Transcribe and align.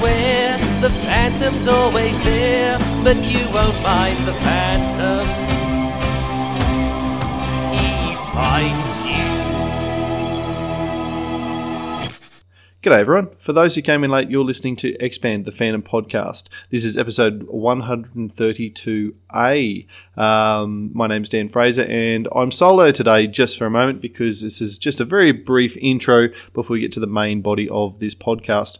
beware, 0.00 0.56
the 0.80 0.88
phantom's 0.88 1.68
always 1.68 2.16
there, 2.24 2.78
but 3.04 3.16
you 3.16 3.44
won't 3.52 3.74
find 3.76 4.16
the 4.26 4.32
phantom. 4.32 5.26
He 7.76 8.14
finds 8.32 9.04
you. 9.04 9.10
G'day, 12.82 13.00
everyone. 13.00 13.28
For 13.38 13.52
those 13.52 13.74
who 13.74 13.82
came 13.82 14.02
in 14.02 14.10
late, 14.10 14.30
you're 14.30 14.42
listening 14.42 14.74
to 14.76 14.96
Expand 15.04 15.44
the 15.44 15.52
Phantom 15.52 15.82
podcast. 15.82 16.48
This 16.70 16.82
is 16.82 16.96
episode 16.96 17.46
132A. 17.48 19.86
Um, 20.16 20.90
my 20.94 21.06
name's 21.08 21.28
Dan 21.28 21.50
Fraser, 21.50 21.84
and 21.84 22.26
I'm 22.34 22.50
solo 22.50 22.90
today 22.90 23.26
just 23.26 23.58
for 23.58 23.66
a 23.66 23.70
moment 23.70 24.00
because 24.00 24.40
this 24.40 24.62
is 24.62 24.78
just 24.78 24.98
a 24.98 25.04
very 25.04 25.32
brief 25.32 25.76
intro 25.76 26.28
before 26.54 26.72
we 26.72 26.80
get 26.80 26.92
to 26.92 27.00
the 27.00 27.06
main 27.06 27.42
body 27.42 27.68
of 27.68 27.98
this 27.98 28.14
podcast. 28.14 28.78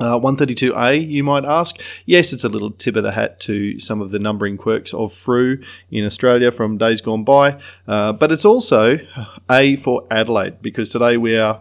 Uh, 0.00 0.18
132A, 0.18 1.06
you 1.06 1.22
might 1.22 1.44
ask. 1.44 1.78
Yes, 2.06 2.32
it's 2.32 2.44
a 2.44 2.48
little 2.48 2.70
tip 2.70 2.96
of 2.96 3.02
the 3.02 3.12
hat 3.12 3.38
to 3.40 3.78
some 3.78 4.00
of 4.00 4.10
the 4.10 4.18
numbering 4.18 4.56
quirks 4.56 4.94
of 4.94 5.12
Frew 5.12 5.62
in 5.90 6.06
Australia 6.06 6.50
from 6.50 6.78
days 6.78 7.02
gone 7.02 7.22
by, 7.22 7.60
uh, 7.86 8.14
but 8.14 8.32
it's 8.32 8.46
also 8.46 8.98
A 9.50 9.76
for 9.76 10.06
Adelaide 10.10 10.62
because 10.62 10.90
today 10.90 11.18
we 11.18 11.36
are 11.36 11.60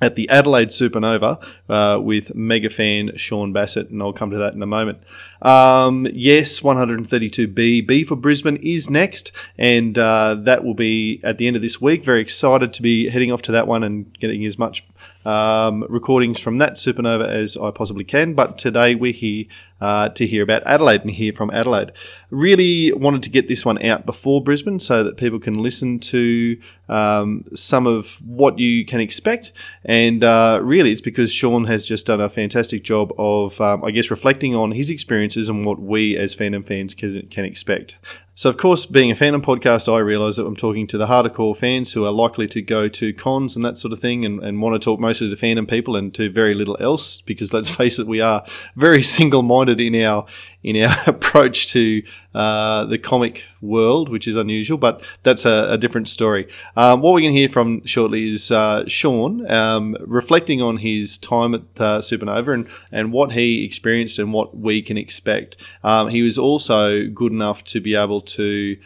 at 0.00 0.14
the 0.14 0.28
Adelaide 0.28 0.68
Supanova 0.68 1.42
uh, 1.68 1.98
with 2.00 2.34
mega 2.34 2.70
fan 2.70 3.16
Sean 3.16 3.52
Bassett, 3.52 3.90
and 3.90 4.02
I'll 4.02 4.12
come 4.12 4.30
to 4.30 4.38
that 4.38 4.54
in 4.54 4.62
a 4.62 4.66
moment. 4.66 4.98
Um, 5.42 6.06
yes, 6.12 6.60
132B. 6.60 7.86
B 7.86 8.04
for 8.04 8.14
Brisbane 8.14 8.56
is 8.56 8.90
next, 8.90 9.32
and 9.56 9.98
uh, 9.98 10.34
that 10.34 10.64
will 10.64 10.74
be 10.74 11.20
at 11.24 11.38
the 11.38 11.46
end 11.46 11.56
of 11.56 11.62
this 11.62 11.80
week. 11.80 12.04
Very 12.04 12.20
excited 12.20 12.72
to 12.74 12.82
be 12.82 13.08
heading 13.08 13.32
off 13.32 13.42
to 13.42 13.52
that 13.52 13.66
one 13.66 13.82
and 13.82 14.16
getting 14.18 14.44
as 14.44 14.58
much 14.58 14.84
um, 15.26 15.84
recordings 15.88 16.38
from 16.38 16.58
that 16.58 16.74
supanova 16.74 17.28
as 17.28 17.56
I 17.56 17.70
possibly 17.72 18.04
can. 18.04 18.34
But 18.34 18.58
today 18.58 18.94
we're 18.94 19.12
here 19.12 19.46
uh, 19.80 20.08
to 20.10 20.26
hear 20.26 20.42
about 20.42 20.62
Adelaide 20.64 21.02
and 21.02 21.10
hear 21.10 21.32
from 21.32 21.50
Adelaide. 21.50 21.92
Really 22.30 22.92
wanted 22.92 23.24
to 23.24 23.30
get 23.30 23.48
this 23.48 23.64
one 23.64 23.82
out 23.84 24.06
before 24.06 24.42
Brisbane 24.42 24.78
so 24.78 25.02
that 25.02 25.16
people 25.16 25.40
can 25.40 25.62
listen 25.62 25.98
to 25.98 26.58
um, 26.88 27.44
some 27.54 27.86
of 27.86 28.14
what 28.24 28.58
you 28.60 28.86
can 28.86 29.00
expect. 29.00 29.52
And 29.84 30.22
uh, 30.22 30.60
really, 30.62 30.92
it's 30.92 31.00
because 31.00 31.32
Sean 31.32 31.64
has 31.64 31.84
just 31.84 32.06
done 32.06 32.20
a 32.20 32.30
fantastic 32.30 32.84
job 32.84 33.12
of, 33.18 33.60
um, 33.60 33.84
I 33.84 33.90
guess, 33.90 34.10
reflecting 34.10 34.54
on 34.54 34.70
his 34.70 34.90
experiences 34.90 35.48
and 35.48 35.66
what 35.66 35.80
we 35.80 36.16
as 36.16 36.34
Phantom 36.34 36.62
fans 36.62 36.94
can, 36.94 37.26
can 37.26 37.44
expect. 37.44 37.96
So, 38.38 38.50
of 38.50 38.58
course, 38.58 38.84
being 38.84 39.10
a 39.10 39.16
Phantom 39.16 39.40
podcast, 39.40 39.90
I 39.90 39.98
realise 40.00 40.36
that 40.36 40.44
I'm 40.44 40.56
talking 40.56 40.86
to 40.88 40.98
the 40.98 41.06
hardcore 41.06 41.56
fans 41.56 41.94
who 41.94 42.04
are 42.04 42.12
likely 42.12 42.46
to 42.48 42.60
go 42.60 42.86
to 42.86 43.14
cons 43.14 43.56
and 43.56 43.64
that 43.64 43.78
sort 43.78 43.94
of 43.94 44.00
thing 44.00 44.26
and, 44.26 44.40
and 44.40 44.60
want 44.60 44.74
to 44.74 44.78
talk 44.78 45.00
mostly 45.00 45.30
to 45.30 45.36
Phantom 45.36 45.66
people 45.66 45.96
and 45.96 46.14
to 46.16 46.28
very 46.28 46.52
little 46.52 46.76
else 46.78 47.22
because 47.22 47.54
let's 47.54 47.70
face 47.74 47.98
it, 47.98 48.06
we 48.06 48.20
are 48.20 48.44
very 48.76 49.02
single 49.02 49.40
minded 49.40 49.80
in 49.80 49.94
our 50.02 50.26
in 50.66 50.82
our 50.82 50.96
approach 51.06 51.68
to 51.68 52.02
uh, 52.34 52.84
the 52.86 52.98
comic 52.98 53.44
world, 53.62 54.08
which 54.08 54.26
is 54.26 54.34
unusual, 54.34 54.76
but 54.76 55.02
that's 55.22 55.46
a, 55.46 55.68
a 55.70 55.78
different 55.78 56.08
story. 56.08 56.48
Um, 56.76 57.00
what 57.00 57.14
we're 57.14 57.20
going 57.20 57.34
to 57.34 57.38
hear 57.38 57.48
from 57.48 57.84
shortly 57.86 58.32
is 58.32 58.50
uh, 58.50 58.86
Sean 58.88 59.48
um, 59.48 59.96
reflecting 60.00 60.60
on 60.60 60.78
his 60.78 61.18
time 61.18 61.54
at 61.54 61.60
uh, 61.78 62.00
Supanova 62.00 62.52
and, 62.52 62.68
and 62.90 63.12
what 63.12 63.32
he 63.32 63.64
experienced 63.64 64.18
and 64.18 64.32
what 64.32 64.58
we 64.58 64.82
can 64.82 64.98
expect. 64.98 65.56
Um, 65.84 66.08
he 66.08 66.22
was 66.22 66.36
also 66.36 67.06
good 67.06 67.30
enough 67.32 67.62
to 67.64 67.80
be 67.80 67.94
able 67.94 68.20
to. 68.20 68.76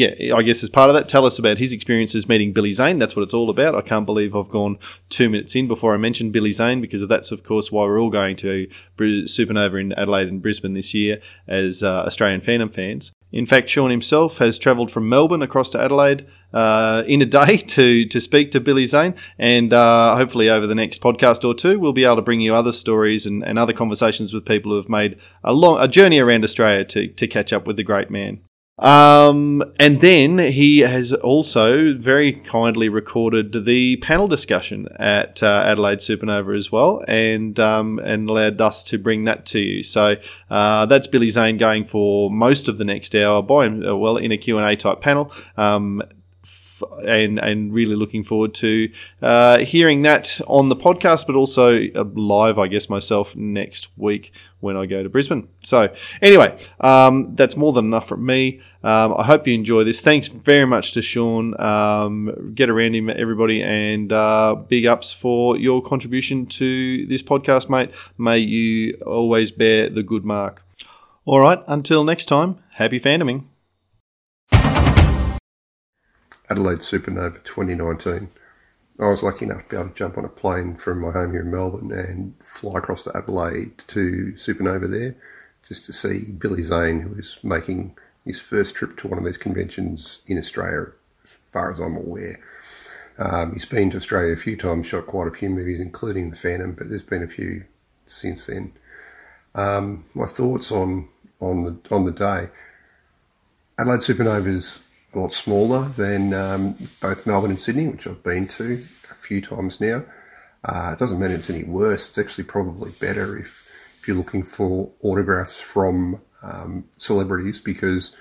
Yeah, 0.00 0.34
I 0.34 0.40
guess 0.40 0.62
as 0.62 0.70
part 0.70 0.88
of 0.88 0.94
that, 0.94 1.10
tell 1.10 1.26
us 1.26 1.38
about 1.38 1.58
his 1.58 1.74
experiences 1.74 2.26
meeting 2.26 2.54
Billy 2.54 2.72
Zane. 2.72 2.98
That's 2.98 3.14
what 3.14 3.22
it's 3.22 3.34
all 3.34 3.50
about. 3.50 3.74
I 3.74 3.82
can't 3.82 4.06
believe 4.06 4.34
I've 4.34 4.48
gone 4.48 4.78
two 5.10 5.28
minutes 5.28 5.54
in 5.54 5.68
before 5.68 5.92
I 5.92 5.98
mentioned 5.98 6.32
Billy 6.32 6.52
Zane 6.52 6.80
because 6.80 7.06
that's, 7.06 7.30
of 7.30 7.42
course, 7.42 7.70
why 7.70 7.84
we're 7.84 8.00
all 8.00 8.08
going 8.08 8.36
to 8.36 8.66
Supanova 8.96 9.78
in 9.78 9.92
Adelaide 9.92 10.28
and 10.28 10.40
Brisbane 10.40 10.72
this 10.72 10.94
year 10.94 11.20
as 11.46 11.82
uh, 11.82 12.04
Australian 12.06 12.40
Phantom 12.40 12.70
fans. 12.70 13.12
In 13.30 13.44
fact, 13.44 13.68
Sean 13.68 13.90
himself 13.90 14.38
has 14.38 14.56
travelled 14.56 14.90
from 14.90 15.06
Melbourne 15.06 15.42
across 15.42 15.68
to 15.70 15.80
Adelaide 15.80 16.26
uh, 16.54 17.04
in 17.06 17.20
a 17.20 17.26
day 17.26 17.56
to, 17.76 18.06
to 18.06 18.20
speak 18.22 18.52
to 18.52 18.60
Billy 18.60 18.86
Zane. 18.86 19.14
And 19.38 19.74
uh, 19.74 20.16
hopefully, 20.16 20.48
over 20.48 20.66
the 20.66 20.74
next 20.74 21.02
podcast 21.02 21.46
or 21.46 21.52
two, 21.52 21.78
we'll 21.78 21.92
be 21.92 22.04
able 22.04 22.16
to 22.16 22.22
bring 22.22 22.40
you 22.40 22.54
other 22.54 22.72
stories 22.72 23.26
and, 23.26 23.44
and 23.44 23.58
other 23.58 23.74
conversations 23.74 24.32
with 24.32 24.46
people 24.46 24.72
who 24.72 24.76
have 24.76 24.88
made 24.88 25.18
a 25.44 25.52
long 25.52 25.78
a 25.78 25.86
journey 25.86 26.20
around 26.20 26.42
Australia 26.42 26.86
to, 26.86 27.06
to 27.06 27.28
catch 27.28 27.52
up 27.52 27.66
with 27.66 27.76
the 27.76 27.84
great 27.84 28.08
man. 28.08 28.40
Um, 28.80 29.62
and 29.78 30.00
then 30.00 30.38
he 30.38 30.78
has 30.80 31.12
also 31.12 31.94
very 31.94 32.32
kindly 32.32 32.88
recorded 32.88 33.66
the 33.66 33.96
panel 33.96 34.26
discussion 34.26 34.88
at 34.96 35.42
uh, 35.42 35.62
Adelaide 35.66 35.98
Supanova 35.98 36.56
as 36.56 36.72
well, 36.72 37.04
and 37.06 37.60
um, 37.60 37.98
and 37.98 38.28
allowed 38.28 38.60
us 38.60 38.82
to 38.84 38.98
bring 38.98 39.24
that 39.24 39.44
to 39.46 39.58
you. 39.60 39.82
So 39.82 40.16
uh, 40.48 40.86
that's 40.86 41.06
Billy 41.06 41.28
Zane 41.30 41.58
going 41.58 41.84
for 41.84 42.30
most 42.30 42.68
of 42.68 42.78
the 42.78 42.84
next 42.84 43.14
hour 43.14 43.42
by 43.42 43.66
uh, 43.66 43.94
well 43.96 44.16
in 44.16 44.32
a 44.32 44.38
Q 44.38 44.58
and 44.58 44.66
A 44.66 44.76
type 44.76 45.02
panel. 45.02 45.30
Um, 45.58 46.02
and 47.04 47.38
and 47.38 47.74
really 47.74 47.96
looking 47.96 48.24
forward 48.24 48.54
to 48.54 48.90
uh, 49.22 49.58
hearing 49.58 50.02
that 50.02 50.40
on 50.46 50.68
the 50.68 50.76
podcast, 50.76 51.26
but 51.26 51.36
also 51.36 51.86
uh, 51.94 52.04
live, 52.14 52.58
I 52.58 52.68
guess 52.68 52.88
myself 52.88 53.34
next 53.36 53.88
week 53.96 54.32
when 54.60 54.76
I 54.76 54.86
go 54.86 55.02
to 55.02 55.08
Brisbane. 55.08 55.48
So 55.64 55.92
anyway, 56.20 56.56
um, 56.80 57.34
that's 57.34 57.56
more 57.56 57.72
than 57.72 57.86
enough 57.86 58.06
from 58.08 58.24
me. 58.24 58.60
Um, 58.82 59.14
I 59.16 59.24
hope 59.24 59.46
you 59.46 59.54
enjoy 59.54 59.84
this. 59.84 60.00
Thanks 60.00 60.28
very 60.28 60.66
much 60.66 60.92
to 60.92 61.02
Sean. 61.02 61.58
Um, 61.60 62.52
get 62.54 62.70
around 62.70 62.94
him, 62.94 63.10
everybody, 63.10 63.62
and 63.62 64.12
uh, 64.12 64.54
big 64.54 64.86
ups 64.86 65.12
for 65.12 65.56
your 65.56 65.82
contribution 65.82 66.46
to 66.46 67.06
this 67.06 67.22
podcast, 67.22 67.68
mate. 67.68 67.90
May 68.16 68.38
you 68.38 68.94
always 69.06 69.50
bear 69.50 69.88
the 69.88 70.02
good 70.02 70.24
mark. 70.24 70.62
All 71.26 71.40
right, 71.40 71.62
until 71.66 72.04
next 72.04 72.26
time, 72.26 72.58
happy 72.72 72.98
fandoming. 72.98 73.49
Adelaide 76.50 76.80
Supanova 76.80 77.42
2019. 77.44 78.28
I 78.98 79.06
was 79.06 79.22
lucky 79.22 79.46
enough 79.46 79.62
to 79.62 79.68
be 79.68 79.76
able 79.76 79.88
to 79.88 79.94
jump 79.94 80.18
on 80.18 80.24
a 80.24 80.28
plane 80.28 80.74
from 80.76 81.00
my 81.00 81.12
home 81.12 81.32
here 81.32 81.42
in 81.42 81.50
Melbourne 81.50 81.92
and 81.92 82.34
fly 82.42 82.78
across 82.78 83.04
to 83.04 83.16
Adelaide 83.16 83.78
to 83.86 84.32
Supanova 84.36 84.90
there 84.90 85.16
just 85.66 85.84
to 85.84 85.92
see 85.92 86.32
Billy 86.32 86.62
Zane, 86.62 87.00
who 87.00 87.18
is 87.18 87.38
making 87.42 87.96
his 88.24 88.40
first 88.40 88.74
trip 88.74 88.96
to 88.98 89.08
one 89.08 89.18
of 89.18 89.24
these 89.24 89.36
conventions 89.36 90.20
in 90.26 90.38
Australia, 90.38 90.92
as 91.22 91.30
far 91.30 91.70
as 91.70 91.78
I'm 91.78 91.96
aware. 91.96 92.40
Um, 93.18 93.52
he's 93.52 93.66
been 93.66 93.90
to 93.90 93.98
Australia 93.98 94.32
a 94.32 94.36
few 94.36 94.56
times, 94.56 94.86
shot 94.86 95.06
quite 95.06 95.28
a 95.28 95.32
few 95.32 95.50
movies, 95.50 95.80
including 95.80 96.30
The 96.30 96.36
Phantom, 96.36 96.72
but 96.72 96.88
there's 96.88 97.02
been 97.02 97.22
a 97.22 97.28
few 97.28 97.64
since 98.06 98.46
then. 98.46 98.72
Um, 99.54 100.04
my 100.14 100.26
thoughts 100.26 100.72
on 100.72 101.08
on 101.40 101.64
the 101.64 101.94
on 101.94 102.04
the 102.04 102.12
day. 102.12 102.48
Adelaide 103.78 104.00
Supanova 104.00 104.46
is 104.46 104.80
a 105.14 105.18
lot 105.18 105.32
smaller 105.32 105.84
than 105.88 106.32
um, 106.32 106.74
both 107.00 107.26
Melbourne 107.26 107.50
and 107.50 107.60
Sydney, 107.60 107.88
which 107.88 108.06
I've 108.06 108.22
been 108.22 108.46
to 108.48 108.74
a 109.10 109.14
few 109.14 109.40
times 109.40 109.80
now. 109.80 110.04
Uh, 110.64 110.90
it 110.92 110.98
doesn't 110.98 111.18
mean 111.18 111.30
it's 111.30 111.50
any 111.50 111.64
worse. 111.64 112.08
It's 112.08 112.18
actually 112.18 112.44
probably 112.44 112.92
better 112.92 113.36
if 113.36 113.66
if 113.98 114.08
you're 114.08 114.16
looking 114.16 114.42
for 114.42 114.90
autographs 115.02 115.60
from 115.60 116.22
um, 116.42 116.84
celebrities 116.96 117.60
because 117.60 118.12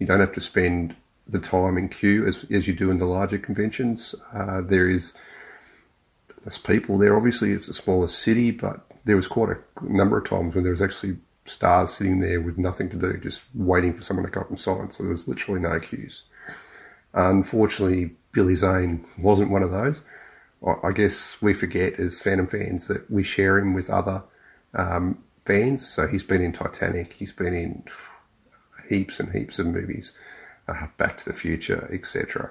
you 0.00 0.06
don't 0.06 0.18
have 0.18 0.32
to 0.32 0.40
spend 0.40 0.96
the 1.28 1.38
time 1.38 1.78
in 1.78 1.88
queue 1.88 2.26
as, 2.26 2.44
as 2.50 2.66
you 2.66 2.74
do 2.74 2.90
in 2.90 2.98
the 2.98 3.06
larger 3.06 3.38
conventions. 3.38 4.12
Uh, 4.32 4.60
there 4.60 4.90
is 4.90 5.12
less 6.44 6.58
people 6.58 6.98
there. 6.98 7.16
Obviously, 7.16 7.52
it's 7.52 7.68
a 7.68 7.72
smaller 7.72 8.08
city, 8.08 8.50
but 8.50 8.84
there 9.04 9.14
was 9.14 9.28
quite 9.28 9.56
a 9.56 9.62
number 9.84 10.18
of 10.18 10.24
times 10.24 10.54
when 10.54 10.64
there 10.64 10.72
was 10.72 10.82
actually 10.82 11.16
stars 11.44 11.92
sitting 11.92 12.18
there 12.18 12.40
with 12.40 12.58
nothing 12.58 12.88
to 12.90 12.96
do, 12.96 13.16
just 13.18 13.42
waiting 13.54 13.94
for 13.94 14.02
someone 14.02 14.26
to 14.26 14.32
come 14.32 14.42
up 14.42 14.50
and 14.50 14.58
sign. 14.58 14.90
So 14.90 15.04
there 15.04 15.10
was 15.10 15.28
literally 15.28 15.60
no 15.60 15.78
queues. 15.78 16.24
Unfortunately, 17.14 18.16
Billy 18.32 18.54
Zane 18.54 19.04
wasn't 19.18 19.50
one 19.50 19.62
of 19.62 19.70
those. 19.70 20.02
I 20.84 20.92
guess 20.92 21.40
we 21.40 21.54
forget 21.54 21.98
as 21.98 22.20
Phantom 22.20 22.46
fans 22.46 22.86
that 22.88 23.10
we 23.10 23.22
share 23.22 23.58
him 23.58 23.72
with 23.72 23.88
other 23.88 24.22
um, 24.74 25.22
fans. 25.40 25.88
So 25.88 26.06
he's 26.06 26.24
been 26.24 26.42
in 26.42 26.52
Titanic, 26.52 27.14
he's 27.14 27.32
been 27.32 27.54
in 27.54 27.84
heaps 28.88 29.20
and 29.20 29.32
heaps 29.32 29.58
of 29.58 29.66
movies, 29.66 30.12
uh, 30.68 30.86
Back 30.98 31.18
to 31.18 31.24
the 31.24 31.32
Future, 31.32 31.88
etc. 31.90 32.50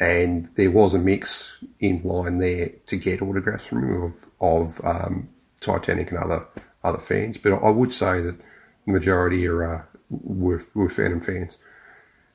And 0.00 0.48
there 0.54 0.70
was 0.70 0.94
a 0.94 0.98
mix 0.98 1.58
in 1.78 2.02
line 2.02 2.38
there 2.38 2.70
to 2.86 2.96
get 2.96 3.20
autographs 3.20 3.66
from 3.66 3.84
him 3.84 4.02
of, 4.02 4.26
of 4.40 4.80
um, 4.84 5.28
Titanic 5.60 6.10
and 6.10 6.18
other 6.18 6.46
other 6.82 6.98
fans. 6.98 7.36
But 7.36 7.52
I 7.52 7.68
would 7.68 7.92
say 7.92 8.22
that 8.22 8.38
the 8.86 8.92
majority 8.92 9.46
are 9.46 9.62
uh, 9.62 9.82
were, 10.08 10.64
were 10.74 10.88
Phantom 10.88 11.20
fans. 11.20 11.58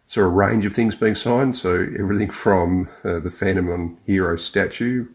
So 0.08 0.22
a 0.22 0.28
range 0.28 0.66
of 0.66 0.74
things 0.74 0.96
being 0.96 1.16
signed. 1.16 1.58
So 1.58 1.88
everything 1.98 2.30
from 2.30 2.90
uh, 3.04 3.20
the 3.20 3.32
Phantom 3.32 3.72
on 3.72 3.98
Hero 4.06 4.36
statue, 4.36 5.08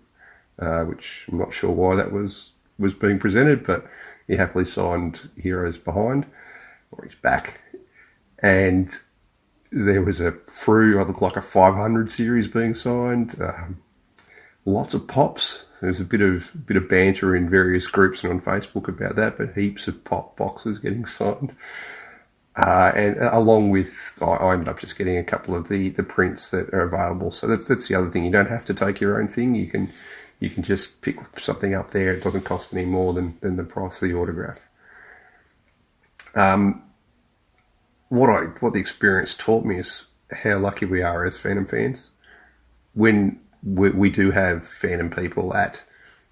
uh, 0.59 0.85
which 0.85 1.27
I'm 1.31 1.39
not 1.39 1.53
sure 1.53 1.71
why 1.71 1.97
that 1.97 2.13
was 2.13 2.53
was 2.79 2.95
being 2.95 3.19
presented, 3.19 3.65
but 3.65 3.87
he 4.27 4.37
happily 4.37 4.65
signed 4.65 5.29
Heroes 5.37 5.77
behind 5.77 6.27
or 6.91 7.05
his 7.05 7.15
back, 7.15 7.61
and 8.39 8.99
there 9.71 10.03
was 10.03 10.21
a 10.21 10.33
through 10.33 11.01
I 11.01 11.05
looked 11.05 11.23
like 11.23 11.37
a 11.37 11.43
500 11.43 12.11
series 12.11 12.49
being 12.49 12.75
signed. 12.75 13.41
Um, 13.41 13.83
lots 14.65 14.95
of 14.95 15.07
pops. 15.07 15.65
There's 15.81 16.01
a 16.01 16.05
bit 16.05 16.21
of 16.21 16.67
bit 16.67 16.77
of 16.77 16.89
banter 16.89 17.35
in 17.37 17.49
various 17.49 17.87
groups 17.87 18.23
and 18.23 18.33
on 18.33 18.41
Facebook 18.41 18.89
about 18.89 19.17
that, 19.17 19.39
but 19.39 19.55
heaps 19.55 19.89
of 19.89 20.05
pop 20.05 20.37
boxes 20.37 20.79
getting 20.79 21.05
signed. 21.07 21.55
Uh, 22.61 22.93
and 22.95 23.17
along 23.19 23.71
with, 23.71 24.19
I, 24.21 24.27
I 24.27 24.53
ended 24.53 24.69
up 24.69 24.79
just 24.79 24.99
getting 24.99 25.17
a 25.17 25.25
couple 25.25 25.55
of 25.55 25.69
the, 25.69 25.89
the 25.91 26.03
prints 26.03 26.51
that 26.51 26.69
are 26.75 26.83
available. 26.83 27.31
So 27.31 27.47
that's 27.47 27.67
that's 27.67 27.89
the 27.89 27.95
other 27.95 28.11
thing. 28.11 28.25
You 28.25 28.31
don't 28.31 28.51
have 28.51 28.67
to 28.67 28.75
take 28.75 29.01
your 29.01 29.21
own 29.21 29.29
thing. 29.29 29.55
You 29.55 29.67
can 29.67 29.89
you 30.41 30.51
can 30.51 30.63
just 30.63 31.01
pick 31.01 31.39
something 31.39 31.75
up 31.75 31.93
there. 31.93 32.13
It 32.13 32.23
doesn't 32.23 32.45
cost 32.45 32.75
any 32.75 32.85
more 32.85 33.15
than, 33.15 33.39
than 33.41 33.57
the 33.57 33.65
price 33.65 34.03
of 34.03 34.09
the 34.09 34.15
autograph. 34.15 34.69
Um, 36.35 36.83
what 38.11 38.29
I 38.29 38.45
what 38.61 38.75
the 38.75 38.81
experience 38.81 39.33
taught 39.33 39.65
me 39.65 39.77
is 39.77 40.07
how 40.31 40.59
lucky 40.59 40.85
we 40.85 41.03
are 41.03 41.25
as 41.25 41.39
Phantom 41.39 41.67
fans. 41.67 42.11
When 42.93 43.41
we, 43.63 43.91
we 43.91 44.11
do 44.11 44.33
have 44.33 44.67
Phantom 44.67 45.09
people 45.11 45.55
at 45.55 45.83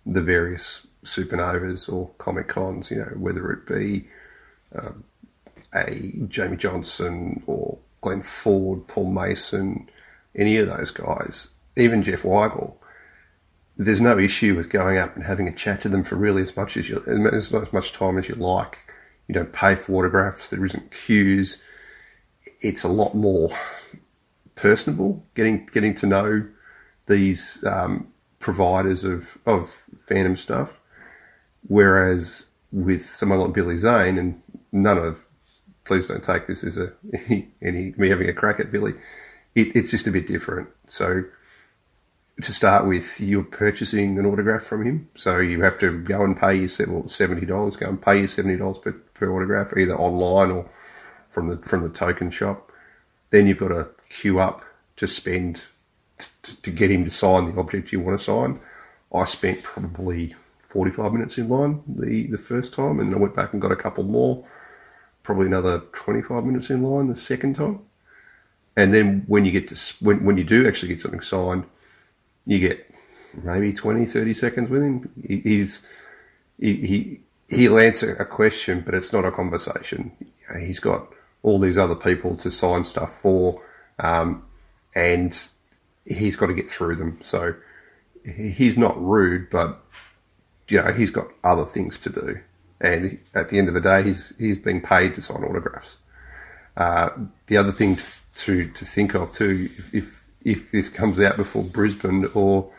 the 0.05 0.23
various 0.23 0.87
supanovas 1.05 1.91
or 1.91 2.11
comic 2.19 2.49
cons, 2.49 2.91
you 2.91 2.99
know, 2.99 3.13
whether 3.17 3.51
it 3.53 3.67
be 3.67 4.09
um, 4.75 5.05
a 5.75 6.13
Jamie 6.29 6.57
Johnson 6.57 7.43
or 7.47 7.79
Glenn 8.01 8.23
Ford, 8.23 8.87
Paul 8.87 9.11
Mason, 9.11 9.89
any 10.35 10.57
of 10.57 10.69
those 10.69 10.91
guys, 10.91 11.49
even 11.77 12.03
Jeff 12.03 12.23
Weigel, 12.23 12.75
there's 13.77 14.01
no 14.01 14.19
issue 14.19 14.57
with 14.57 14.71
going 14.71 14.99
up 14.99 15.15
and 15.15 15.25
having 15.25 15.49
a 15.49 15.55
chat 15.55 15.81
to 15.83 15.89
them 15.89 16.03
for 16.03 16.17
really 16.17 16.43
as 16.43 16.57
much 16.57 16.77
as 16.77 16.89
you, 16.89 17.01
as 17.33 17.53
much 17.73 17.93
time 17.93 18.19
as 18.19 18.29
you 18.29 18.35
like. 18.35 18.79
You 19.29 19.35
don't 19.35 19.53
pay 19.53 19.75
for 19.75 19.93
autographs. 19.93 20.51
There 20.51 20.65
isn't 20.65 20.91
queues. 20.91 21.59
It's 22.61 22.83
a 22.83 22.89
lot 22.89 23.15
more 23.15 23.51
personable. 24.57 25.25
Getting 25.35 25.67
getting 25.67 25.95
to 25.97 26.07
know 26.07 26.47
these 27.07 27.63
um, 27.65 28.09
providers 28.41 29.05
of 29.05 29.39
of 29.47 29.85
Phantom 30.07 30.37
stuff, 30.37 30.81
whereas 31.69 32.47
with 32.73 33.05
someone 33.05 33.39
like 33.39 33.53
Billy 33.53 33.79
Zane 33.79 34.19
and 34.19 34.43
none 34.73 34.99
of 34.99 35.25
please 35.89 36.07
don't 36.07 36.23
take 36.23 36.47
this 36.47 36.63
as 36.63 36.79
a 36.79 36.93
any 37.63 37.95
me 37.97 38.11
having 38.11 38.29
a 38.29 38.33
crack 38.33 38.61
at 38.61 38.71
Billy. 38.71 38.95
It, 39.55 39.75
it's 39.75 39.91
just 39.91 40.07
a 40.07 40.13
bit 40.13 40.27
different. 40.29 40.69
So 40.87 41.25
to 42.43 42.53
start 42.53 42.87
with, 42.87 43.21
you're 43.21 43.43
purchasing 43.43 44.19
an 44.19 44.27
autograph 44.27 44.63
from 44.63 44.85
him, 44.85 45.09
so 45.17 45.39
you 45.39 45.63
have 45.63 45.81
to 45.81 45.99
go 45.99 46.23
and 46.23 46.39
pay 46.39 46.55
your 46.55 46.69
seventy 46.69 47.47
dollars. 47.47 47.77
Go 47.77 47.89
and 47.89 48.01
pay 48.01 48.19
your 48.19 48.29
seventy 48.29 48.57
dollars 48.57 48.79
per, 48.79 48.93
per 49.15 49.35
autograph, 49.35 49.77
either 49.77 49.97
online 49.97 50.53
or 50.53 50.71
from 51.29 51.49
the 51.49 51.57
from 51.57 51.83
the 51.83 51.89
token 51.89 52.31
shop. 52.31 52.71
Then 53.31 53.47
you've 53.47 53.59
got 53.59 53.69
to 53.69 53.89
queue 54.09 54.39
up 54.39 54.63
to 54.97 55.09
spend 55.09 55.67
t- 56.19 56.57
to 56.63 56.71
get 56.71 56.91
him 56.91 57.05
to 57.05 57.11
sign 57.11 57.47
the 57.47 57.59
object 57.59 57.93
you 57.93 58.01
want 58.01 58.19
to 58.19 58.25
sign. 58.25 58.61
I 59.13 59.25
spent 59.25 59.63
probably 59.63 60.37
forty 60.59 60.93
five 60.93 61.13
minutes 61.13 61.39
in 61.39 61.49
line 61.49 61.83
the 61.89 62.27
the 62.27 62.39
first 62.39 62.75
time, 62.75 63.01
and 63.01 63.11
then 63.11 63.19
I 63.19 63.23
went 63.23 63.35
back 63.35 63.53
and 63.53 63.63
got 63.63 63.73
a 63.73 63.77
couple 63.77 64.05
more. 64.05 64.45
Probably 65.29 65.47
another 65.47 65.83
twenty 65.93 66.23
five 66.23 66.45
minutes 66.47 66.71
in 66.71 66.83
line 66.83 67.09
the 67.09 67.15
second 67.15 67.57
time, 67.57 67.81
and 68.77 68.95
then 68.95 69.25
when 69.27 69.45
you 69.45 69.53
get 69.53 69.69
to 69.69 69.95
when 70.03 70.25
when 70.25 70.39
you 70.39 70.45
do 70.45 70.67
actually 70.67 70.89
get 70.89 71.03
something 71.03 71.21
signed 71.21 71.65
you 72.49 72.59
get 72.59 72.91
maybe 73.45 73.73
20, 73.73 74.07
30 74.07 74.35
seconds 74.35 74.71
with 74.71 74.83
him. 74.83 75.13
He, 75.25 75.41
he's 75.41 75.87
he, 76.59 76.75
he 76.75 77.21
he'll 77.49 77.79
answer 77.79 78.15
a 78.15 78.25
question, 78.25 78.81
but 78.81 78.95
it's 78.95 79.13
not 79.13 79.27
a 79.27 79.31
conversation. 79.31 80.13
He's 80.59 80.81
got 80.81 81.13
all 81.43 81.59
these 81.59 81.79
other 81.79 81.95
people 81.95 82.37
to 82.37 82.51
sign 82.51 82.85
stuff 82.85 83.15
for, 83.15 83.63
um, 83.99 84.43
and 84.95 85.49
he's 86.07 86.37
got 86.37 86.47
to 86.47 86.55
get 86.55 86.67
through 86.67 86.97
them. 86.97 87.19
So 87.23 87.55
he's 88.25 88.79
not 88.79 89.01
rude, 89.01 89.51
but 89.51 89.79
you 90.69 90.83
know 90.83 90.91
he's 90.93 91.11
got 91.11 91.29
other 91.45 91.65
things 91.65 91.99
to 91.99 92.11
do. 92.11 92.41
And 92.81 93.19
at 93.35 93.49
the 93.49 93.59
end 93.59 93.69
of 93.69 93.75
the 93.75 93.81
day, 93.81 94.03
he's 94.03 94.33
he's 94.39 94.57
being 94.57 94.81
paid 94.81 95.15
to 95.17 95.23
sign 95.23 95.43
autographs. 95.43 95.97
Uh, 96.77 97.11
the 97.47 97.57
other 97.57 97.73
thing 97.73 97.97
to, 97.97 98.05
to, 98.37 98.71
to 98.71 98.85
think 98.85 99.15
of 99.15 99.33
too, 99.33 99.69
if, 99.77 99.95
if 99.95 100.25
if 100.45 100.71
this 100.71 100.89
comes 100.89 101.19
out 101.19 101.37
before 101.37 101.65
Brisbane 101.65 102.27
or 102.35 102.71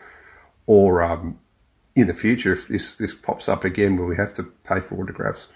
or 0.66 1.02
um, 1.02 1.38
in 1.94 2.06
the 2.06 2.14
future, 2.14 2.52
if 2.52 2.68
this 2.68 2.96
this 2.96 3.12
pops 3.12 3.48
up 3.48 3.64
again 3.64 3.96
where 3.96 4.06
we 4.06 4.16
have 4.16 4.32
to 4.34 4.42
pay 4.42 4.80
for 4.80 5.00
autographs, 5.00 5.48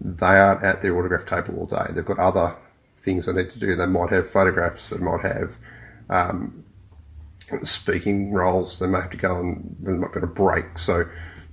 they 0.00 0.26
aren't 0.26 0.62
at 0.62 0.82
their 0.82 0.96
autograph 0.96 1.26
table 1.26 1.58
all 1.58 1.66
day. 1.66 1.86
They've 1.90 2.04
got 2.04 2.18
other 2.18 2.54
things 2.98 3.26
they 3.26 3.32
need 3.32 3.50
to 3.50 3.58
do. 3.58 3.74
They 3.74 3.86
might 3.86 4.10
have 4.10 4.28
photographs. 4.28 4.90
They 4.90 4.98
might 4.98 5.22
have 5.22 5.58
um, 6.08 6.64
speaking 7.62 8.32
roles. 8.32 8.78
They 8.78 8.86
may 8.86 9.00
have 9.00 9.10
to 9.10 9.16
go 9.16 9.38
and 9.38 9.76
they 9.80 9.92
might 9.92 10.12
get 10.12 10.22
a 10.22 10.28
break. 10.28 10.78
So 10.78 11.04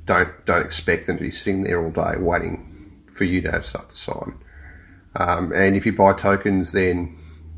don't 0.06 0.45
don't 0.45 0.65
expect 0.65 1.07
them 1.07 1.18
to 1.18 1.24
be 1.24 1.31
sitting 1.31 1.63
there 1.63 1.83
all 1.83 1.92
day 1.92 2.18
waiting 2.18 2.68
for 3.12 3.24
you 3.24 3.42
to 3.42 3.51
have 3.51 3.65
stuff 3.65 3.89
to 3.89 3.95
sign. 3.95 4.36
Um, 5.15 5.51
and 5.53 5.75
if 5.75 5.86
you 5.86 5.94
buy 5.94 6.13
tokens, 6.13 6.71
then 6.71 7.15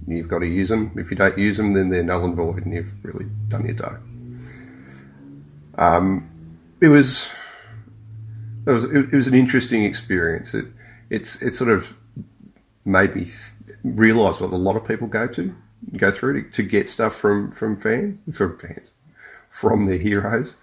you've 0.07 0.28
got 0.28 0.40
to 0.40 0.48
use 0.48 0.69
them. 0.69 0.92
If 0.98 1.12
you 1.12 1.18
don't 1.18 1.38
use 1.38 1.57
them, 1.57 1.74
then 1.74 1.90
they're 1.90 2.04
null 2.04 2.25
and 2.25 2.36
void, 2.36 2.66
and 2.66 2.74
you've 2.74 2.92
really 3.04 3.25
done 3.48 3.66
your 3.66 3.75
dough. 3.75 3.98
Um, 5.78 6.30
it 6.81 6.90
was 6.90 7.30
it 8.66 8.72
was 8.72 8.86
it 8.86 9.13
was 9.13 9.28
an 9.28 9.34
interesting 9.34 9.84
experience. 9.84 10.54
It 10.54 10.66
it's 11.10 11.42
it 11.42 11.56
sort 11.56 11.69
of 11.69 11.95
made 12.86 13.16
me 13.16 13.25
th- 13.25 13.78
realise 13.84 14.42
what 14.42 14.51
a 14.51 14.57
lot 14.57 14.75
of 14.75 14.86
people 14.86 15.07
go 15.07 15.28
to 15.28 15.56
go 15.98 16.12
through 16.12 16.44
to, 16.44 16.50
to 16.51 16.63
get 16.63 16.88
stuff 16.88 17.16
from 17.16 17.51
from 17.51 17.75
fans 17.75 18.19
from 18.36 18.57
fans 18.57 18.92
from 19.50 19.86
their 19.86 19.98
heroes 19.98 20.56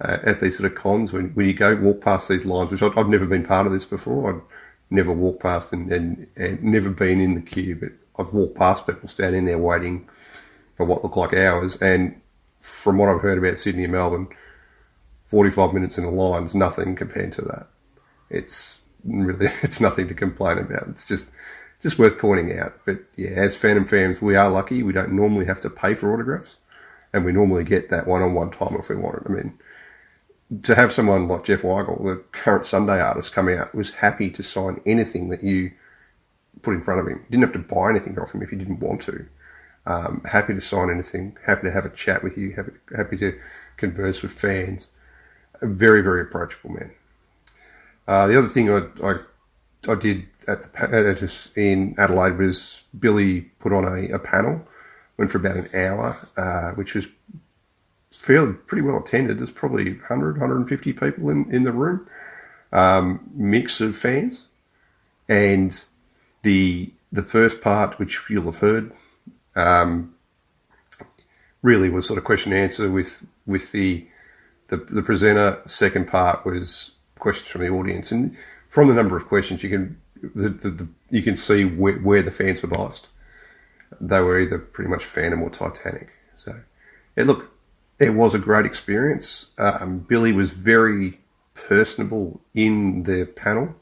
uh, 0.00 0.18
at 0.22 0.40
these 0.40 0.56
sort 0.56 0.70
of 0.70 0.78
cons 0.78 1.12
when, 1.12 1.30
when 1.30 1.46
you 1.46 1.54
go 1.54 1.74
walk 1.76 2.00
past 2.00 2.28
these 2.28 2.46
lines, 2.46 2.70
which 2.70 2.82
i 2.82 2.88
have 2.88 3.08
never 3.08 3.26
been 3.26 3.44
part 3.44 3.66
of 3.66 3.72
this 3.72 3.84
before. 3.84 4.34
I'd 4.34 4.42
never 4.90 5.12
walked 5.12 5.42
past 5.42 5.72
and, 5.72 5.92
and, 5.92 6.26
and 6.36 6.62
never 6.62 6.90
been 6.90 7.20
in 7.20 7.34
the 7.34 7.42
queue, 7.42 7.76
but 7.76 7.92
I've 8.18 8.32
walked 8.32 8.56
past 8.56 8.86
people 8.86 9.08
standing 9.08 9.44
there 9.44 9.58
waiting 9.58 10.08
for 10.76 10.86
what 10.86 11.02
looked 11.02 11.16
like 11.16 11.34
hours, 11.34 11.76
and 11.76 12.20
from 12.60 12.98
what 12.98 13.08
I've 13.08 13.20
heard 13.20 13.38
about 13.38 13.58
Sydney 13.58 13.84
and 13.84 13.92
Melbourne, 13.92 14.28
45 15.26 15.74
minutes 15.74 15.98
in 15.98 16.04
a 16.04 16.10
line 16.10 16.44
is 16.44 16.54
nothing 16.54 16.94
compared 16.94 17.32
to 17.34 17.42
that. 17.42 17.68
It's 18.30 18.80
really, 19.04 19.46
it's 19.62 19.80
nothing 19.80 20.08
to 20.08 20.14
complain 20.14 20.58
about. 20.58 20.88
It's 20.88 21.06
just, 21.06 21.26
just 21.80 21.98
worth 21.98 22.18
pointing 22.18 22.58
out. 22.58 22.78
But 22.86 23.00
yeah, 23.16 23.30
as 23.30 23.56
Phantom 23.56 23.84
fans, 23.84 24.22
we 24.22 24.36
are 24.36 24.48
lucky. 24.48 24.82
We 24.82 24.92
don't 24.92 25.12
normally 25.12 25.46
have 25.46 25.60
to 25.62 25.70
pay 25.70 25.94
for 25.94 26.14
autographs, 26.14 26.56
and 27.12 27.24
we 27.24 27.32
normally 27.32 27.64
get 27.64 27.90
that 27.90 28.06
one-on-one 28.06 28.52
time 28.52 28.76
if 28.78 28.88
we 28.88 28.96
want 28.96 29.16
it. 29.16 29.22
I 29.26 29.30
mean, 29.30 29.58
to 30.62 30.74
have 30.74 30.92
someone 30.92 31.28
like 31.28 31.44
Jeff 31.44 31.62
Weigel, 31.62 32.02
the 32.04 32.22
current 32.32 32.66
Sunday 32.66 33.00
artist, 33.00 33.32
come 33.32 33.48
out 33.48 33.74
was 33.74 33.90
happy 33.90 34.30
to 34.30 34.42
sign 34.42 34.80
anything 34.86 35.28
that 35.28 35.42
you 35.42 35.72
put 36.62 36.74
in 36.74 36.82
front 36.82 37.00
of 37.00 37.06
him. 37.06 37.24
Didn't 37.30 37.44
have 37.44 37.52
to 37.52 37.58
buy 37.58 37.90
anything 37.90 38.18
off 38.18 38.32
him 38.34 38.42
if 38.42 38.50
you 38.50 38.58
didn't 38.58 38.80
want 38.80 39.02
to. 39.02 39.26
Um, 39.86 40.22
happy 40.24 40.54
to 40.54 40.60
sign 40.60 40.90
anything. 40.90 41.36
Happy 41.44 41.62
to 41.62 41.70
have 41.70 41.84
a 41.84 41.90
chat 41.90 42.22
with 42.22 42.36
you. 42.36 42.52
Happy, 42.52 42.72
happy 42.96 43.16
to 43.18 43.38
converse 43.76 44.22
with 44.22 44.32
fans. 44.32 44.88
A 45.60 45.66
very 45.66 46.02
very 46.02 46.22
approachable 46.22 46.70
man. 46.70 46.92
Uh, 48.06 48.26
the 48.26 48.38
other 48.38 48.48
thing 48.48 48.70
I, 48.70 48.86
I, 49.02 49.16
I 49.90 49.94
did 49.94 50.26
at 50.46 50.62
the 50.62 51.50
in 51.56 51.94
Adelaide 51.98 52.38
was 52.38 52.82
Billy 52.98 53.42
put 53.58 53.72
on 53.72 53.84
a, 53.84 54.08
a 54.14 54.18
panel. 54.18 54.66
Went 55.18 55.30
for 55.30 55.38
about 55.38 55.56
an 55.56 55.68
hour, 55.74 56.16
uh, 56.36 56.72
which 56.74 56.94
was 56.94 57.08
fairly 58.28 58.52
pretty 58.52 58.82
well 58.82 58.98
attended. 58.98 59.38
There's 59.38 59.50
probably 59.50 59.92
100, 59.92 60.32
150 60.32 60.92
people 60.92 61.30
in, 61.30 61.50
in 61.50 61.62
the 61.62 61.72
room, 61.72 62.06
um, 62.72 63.30
mix 63.32 63.80
of 63.80 63.96
fans. 63.96 64.48
And 65.30 65.82
the 66.42 66.92
the 67.10 67.22
first 67.22 67.62
part, 67.62 67.98
which 67.98 68.20
you'll 68.28 68.44
have 68.44 68.58
heard, 68.58 68.92
um, 69.56 70.14
really 71.62 71.88
was 71.88 72.06
sort 72.06 72.18
of 72.18 72.24
question 72.24 72.52
and 72.52 72.60
answer 72.60 72.90
with 72.90 73.26
with 73.46 73.72
the, 73.72 74.06
the 74.66 74.76
the 74.76 75.02
presenter. 75.02 75.60
Second 75.64 76.06
part 76.06 76.44
was 76.44 76.90
questions 77.18 77.48
from 77.48 77.62
the 77.62 77.70
audience, 77.70 78.12
and 78.12 78.36
from 78.68 78.88
the 78.88 78.94
number 78.94 79.16
of 79.16 79.26
questions, 79.26 79.62
you 79.62 79.70
can 79.70 79.98
the, 80.34 80.50
the, 80.50 80.70
the 80.70 80.88
you 81.08 81.22
can 81.22 81.34
see 81.34 81.64
where, 81.64 81.98
where, 82.00 82.22
the 82.22 82.30
fans 82.30 82.60
were 82.62 82.68
biased. 82.68 83.08
They 84.02 84.20
were 84.20 84.38
either 84.38 84.58
pretty 84.58 84.90
much 84.90 85.04
Phantom 85.04 85.42
or 85.42 85.48
Titanic. 85.48 86.10
So, 86.36 86.60
yeah, 87.16 87.24
look, 87.24 87.57
it 87.98 88.10
was 88.10 88.34
a 88.34 88.38
great 88.38 88.66
experience. 88.66 89.46
Um, 89.58 90.00
Billy 90.00 90.32
was 90.32 90.52
very 90.52 91.18
personable 91.54 92.40
in 92.54 93.02
the 93.02 93.26
panel 93.26 93.74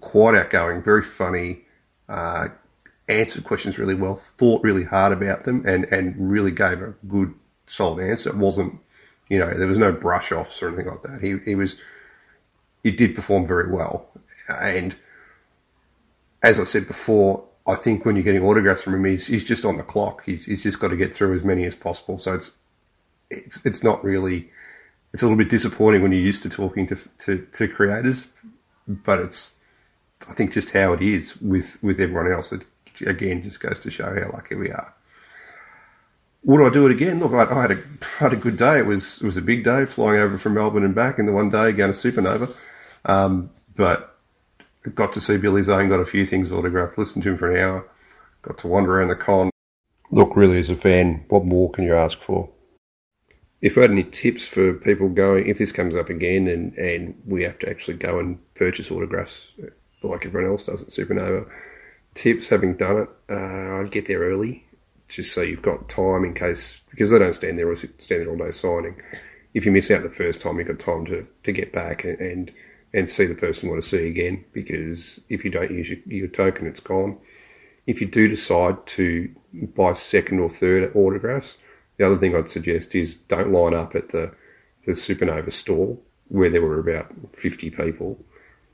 quite 0.00 0.34
outgoing, 0.34 0.82
very 0.82 1.02
funny, 1.02 1.62
uh, 2.08 2.48
answered 3.08 3.44
questions 3.44 3.78
really 3.78 3.94
well, 3.94 4.16
thought 4.16 4.62
really 4.62 4.84
hard 4.84 5.12
about 5.12 5.44
them, 5.44 5.64
and, 5.66 5.84
and 5.86 6.30
really 6.30 6.50
gave 6.50 6.80
a 6.80 6.94
good, 7.08 7.34
solid 7.66 8.02
answer. 8.02 8.30
It 8.30 8.36
wasn't, 8.36 8.78
you 9.28 9.38
know, 9.38 9.52
there 9.52 9.66
was 9.66 9.78
no 9.78 9.92
brush 9.92 10.30
offs 10.32 10.62
or 10.62 10.68
anything 10.68 10.86
like 10.86 11.02
that. 11.02 11.20
He, 11.20 11.38
he 11.38 11.54
was, 11.54 11.76
he 12.82 12.90
did 12.90 13.14
perform 13.14 13.46
very 13.46 13.72
well. 13.72 14.08
And 14.48 14.94
as 16.42 16.60
I 16.60 16.64
said 16.64 16.86
before, 16.86 17.44
I 17.66 17.74
think 17.74 18.04
when 18.04 18.16
you're 18.16 18.24
getting 18.24 18.42
autographs 18.42 18.82
from 18.82 18.94
him, 18.94 19.04
he's, 19.04 19.26
he's 19.26 19.44
just 19.44 19.64
on 19.64 19.76
the 19.76 19.82
clock. 19.82 20.24
He's, 20.24 20.46
he's 20.46 20.62
just 20.62 20.80
got 20.80 20.88
to 20.88 20.96
get 20.96 21.14
through 21.14 21.34
as 21.34 21.44
many 21.44 21.64
as 21.64 21.74
possible. 21.74 22.18
So 22.18 22.32
it's, 22.34 22.52
it's, 23.30 23.64
it's 23.64 23.82
not 23.82 24.02
really, 24.04 24.50
it's 25.12 25.22
a 25.22 25.26
little 25.26 25.38
bit 25.38 25.48
disappointing 25.48 26.02
when 26.02 26.12
you're 26.12 26.20
used 26.20 26.42
to 26.42 26.48
talking 26.48 26.86
to, 26.88 26.96
to, 27.18 27.46
to 27.52 27.68
creators, 27.68 28.26
but 28.86 29.20
it's, 29.20 29.52
I 30.28 30.34
think 30.34 30.52
just 30.52 30.70
how 30.70 30.92
it 30.92 31.02
is 31.02 31.36
with, 31.40 31.82
with 31.82 32.00
everyone 32.00 32.30
else. 32.30 32.52
It 32.52 32.64
again 33.06 33.42
just 33.42 33.60
goes 33.60 33.80
to 33.80 33.90
show 33.90 34.14
how 34.14 34.30
lucky 34.32 34.54
we 34.54 34.70
are. 34.70 34.94
Would 36.44 36.66
I 36.66 36.70
do 36.70 36.86
it 36.86 36.92
again? 36.92 37.20
Look, 37.20 37.32
I, 37.32 37.44
I 37.44 37.62
had 37.62 37.70
a 37.72 37.78
had 38.18 38.32
a 38.32 38.36
good 38.36 38.56
day. 38.56 38.78
It 38.78 38.86
was 38.86 39.20
it 39.20 39.24
was 39.24 39.36
a 39.36 39.42
big 39.42 39.62
day 39.62 39.84
flying 39.84 40.20
over 40.20 40.38
from 40.38 40.54
Melbourne 40.54 40.84
and 40.84 40.94
back 40.94 41.18
in 41.18 41.26
the 41.26 41.32
one 41.32 41.50
day 41.50 41.72
going 41.72 41.92
to 41.92 41.98
Supanova. 41.98 42.58
Um, 43.04 43.50
but 43.76 44.16
got 44.94 45.12
to 45.14 45.20
see 45.20 45.36
Billy 45.36 45.62
Zane, 45.62 45.88
got 45.88 46.00
a 46.00 46.04
few 46.04 46.24
things 46.24 46.50
autographed, 46.50 46.96
listened 46.96 47.22
to 47.24 47.30
him 47.30 47.36
for 47.36 47.50
an 47.50 47.62
hour, 47.62 47.86
got 48.42 48.56
to 48.58 48.68
wander 48.68 48.98
around 48.98 49.08
the 49.08 49.16
con. 49.16 49.50
Look, 50.10 50.34
really, 50.34 50.58
as 50.58 50.70
a 50.70 50.76
fan, 50.76 51.24
what 51.28 51.44
more 51.44 51.70
can 51.70 51.84
you 51.84 51.94
ask 51.94 52.18
for? 52.18 52.48
If 53.62 53.76
I 53.76 53.82
had 53.82 53.90
any 53.90 54.04
tips 54.04 54.46
for 54.46 54.74
people 54.74 55.08
going, 55.08 55.46
if 55.46 55.58
this 55.58 55.72
comes 55.72 55.94
up 55.94 56.08
again 56.08 56.48
and, 56.48 56.74
and 56.78 57.14
we 57.26 57.42
have 57.42 57.58
to 57.60 57.68
actually 57.68 57.98
go 57.98 58.18
and 58.18 58.38
purchase 58.54 58.90
autographs 58.90 59.50
like 60.02 60.24
everyone 60.24 60.50
else 60.50 60.64
does 60.64 60.82
at 60.82 60.88
Supanova, 60.88 61.48
tips 62.14 62.48
having 62.48 62.76
done 62.76 62.96
it, 62.96 63.08
uh, 63.28 63.80
I'd 63.80 63.90
get 63.90 64.06
there 64.06 64.20
early 64.20 64.66
just 65.08 65.34
so 65.34 65.42
you've 65.42 65.62
got 65.62 65.88
time 65.88 66.24
in 66.24 66.34
case, 66.34 66.80
because 66.90 67.10
they 67.10 67.18
don't 67.18 67.34
stand 67.34 67.58
there 67.58 67.74
stand 67.76 68.22
there 68.22 68.30
all 68.30 68.38
day 68.38 68.50
signing. 68.52 69.00
If 69.52 69.66
you 69.66 69.72
miss 69.72 69.90
out 69.90 70.04
the 70.04 70.08
first 70.08 70.40
time, 70.40 70.58
you've 70.58 70.68
got 70.68 70.78
time 70.78 71.04
to, 71.06 71.26
to 71.42 71.52
get 71.52 71.72
back 71.72 72.04
and, 72.04 72.18
and 72.20 72.52
and 72.92 73.08
see 73.08 73.26
the 73.26 73.34
person 73.34 73.66
you 73.66 73.70
want 73.70 73.82
to 73.82 73.88
see 73.88 74.08
again 74.08 74.44
because 74.52 75.20
if 75.28 75.44
you 75.44 75.50
don't 75.50 75.70
use 75.70 75.88
your, 75.88 75.98
your 76.06 76.28
token, 76.28 76.66
it's 76.66 76.80
gone. 76.80 77.18
If 77.86 78.00
you 78.00 78.06
do 78.06 78.28
decide 78.28 78.84
to 78.88 79.32
buy 79.76 79.92
second 79.92 80.40
or 80.40 80.50
third 80.50 80.94
autographs, 80.94 81.56
the 82.00 82.06
other 82.06 82.16
thing 82.16 82.34
I'd 82.34 82.48
suggest 82.48 82.94
is 82.94 83.16
don't 83.16 83.52
line 83.52 83.74
up 83.74 83.94
at 83.94 84.08
the, 84.08 84.32
the 84.86 84.92
Supanova 84.92 85.52
store 85.52 85.98
where 86.28 86.48
there 86.48 86.62
were 86.62 86.78
about 86.78 87.12
50 87.34 87.68
people 87.68 88.18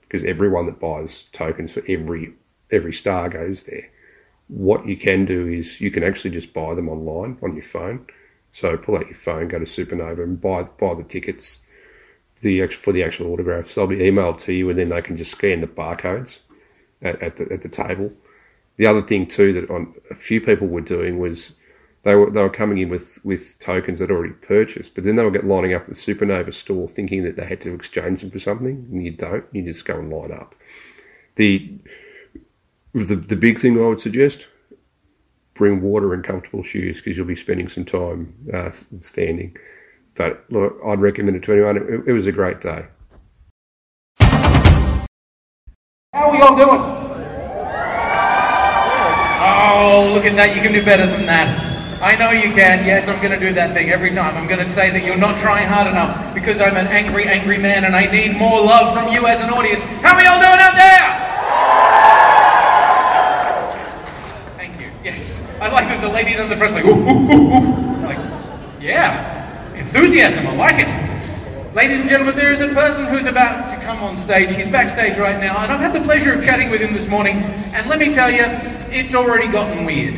because 0.03 0.23
everyone 0.23 0.67
that 0.67 0.79
buys 0.79 1.25
tokens 1.33 1.73
for 1.73 1.83
every 1.89 2.35
every 2.71 2.93
star 2.93 3.29
goes 3.29 3.65
there. 3.65 3.91
What 4.47 4.87
you 4.87 4.97
can 4.97 5.25
do 5.25 5.49
is 5.49 5.81
you 5.81 5.91
can 5.91 6.05
actually 6.05 6.31
just 6.31 6.53
buy 6.53 6.77
them 6.77 6.89
online 6.89 7.37
on 7.43 7.55
your 7.55 7.65
phone. 7.65 8.07
So 8.53 8.77
pull 8.77 8.95
out 8.95 9.07
your 9.07 9.17
phone, 9.17 9.49
go 9.49 9.59
to 9.59 9.65
Supanova 9.65 10.23
and 10.23 10.41
buy 10.41 10.63
buy 10.63 10.95
the 10.95 11.03
tickets 11.03 11.59
the 12.43 12.65
for 12.69 12.93
the 12.93 13.03
actual 13.03 13.33
autographs. 13.33 13.75
They'll 13.75 13.89
be 13.89 13.97
emailed 13.97 14.39
to 14.43 14.53
you, 14.53 14.71
and 14.71 14.79
then 14.79 14.91
they 14.91 15.03
can 15.03 15.17
just 15.17 15.33
scan 15.33 15.63
the 15.63 15.67
barcodes 15.67 16.39
at, 17.03 17.21
at 17.21 17.39
the 17.39 17.53
at 17.53 17.63
the 17.63 17.69
table. 17.69 18.13
The 18.77 18.87
other 18.87 19.03
thing 19.03 19.27
too 19.27 19.53
that 19.55 19.69
on, 19.69 19.95
a 20.13 20.15
few 20.15 20.41
people 20.41 20.69
were 20.69 20.81
doing 20.81 21.19
was 21.19 21.57
they 22.07 22.15
were 22.15 22.31
they 22.31 22.41
were 22.41 22.49
coming 22.49 22.79
in 22.79 22.89
with, 22.89 23.19
with 23.25 23.59
tokens 23.59 23.99
they'd 23.99 24.13
already 24.13 24.33
purchased, 24.33 24.95
but 24.95 25.03
then 25.03 25.17
they 25.17 25.25
would 25.25 25.33
get 25.33 25.45
lining 25.45 25.75
up 25.75 25.83
at 25.83 25.89
the 25.89 25.95
Supanova 25.95 26.55
store 26.55 26.87
thinking 26.89 27.25
that 27.25 27.35
they 27.35 27.45
had 27.45 27.61
to 27.63 27.75
exchange 27.75 28.21
them 28.21 28.31
for 28.31 28.39
something, 28.39 28.87
and 28.93 29.05
you 29.05 29.11
don't. 29.11 29.45
You 29.51 29.65
just 29.65 29.85
go 29.85 29.99
and 29.99 30.09
line 30.09 30.31
up. 30.31 30.55
The 31.35 31.81
the 32.95 33.17
the 33.17 33.35
big 33.35 33.59
thing 33.59 33.77
I 33.77 33.89
would 33.89 34.01
suggest: 34.01 34.47
bring 35.55 35.83
water 35.83 36.15
and 36.15 36.23
comfortable 36.23 36.63
shoes 36.63 36.99
because 36.99 37.17
you'll 37.17 37.27
be 37.27 37.35
spending 37.35 37.69
some 37.69 37.85
time 37.85 38.33
uh, 38.55 38.71
standing. 38.71 39.57
But 40.15 40.45
look, 40.49 40.79
I'd 40.87 41.01
recommend 41.01 41.37
it 41.37 41.43
to 41.43 41.55
anyone. 41.55 41.77
It, 41.77 42.07
it 42.07 42.13
was 42.13 42.29
a 42.29 42.33
great 42.33 42.61
day. 42.61 42.87
How 44.21 45.09
are 46.15 46.31
we 46.31 46.39
all 46.39 46.57
doing? 46.57 46.81
Oh, 49.49 50.13
look 50.15 50.25
at 50.25 50.37
that. 50.37 50.55
You 50.55 50.63
can 50.63 50.73
do 50.73 50.85
better 50.85 51.05
than 51.05 51.27
that. 51.27 51.66
I 52.01 52.17
know 52.17 52.31
you 52.31 52.53
can. 52.55 52.85
Yes, 52.85 53.09
I'm 53.09 53.21
going 53.23 53.33
to 53.33 53.41
do 53.41 53.55
that 53.55 53.75
thing 53.75 53.91
every 53.91 54.11
time. 54.11 54.37
I'm 54.37 54.47
going 54.47 54.61
to 54.65 54.69
say 54.69 54.91
that 54.91 55.05
you're 55.05 55.17
not 55.17 55.39
trying 55.39 55.67
hard 55.67 55.87
enough 55.87 56.35
because 56.35 56.61
I'm 56.61 56.77
an 56.77 56.87
angry, 56.89 57.25
angry 57.25 57.59
man 57.59 57.85
and 57.85 57.97
I 57.97 58.11
need 58.11 58.37
more 58.37 58.61
love 58.61 58.95
from 58.95 59.13
you 59.13 59.27
as 59.27 59.41
an 59.41 59.51
audience. 59.51 59.83
How 60.03 60.15
are 60.15 60.19
we 60.19 60.27
all 60.27 60.41
doing 60.41 60.61
out 60.61 60.77
there? 60.77 61.05
Thank 64.57 64.81
you. 64.81 64.91
Yes. 65.03 65.43
I 65.61 65.71
like 65.71 65.89
that 65.89 66.01
the 66.01 66.09
lady 66.09 66.35
in 66.35 66.49
the 66.49 66.57
front 66.57 66.75
like, 66.75 66.85
ooh, 66.85 66.91
ooh, 66.91 67.33
ooh, 67.33 67.55
ooh. 67.55 68.03
Like, 68.05 68.19
yeah 68.81 69.37
enthusiasm. 69.97 70.47
I 70.47 70.57
like 70.57 70.77
it. 70.79 71.75
Ladies 71.75 72.01
and 72.01 72.09
gentlemen, 72.09 72.37
there 72.37 72.53
is 72.53 72.61
a 72.61 72.69
person 72.69 73.07
who's 73.07 73.27
about 73.27 73.71
to 73.71 73.77
come 73.85 73.99
on 73.99 74.17
stage. 74.17 74.55
He's 74.55 74.69
backstage 74.69 75.19
right 75.19 75.39
now, 75.39 75.59
and 75.59 75.73
I've 75.73 75.81
had 75.81 75.95
the 75.95 76.01
pleasure 76.01 76.33
of 76.33 76.45
chatting 76.45 76.71
with 76.71 76.81
him 76.81 76.93
this 76.93 77.09
morning. 77.09 77.37
And 77.37 77.89
let 77.89 77.99
me 77.99 78.13
tell 78.13 78.31
you, 78.31 78.45
it's 78.91 79.15
already 79.15 79.49
gotten 79.49 79.85
weird. 79.85 80.15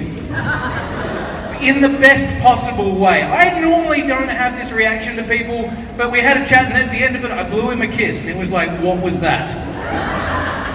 In 1.61 1.81
the 1.81 1.89
best 1.89 2.41
possible 2.41 2.95
way. 2.95 3.23
I 3.23 3.61
normally 3.61 4.03
don't 4.03 4.29
have 4.29 4.57
this 4.59 4.73
reaction 4.73 5.17
to 5.17 5.23
people, 5.25 5.71
but 5.97 6.13
we 6.13 6.21
had 6.21 6.37
a 6.41 6.47
chat, 6.47 6.67
and 6.67 6.75
at 6.75 6.91
the 6.91 6.99
end 6.99 7.17
of 7.17 7.25
it, 7.25 7.31
I 7.31 7.49
blew 7.49 7.71
him 7.71 7.83
a 7.83 7.89
kiss, 7.89 8.23
and 8.23 8.31
it 8.31 8.37
was 8.37 8.51
like, 8.51 8.71
what 8.81 9.03
was 9.03 9.19
that? 9.21 9.51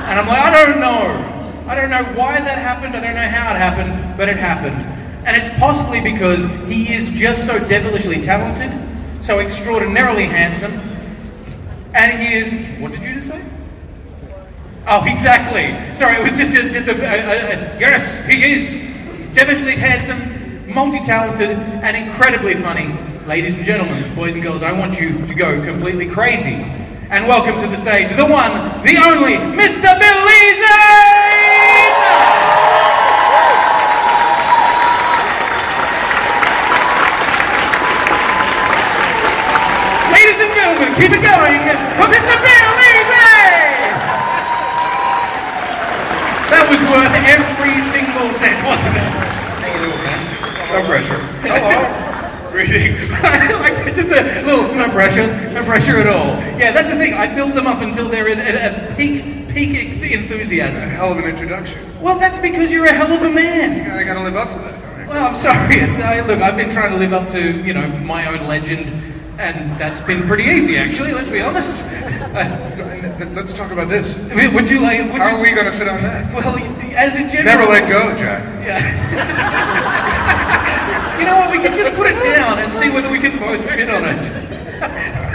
And 0.10 0.20
I'm 0.20 0.28
like, 0.28 0.40
I 0.40 0.66
don't 0.66 0.80
know. 0.80 1.30
I 1.68 1.76
don't 1.76 1.90
know 1.90 2.04
why 2.20 2.38
that 2.38 2.58
happened, 2.58 2.96
I 2.96 3.00
don't 3.00 3.16
know 3.16 3.22
how 3.22 3.54
it 3.54 3.58
happened, 3.58 4.18
but 4.18 4.28
it 4.28 4.36
happened. 4.36 4.76
And 5.26 5.38
it's 5.38 5.48
possibly 5.58 6.02
because 6.02 6.44
he 6.68 6.94
is 6.94 7.10
just 7.12 7.48
so 7.48 7.58
devilishly 7.58 8.22
talented, 8.22 8.72
so 9.24 9.40
extraordinarily 9.40 10.26
handsome, 10.26 10.74
and 11.96 12.12
he 12.20 12.36
is. 12.36 12.52
What 12.82 12.92
did 12.92 13.04
you 13.04 13.14
just 13.14 13.30
say? 13.30 13.42
Oh, 14.86 15.06
exactly. 15.06 15.96
Sorry, 15.96 16.16
it 16.16 16.24
was 16.24 16.34
just 16.34 16.52
a, 16.52 16.70
just 16.70 16.88
a, 16.88 16.92
a, 16.92 17.76
a, 17.76 17.80
yes, 17.80 18.24
he 18.26 18.44
is. 18.44 18.74
He's 18.74 19.30
devilishly 19.30 19.78
handsome, 19.78 20.20
multi-talented, 20.74 21.50
and 21.50 21.96
incredibly 21.96 22.56
funny. 22.56 22.98
Ladies 23.26 23.56
and 23.56 23.66
gentlemen, 23.66 24.16
boys 24.16 24.34
and 24.34 24.44
girls, 24.44 24.64
I 24.64 24.72
want 24.72 25.00
you 25.00 25.26
to 25.28 25.36
go 25.36 25.64
completely 25.64 26.08
crazy. 26.08 26.56
And 27.10 27.28
welcome 27.28 27.60
to 27.60 27.68
the 27.68 27.78
stage, 27.78 28.10
the 28.16 28.26
one, 28.26 28.52
the 28.84 28.98
only, 28.98 29.36
Mr. 29.56 30.00
Billy 30.00 30.54
Zane! 30.58 30.94
gentlemen, 40.64 40.96
keep 40.96 41.12
it 41.12 41.22
going 41.22 41.60
for 42.00 42.08
Mr. 42.08 42.36
Bill 42.40 42.74
Easy! 42.88 43.44
That 46.50 46.66
was 46.72 46.80
worth 46.88 47.12
every 47.28 47.82
single 47.92 48.32
cent, 48.40 48.64
wasn't 48.66 48.96
it? 48.98 49.03
No 50.74 50.84
pressure. 50.88 51.20
Hello. 51.44 52.50
Greetings. 52.52 53.08
like 53.12 53.94
just 53.94 54.10
a 54.10 54.44
little 54.44 54.74
no 54.74 54.90
pressure, 54.90 55.28
no 55.54 55.64
pressure 55.66 55.98
at 55.98 56.08
all. 56.08 56.30
Yeah, 56.58 56.72
that's 56.72 56.90
the 56.90 56.96
thing. 56.96 57.14
I 57.14 57.32
build 57.34 57.52
them 57.52 57.68
up 57.68 57.84
until 57.84 58.10
they're 58.10 58.28
at, 58.28 58.40
at, 58.40 58.98
peak 58.98 59.24
peak 59.50 60.12
enthusiasm. 60.12 60.84
A 60.84 60.88
hell 60.88 61.12
of 61.12 61.20
an 61.20 61.26
introduction. 61.26 61.80
Well, 62.02 62.18
that's 62.18 62.40
because 62.40 62.74
you're 62.74 62.88
a 62.88 62.92
hell 62.92 63.14
of 63.14 63.22
a 63.22 63.32
man. 63.32 63.92
I 63.92 64.04
gotta 64.04 64.24
live 64.24 64.36
up 64.36 64.52
to 64.52 64.58
that. 64.58 64.98
Right? 64.98 65.08
Well, 65.08 65.28
I'm 65.28 65.36
sorry. 65.36 65.76
It's, 65.76 65.96
uh, 65.96 66.26
look, 66.26 66.42
I've 66.42 66.58
been 66.58 66.72
trying 66.72 66.90
to 66.94 66.98
live 66.98 67.14
up 67.14 67.30
to 67.34 67.62
you 67.62 67.76
know 67.76 67.88
my 68.00 68.26
own 68.26 68.48
legend 68.48 68.90
and 69.38 69.78
that's 69.80 70.02
been 70.02 70.28
pretty 70.28 70.44
easy, 70.44 70.78
actually, 70.78 71.12
let's 71.12 71.30
be 71.30 71.42
honest. 71.42 71.84
Let's 73.34 73.54
talk 73.54 73.72
about 73.72 73.90
this. 73.90 74.18
Would 74.34 74.70
you 74.70 74.80
like. 74.80 75.12
Would 75.12 75.22
How 75.22 75.32
you, 75.32 75.38
are 75.38 75.42
we 75.42 75.54
going 75.54 75.66
to 75.66 75.72
fit 75.72 75.88
on 75.88 76.02
that? 76.02 76.34
Well, 76.34 76.56
as 76.96 77.16
a 77.16 77.28
general. 77.30 77.46
Never 77.46 77.66
let 77.66 77.90
go, 77.90 78.16
Jack. 78.16 78.44
Yeah. 78.64 78.80
you 81.20 81.26
know 81.26 81.36
what? 81.36 81.52
We 81.52 81.58
could 81.60 81.74
just 81.74 81.96
put 81.96 82.08
it 82.08 82.24
down 82.24 82.60
and 82.60 82.74
see 82.74 82.90
can 83.58 83.78
fit 83.78 83.90
on 83.90 84.04
it. 84.06 84.24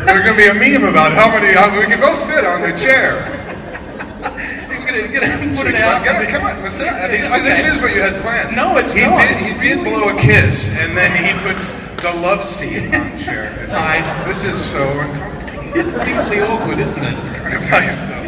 There's 0.05 0.25
going 0.25 0.37
to 0.37 0.43
be 0.43 0.49
a 0.49 0.55
meme 0.55 0.89
about 0.89 1.13
how 1.13 1.29
many. 1.29 1.53
How 1.53 1.69
we 1.79 1.87
can 1.87 2.01
both 2.01 2.25
fit 2.27 2.45
on 2.45 2.63
the 2.63 2.73
chair. 2.77 3.23
So 4.67 4.75
we're 4.79 4.87
going 4.87 5.29
to 5.29 5.57
put 5.57 5.67
it 5.67 5.77
out. 5.77 6.03
Get 6.05 6.29
come 6.29 6.45
on, 6.45 6.63
let's 6.63 6.77
sit 6.77 6.91
This, 7.11 7.31
this 7.43 7.75
is 7.75 7.81
what 7.81 7.95
you 7.95 8.01
had 8.01 8.21
planned. 8.23 8.57
No, 8.57 8.77
it's 8.79 8.93
he 8.95 9.03
not. 9.03 9.19
Did, 9.19 9.39
he 9.39 9.55
did 9.61 9.85
blow 9.85 10.09
a 10.09 10.21
kiss, 10.21 10.71
and 10.79 10.97
then 10.97 11.13
he 11.17 11.33
puts 11.47 11.73
the 12.03 12.13
love 12.13 12.45
seat 12.45 12.95
on 12.95 13.11
the 13.11 13.19
chair. 13.19 13.69
I, 13.71 14.25
this 14.27 14.45
is 14.45 14.59
so 14.59 14.83
uncomfortable. 15.01 15.73
It's 15.75 15.95
deeply 15.95 16.41
awkward, 16.41 16.79
isn't 16.79 17.05
it? 17.05 17.19
It's 17.19 17.31
kind 17.31 17.55
of 17.55 17.63
nice 17.71 18.07
though. 18.07 18.23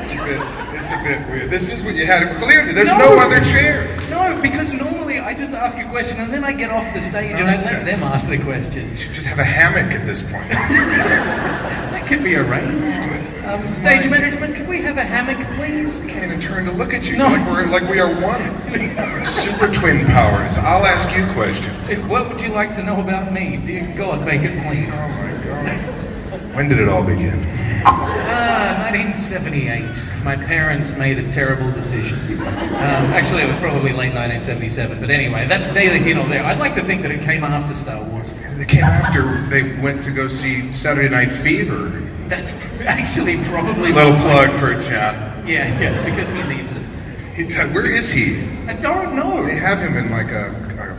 It's 0.00 0.10
a 0.10 0.16
bit. 0.16 0.59
It's 0.80 0.92
a 0.92 1.02
bit 1.04 1.20
weird. 1.28 1.50
This 1.50 1.68
is 1.70 1.82
what 1.82 1.94
you 1.94 2.06
had. 2.06 2.26
Clearly, 2.38 2.72
there's 2.72 2.88
no, 2.88 2.98
no 2.98 3.18
other 3.18 3.40
chair. 3.40 3.86
No, 4.08 4.40
because 4.40 4.72
normally 4.72 5.18
I 5.18 5.34
just 5.34 5.52
ask 5.52 5.76
a 5.78 5.84
question 5.90 6.18
and 6.18 6.32
then 6.32 6.42
I 6.42 6.52
get 6.52 6.70
off 6.70 6.92
the 6.94 7.00
stage 7.02 7.32
Nonsense. 7.38 7.70
and 7.70 7.76
I 7.76 7.84
let 7.84 7.98
them 8.00 8.12
ask 8.12 8.28
the 8.28 8.38
question. 8.38 8.88
You 8.90 8.96
should 8.96 9.12
just 9.12 9.26
have 9.26 9.38
a 9.38 9.44
hammock 9.44 9.92
at 9.92 10.06
this 10.06 10.22
point. 10.22 10.50
That 11.90 12.06
can 12.06 12.22
be 12.24 12.34
arranged. 12.34 13.44
Um, 13.44 13.66
stage 13.68 14.08
management, 14.10 14.54
can 14.56 14.66
we 14.68 14.80
have 14.80 14.96
a 14.96 15.02
hammock, 15.04 15.38
please? 15.56 16.00
I 16.00 16.08
can't 16.08 16.24
even 16.24 16.40
turn 16.40 16.64
to 16.64 16.72
look 16.72 16.94
at 16.94 17.08
you. 17.10 17.16
No. 17.18 17.26
Like 17.26 17.46
we're 17.46 17.66
like 17.66 17.88
we 17.90 18.00
are 18.00 18.12
one. 18.20 19.24
Super 19.24 19.72
twin 19.72 20.06
powers. 20.06 20.56
I'll 20.58 20.86
ask 20.86 21.14
you 21.16 21.24
questions. 21.34 21.76
Uh, 21.90 21.96
What 22.08 22.28
would 22.28 22.40
you 22.40 22.48
like 22.50 22.72
to 22.74 22.82
know 22.82 23.00
about 23.00 23.32
me? 23.32 23.58
Dear 23.64 23.92
God, 23.96 24.24
make 24.24 24.42
it 24.42 24.60
clean. 24.62 24.90
Oh 24.90 25.08
my 25.08 25.44
god. 25.44 26.54
When 26.56 26.68
did 26.68 26.78
it 26.80 26.88
all 26.88 27.04
begin? 27.04 27.38
Ah, 27.84 28.90
1978. 28.92 30.24
My 30.24 30.36
parents 30.36 30.96
made 30.96 31.18
a 31.18 31.32
terrible 31.32 31.70
decision. 31.72 32.18
Um, 32.40 33.12
actually, 33.14 33.42
it 33.42 33.48
was 33.48 33.58
probably 33.58 33.92
late 33.92 34.14
1977, 34.14 35.00
but 35.00 35.10
anyway, 35.10 35.46
that's 35.46 35.72
neither 35.72 35.96
here 35.96 36.14
nor 36.14 36.26
there. 36.26 36.44
I'd 36.44 36.58
like 36.58 36.74
to 36.74 36.82
think 36.82 37.02
that 37.02 37.10
it 37.10 37.22
came 37.22 37.44
after 37.44 37.74
Star 37.74 38.02
Wars. 38.04 38.32
They 38.56 38.64
came 38.64 38.84
after 38.84 39.40
they 39.48 39.80
went 39.80 40.02
to 40.04 40.10
go 40.10 40.28
see 40.28 40.72
Saturday 40.72 41.08
Night 41.08 41.30
Fever. 41.32 41.88
That's 42.28 42.52
actually 42.82 43.38
probably 43.44 43.92
Little 43.92 44.16
plug 44.18 44.50
for 44.52 44.74
John. 44.74 45.46
Yeah, 45.46 45.78
yeah, 45.80 46.04
because 46.08 46.30
he 46.30 46.42
needs 46.44 46.72
it. 46.72 46.86
He 47.34 47.46
t- 47.46 47.56
where 47.72 47.86
is 47.86 48.12
he? 48.12 48.40
I 48.68 48.74
don't 48.74 49.16
know. 49.16 49.44
They 49.44 49.56
have 49.56 49.80
him 49.80 49.96
in 49.96 50.10
like 50.10 50.30
a, 50.30 50.54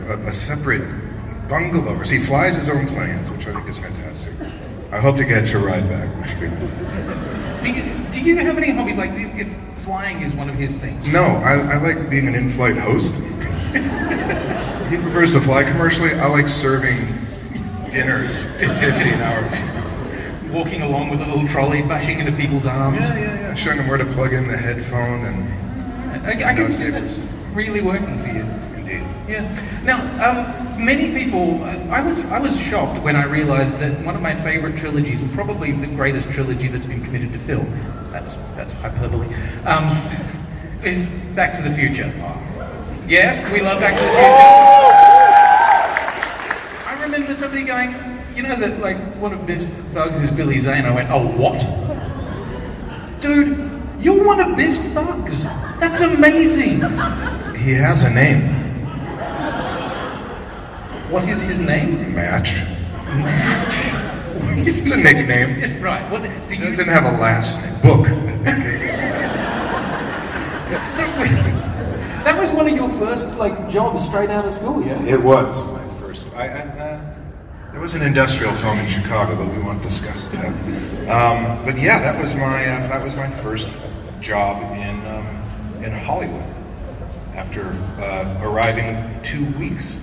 a, 0.08 0.28
a 0.28 0.32
separate 0.32 0.82
bungalow. 1.48 1.98
He 2.00 2.18
flies 2.18 2.56
his 2.56 2.68
own 2.68 2.86
planes, 2.88 3.30
which 3.30 3.46
I 3.46 3.52
think 3.52 3.68
is 3.68 3.78
fantastic. 3.78 4.31
I 4.92 5.00
hope 5.00 5.16
to 5.16 5.24
get 5.24 5.50
your 5.50 5.62
ride 5.62 5.88
back. 5.88 6.08
which 6.20 6.34
would 6.34 6.50
be 6.50 6.56
nice. 6.56 7.62
Do 7.62 7.72
you, 7.72 8.12
do 8.12 8.20
you 8.20 8.36
have 8.36 8.58
any 8.58 8.72
hobbies 8.72 8.98
like 8.98 9.12
if, 9.12 9.48
if 9.48 9.56
flying 9.78 10.20
is 10.20 10.34
one 10.34 10.50
of 10.50 10.56
his 10.56 10.78
things? 10.78 11.10
No, 11.10 11.22
I, 11.22 11.54
I 11.54 11.76
like 11.78 12.10
being 12.10 12.28
an 12.28 12.34
in-flight 12.34 12.76
host. 12.76 13.14
he 14.90 14.98
prefers 14.98 15.32
to 15.32 15.40
fly 15.40 15.64
commercially. 15.64 16.12
I 16.12 16.26
like 16.26 16.46
serving 16.46 16.96
dinners 17.90 18.44
for 18.44 18.68
15 18.68 19.14
hours. 19.14 20.52
Walking 20.52 20.82
along 20.82 21.08
with 21.08 21.22
a 21.22 21.26
little 21.26 21.48
trolley, 21.48 21.80
bashing 21.80 22.18
into 22.18 22.32
people's 22.32 22.66
arms. 22.66 22.98
Yeah, 23.08 23.18
yeah, 23.18 23.40
yeah. 23.40 23.54
Showing 23.54 23.78
them 23.78 23.88
where 23.88 23.96
to 23.96 24.04
plug 24.04 24.34
in 24.34 24.46
the 24.46 24.58
headphone 24.58 25.24
and 25.24 26.26
I, 26.26 26.50
I 26.50 26.54
can 26.54 26.70
see 26.70 26.90
that 26.90 27.20
really 27.54 27.80
working 27.80 28.18
for 28.18 28.28
you. 28.28 28.46
Yeah. 29.28 29.82
Now, 29.84 30.00
um, 30.22 30.84
many 30.84 31.12
people, 31.12 31.62
I 31.64 32.00
was, 32.00 32.24
I 32.26 32.38
was 32.40 32.60
shocked 32.60 33.02
when 33.02 33.16
I 33.16 33.24
realised 33.24 33.78
that 33.78 34.04
one 34.04 34.16
of 34.16 34.22
my 34.22 34.34
favourite 34.34 34.76
trilogies, 34.76 35.22
and 35.22 35.32
probably 35.32 35.72
the 35.72 35.86
greatest 35.86 36.30
trilogy 36.30 36.68
that's 36.68 36.86
been 36.86 37.02
committed 37.04 37.32
to 37.32 37.38
film, 37.38 37.70
that's 38.10 38.34
that's 38.56 38.72
hyperbole, 38.74 39.28
um, 39.64 39.84
is 40.84 41.06
Back 41.34 41.54
to 41.54 41.62
the 41.62 41.70
Future. 41.70 42.12
Yes, 43.06 43.48
we 43.52 43.60
love 43.60 43.80
Back 43.80 43.96
to 43.98 44.04
the 44.04 44.10
Future. 44.10 44.22
I 46.88 46.98
remember 47.02 47.34
somebody 47.34 47.64
going, 47.64 47.94
you 48.34 48.42
know 48.42 48.56
that 48.56 48.80
like 48.80 48.98
one 49.20 49.32
of 49.32 49.46
Biff's 49.46 49.74
thugs 49.74 50.20
is 50.20 50.30
Billy 50.30 50.58
Zane. 50.58 50.84
I 50.84 50.94
went, 50.94 51.10
oh 51.10 51.26
what? 51.26 51.60
Dude, 53.20 53.70
you're 54.00 54.24
one 54.24 54.40
of 54.40 54.56
Biff's 54.56 54.88
thugs. 54.88 55.44
That's 55.78 56.00
amazing. 56.00 56.80
He 57.56 57.72
has 57.72 58.02
a 58.02 58.10
name. 58.10 58.51
What 61.12 61.28
is 61.28 61.42
his 61.42 61.60
name? 61.60 62.14
Match. 62.14 62.62
Match. 63.06 63.98
It's 64.64 64.90
a 64.90 64.96
nickname. 64.96 65.58
Yes, 65.58 65.72
right. 65.74 66.08
What 66.10 66.22
do 66.22 66.28
He 66.48 66.62
you? 66.62 66.70
doesn't 66.70 66.88
have 66.88 67.04
a 67.04 67.18
last 67.18 67.60
name. 67.62 67.80
Book. 67.82 68.06
So, 70.90 71.04
that 72.24 72.38
was 72.38 72.50
one 72.50 72.66
of 72.68 72.74
your 72.74 72.88
first 72.90 73.36
like 73.36 73.68
jobs 73.68 74.04
straight 74.04 74.30
out 74.30 74.46
of 74.46 74.52
school, 74.54 74.82
yeah? 74.82 75.02
It 75.04 75.22
was 75.22 75.64
my 75.66 75.86
first. 76.00 76.24
I, 76.34 76.48
I, 76.48 76.60
uh, 76.60 77.14
there 77.72 77.80
was 77.80 77.94
an 77.94 78.02
industrial 78.02 78.52
film 78.54 78.78
in 78.78 78.86
Chicago, 78.86 79.36
but 79.36 79.54
we 79.54 79.62
won't 79.62 79.82
discuss 79.82 80.28
that. 80.28 80.46
Um, 81.10 81.62
but 81.64 81.78
yeah, 81.78 81.98
that 82.00 82.22
was 82.22 82.34
my 82.34 82.64
uh, 82.66 82.88
that 82.88 83.02
was 83.02 83.16
my 83.16 83.28
first 83.28 83.68
job 84.20 84.62
in 84.78 85.06
um, 85.06 85.26
in 85.84 85.92
Hollywood. 85.92 86.44
After 87.34 87.66
uh, 87.98 88.40
arriving 88.42 88.96
two 89.22 89.44
weeks, 89.58 90.01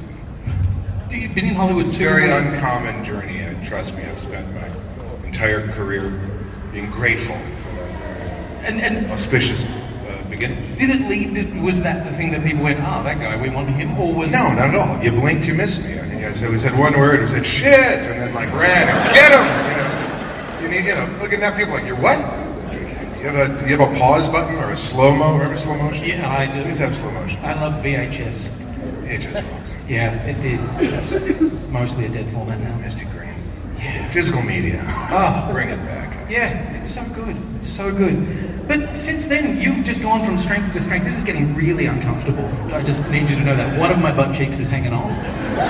Been 1.09 1.45
in 1.45 1.55
Hollywood 1.55 1.87
it's 1.87 1.95
a 1.95 1.99
too. 1.99 2.05
very 2.05 2.29
right? 2.29 2.43
uncommon 2.53 3.03
journey. 3.03 3.39
And 3.39 3.63
trust 3.63 3.95
me, 3.95 4.03
I've 4.03 4.19
spent 4.19 4.45
my 4.53 4.69
entire 5.25 5.67
career 5.69 6.09
being 6.71 6.89
grateful 6.91 7.35
for 7.35 7.79
And 8.63 8.79
and 8.81 9.11
auspicious 9.11 9.63
uh, 9.63 10.23
beginning. 10.29 10.57
did 10.75 10.89
it 10.91 11.01
lead? 11.09 11.61
Was 11.63 11.81
that 11.81 12.05
the 12.05 12.11
thing 12.13 12.31
that 12.31 12.43
people 12.43 12.63
went, 12.63 12.79
"Ah, 12.81 13.01
that 13.03 13.19
guy, 13.19 13.35
we 13.41 13.49
want 13.49 13.69
him," 13.69 13.97
or 13.99 14.13
was 14.13 14.31
No, 14.31 14.53
not 14.53 14.69
at 14.69 14.75
all. 14.75 15.01
You 15.03 15.11
blinked, 15.11 15.47
you 15.47 15.55
missed 15.55 15.83
me. 15.87 15.93
I 15.99 16.03
think 16.05 16.23
I 16.23 16.31
said 16.31 16.51
we 16.51 16.57
said 16.59 16.77
one 16.77 16.93
word. 16.97 17.19
We 17.21 17.25
said 17.27 17.45
shit, 17.45 17.99
and 18.09 18.19
then 18.21 18.33
like 18.35 18.51
ran 18.53 18.87
and 18.89 19.13
get 19.13 19.31
him. 19.33 19.45
You 19.69 19.75
know, 19.81 20.61
you, 20.61 20.67
need, 20.69 20.87
you 20.87 20.95
know, 20.95 21.07
looking 21.21 21.41
at 21.41 21.57
people 21.57 21.73
like 21.73 21.85
you're 21.85 21.95
what? 21.95 22.17
Do 22.69 22.77
you 23.25 23.31
have 23.31 23.49
a 23.49 23.57
do 23.61 23.67
you 23.69 23.77
have 23.77 23.91
a 23.95 23.97
pause 23.99 24.29
button 24.29 24.55
or 24.57 24.69
a 24.71 24.75
slow 24.77 25.15
mo? 25.15 25.33
Remember 25.33 25.57
slow 25.57 25.75
motion? 25.77 26.05
Yeah, 26.07 26.29
I 26.29 26.45
do. 26.45 26.59
We 26.59 26.67
used 26.67 26.79
to 26.79 26.85
have 26.85 26.95
slow 26.95 27.11
motion. 27.11 27.39
I 27.43 27.53
love 27.59 27.83
VHS. 27.83 28.67
It 29.09 29.21
just 29.21 29.43
rocks. 29.51 29.75
Yeah, 29.87 30.13
it 30.25 30.39
did. 30.39 30.59
It's 30.79 31.11
mostly 31.69 32.05
a 32.05 32.09
dead 32.09 32.29
format 32.31 32.59
now. 32.59 32.77
Misty 32.77 33.05
Green. 33.05 33.33
Yeah. 33.77 34.07
Physical 34.09 34.41
media. 34.43 34.83
Oh. 35.09 35.49
Bring 35.51 35.69
it 35.69 35.77
back. 35.77 36.29
Yeah, 36.29 36.79
it's 36.79 36.91
so 36.91 37.03
good. 37.15 37.35
It's 37.57 37.67
so 37.69 37.91
good. 37.91 38.67
But 38.67 38.95
since 38.97 39.25
then, 39.25 39.59
you've 39.59 39.83
just 39.83 40.01
gone 40.01 40.23
from 40.23 40.37
strength 40.37 40.73
to 40.73 40.81
strength. 40.81 41.05
This 41.05 41.17
is 41.17 41.23
getting 41.23 41.55
really 41.55 41.87
uncomfortable. 41.87 42.45
I 42.71 42.83
just 42.83 43.01
need 43.09 43.27
you 43.29 43.35
to 43.37 43.43
know 43.43 43.55
that 43.55 43.79
one 43.79 43.91
of 43.91 43.97
my 43.99 44.11
butt 44.15 44.35
cheeks 44.35 44.59
is 44.59 44.67
hanging 44.67 44.93
off. 44.93 45.11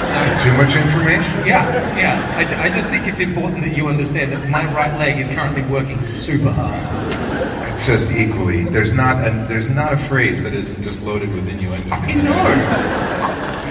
So, 0.06 0.38
Too 0.44 0.54
much 0.58 0.76
information. 0.76 1.48
yeah, 1.48 1.98
yeah. 1.98 2.36
I, 2.38 2.66
I 2.66 2.70
just 2.70 2.90
think 2.90 3.08
it's 3.08 3.22
important 3.22 3.64
that 3.64 3.76
you 3.76 3.88
understand 3.88 4.34
that 4.34 4.50
my 4.50 4.66
right 4.74 5.00
leg 5.00 5.18
is 5.18 5.30
currently 5.30 5.62
working 5.64 6.02
super 6.04 6.52
hard. 6.52 7.80
Just 7.80 8.12
equally. 8.12 8.66
There's 8.66 8.92
not 8.94 9.26
a 9.26 9.32
there's 9.48 9.70
not 9.70 9.94
a 9.94 9.98
phrase 9.98 10.44
that 10.44 10.54
isn't 10.54 10.84
just 10.84 11.02
loaded 11.02 11.34
with 11.34 11.48
innuendo. 11.48 11.90
I 11.96 12.14
know. 12.14 13.29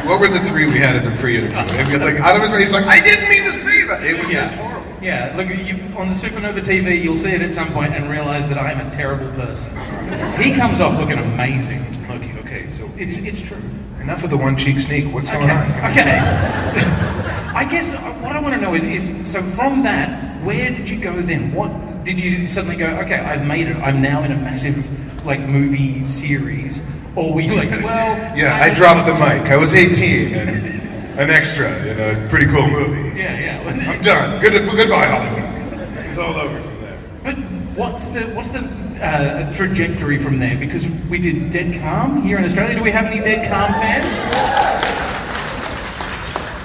What 0.09 0.21
were 0.21 0.29
the 0.29 0.41
three 0.41 0.65
we 0.65 0.79
had 0.79 0.97
at 0.97 1.05
the 1.05 1.11
pre-interview? 1.21 1.93
Was 1.93 2.01
like 2.01 2.17
out 2.17 2.35
of 2.35 2.41
his 2.41 2.51
face, 2.51 2.63
he's 2.63 2.73
like, 2.73 2.87
I 2.87 2.99
didn't 2.99 3.29
mean 3.29 3.45
to 3.45 3.53
say 3.53 3.85
that. 3.85 4.03
It 4.03 4.19
was 4.19 4.33
just 4.33 4.55
horrible. 4.55 4.87
Yeah, 5.03 5.35
look, 5.37 5.49
you, 5.51 5.77
on 5.99 6.09
the 6.09 6.15
Supanova 6.15 6.61
TV, 6.61 7.03
you'll 7.03 7.19
see 7.19 7.33
it 7.33 7.43
at 7.43 7.55
some 7.55 7.69
point 7.73 7.93
and 7.93 8.09
realize 8.09 8.49
that 8.49 8.57
I'm 8.57 8.81
a 8.87 8.91
terrible 8.91 9.31
person. 9.33 9.71
He 10.41 10.53
comes 10.53 10.81
off 10.81 10.99
looking 10.99 11.19
amazing. 11.19 11.83
Okay, 12.11 12.33
okay, 12.39 12.69
so 12.71 12.89
It's, 12.97 13.19
it's 13.19 13.43
true. 13.43 13.61
enough 14.01 14.25
of 14.25 14.31
the 14.31 14.39
one 14.39 14.57
cheek 14.57 14.81
sneak. 14.81 15.13
What's 15.13 15.31
going 15.31 15.45
Okay. 15.45 15.53
on? 15.53 15.91
Okay. 15.91 16.19
I 17.55 17.67
guess 17.71 17.93
uh, 17.93 17.99
what 18.25 18.35
I 18.35 18.41
want 18.41 18.55
to 18.55 18.61
know 18.63 18.75
is, 18.75 18.85
is 18.85 19.31
so 19.31 19.43
from 19.43 19.83
that, 19.83 20.43
where 20.43 20.71
did 20.71 20.89
you 20.89 20.99
go 20.99 21.13
then? 21.21 21.53
What 21.53 22.05
did 22.05 22.19
you 22.19 22.49
suddenly 22.49 22.77
go? 22.77 22.87
Okay, 23.01 23.19
I've 23.19 23.47
made 23.47 23.69
it. 23.69 23.77
I'm 23.77 24.01
now 24.01 24.23
in 24.23 24.33
a 24.33 24.37
massive 24.37 24.77
like 25.27 25.41
movie 25.41 26.09
series. 26.09 26.81
Or 27.19 27.41
you 27.41 27.55
like, 27.57 27.71
well, 27.83 28.37
Yeah, 28.37 28.61
I 28.63 28.69
a- 28.69 28.75
dropped 28.75 29.07
the 29.07 29.15
mic. 29.15 29.51
I 29.51 29.57
was 29.57 29.75
18 29.75 30.35
and 30.35 31.19
an 31.19 31.31
extra 31.31 31.69
in 31.85 31.99
a 31.99 32.29
pretty 32.29 32.47
cool 32.47 32.69
movie. 32.69 33.07
Yeah, 33.19 33.37
yeah. 33.37 33.91
I'm 33.91 34.01
done. 34.01 34.41
Good, 34.41 34.53
goodbye, 34.65 35.07
Hollywood. 35.07 36.07
It's 36.07 36.17
all 36.19 36.37
over 36.37 36.61
from 36.63 36.81
there. 36.81 36.97
But 37.25 37.35
what's 37.77 38.07
the 38.09 38.21
what's 38.37 38.51
the 38.51 38.61
uh, 39.03 39.53
trajectory 39.53 40.19
from 40.19 40.39
there? 40.39 40.57
Because 40.57 40.87
we 41.11 41.19
did 41.19 41.51
Dead 41.51 41.81
Calm 41.83 42.23
here 42.23 42.39
in 42.39 42.45
Australia. 42.45 42.77
Do 42.77 42.83
we 42.85 42.93
have 42.93 43.07
any 43.07 43.19
Dead 43.19 43.49
Calm 43.51 43.73
fans? 43.83 44.15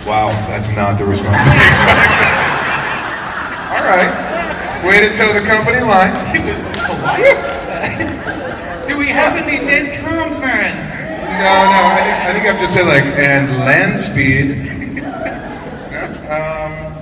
Wow, 0.06 0.30
that's 0.48 0.70
not 0.76 1.00
the 1.00 1.06
response 1.06 1.48
I 1.50 1.58
expected. 1.74 2.22
all 3.74 3.86
right. 3.90 4.12
Way 4.86 5.00
to 5.08 5.16
toe 5.16 5.34
the 5.34 5.42
company 5.48 5.82
line. 5.82 6.14
It 6.36 6.44
was 6.46 6.60
polite. 6.86 7.50
Do 8.86 8.98
we 8.98 9.08
have 9.08 9.38
any 9.42 9.58
Dead 9.58 9.58
Calm 9.58 9.62
fans? 9.62 9.63
No, 11.34 11.40
no, 11.40 11.82
I 11.90 12.02
think, 12.04 12.18
I 12.18 12.34
think 12.34 12.46
I 12.46 12.52
have 12.52 12.60
to 12.60 12.68
say, 12.68 12.84
like, 12.84 13.04
and 13.18 13.50
land 13.66 14.00
speed. 14.00 14.52
um, 16.30 16.94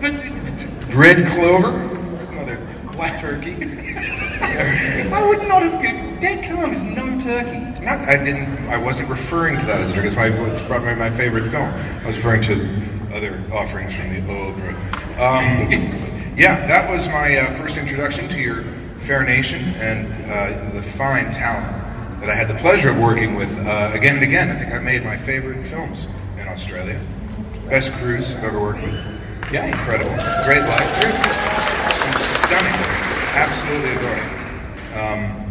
But 0.00 0.94
red 0.94 1.26
clover. 1.28 1.70
There's 2.16 2.30
another 2.30 2.58
Wow. 2.96 3.20
turkey. 3.20 3.54
I 5.12 5.24
would 5.26 5.46
not 5.48 5.62
have. 5.62 5.78
Dead 6.20 6.44
Calm 6.44 6.72
is 6.72 6.82
no 6.82 7.06
turkey. 7.20 7.60
Not, 7.84 8.00
I 8.08 8.22
didn't. 8.22 8.68
I 8.68 8.76
wasn't 8.76 9.08
referring 9.08 9.58
to 9.60 9.66
that 9.66 9.80
as 9.80 9.92
a 9.92 9.94
turkey. 9.94 10.08
It's, 10.08 10.16
my, 10.16 10.26
it's 10.50 10.60
probably 10.62 10.96
my 10.96 11.10
favorite 11.10 11.46
film. 11.46 11.68
I 12.02 12.06
was 12.06 12.16
referring 12.16 12.42
to 12.42 12.54
other 13.14 13.40
offerings 13.52 13.94
from 13.94 14.08
the 14.10 14.20
Oeuvre. 14.32 14.70
Um, 15.20 16.34
yeah, 16.36 16.66
that 16.66 16.90
was 16.90 17.06
my 17.08 17.36
uh, 17.38 17.52
first 17.52 17.78
introduction 17.78 18.28
to 18.30 18.40
your 18.40 18.62
fair 18.98 19.22
nation 19.22 19.60
and 19.76 20.06
uh, 20.30 20.70
the 20.74 20.82
fine 20.82 21.30
talent 21.30 21.77
that 22.20 22.30
I 22.30 22.34
had 22.34 22.48
the 22.48 22.54
pleasure 22.54 22.90
of 22.90 22.98
working 22.98 23.34
with 23.36 23.58
uh, 23.60 23.90
again 23.94 24.16
and 24.16 24.24
again. 24.24 24.50
I 24.50 24.56
think 24.58 24.72
I 24.72 24.78
made 24.78 25.04
my 25.04 25.16
favorite 25.16 25.64
films 25.64 26.08
in 26.38 26.48
Australia. 26.48 27.00
Best 27.68 27.92
crews 27.94 28.34
I've 28.34 28.44
ever 28.44 28.60
worked 28.60 28.82
with. 28.82 28.94
Yeah. 29.52 29.66
Incredible. 29.66 30.10
Great 30.44 30.62
life. 30.62 30.94
Stunning. 32.44 32.74
Absolutely 33.34 33.92
adoring. 33.96 34.28
Um, 34.94 35.44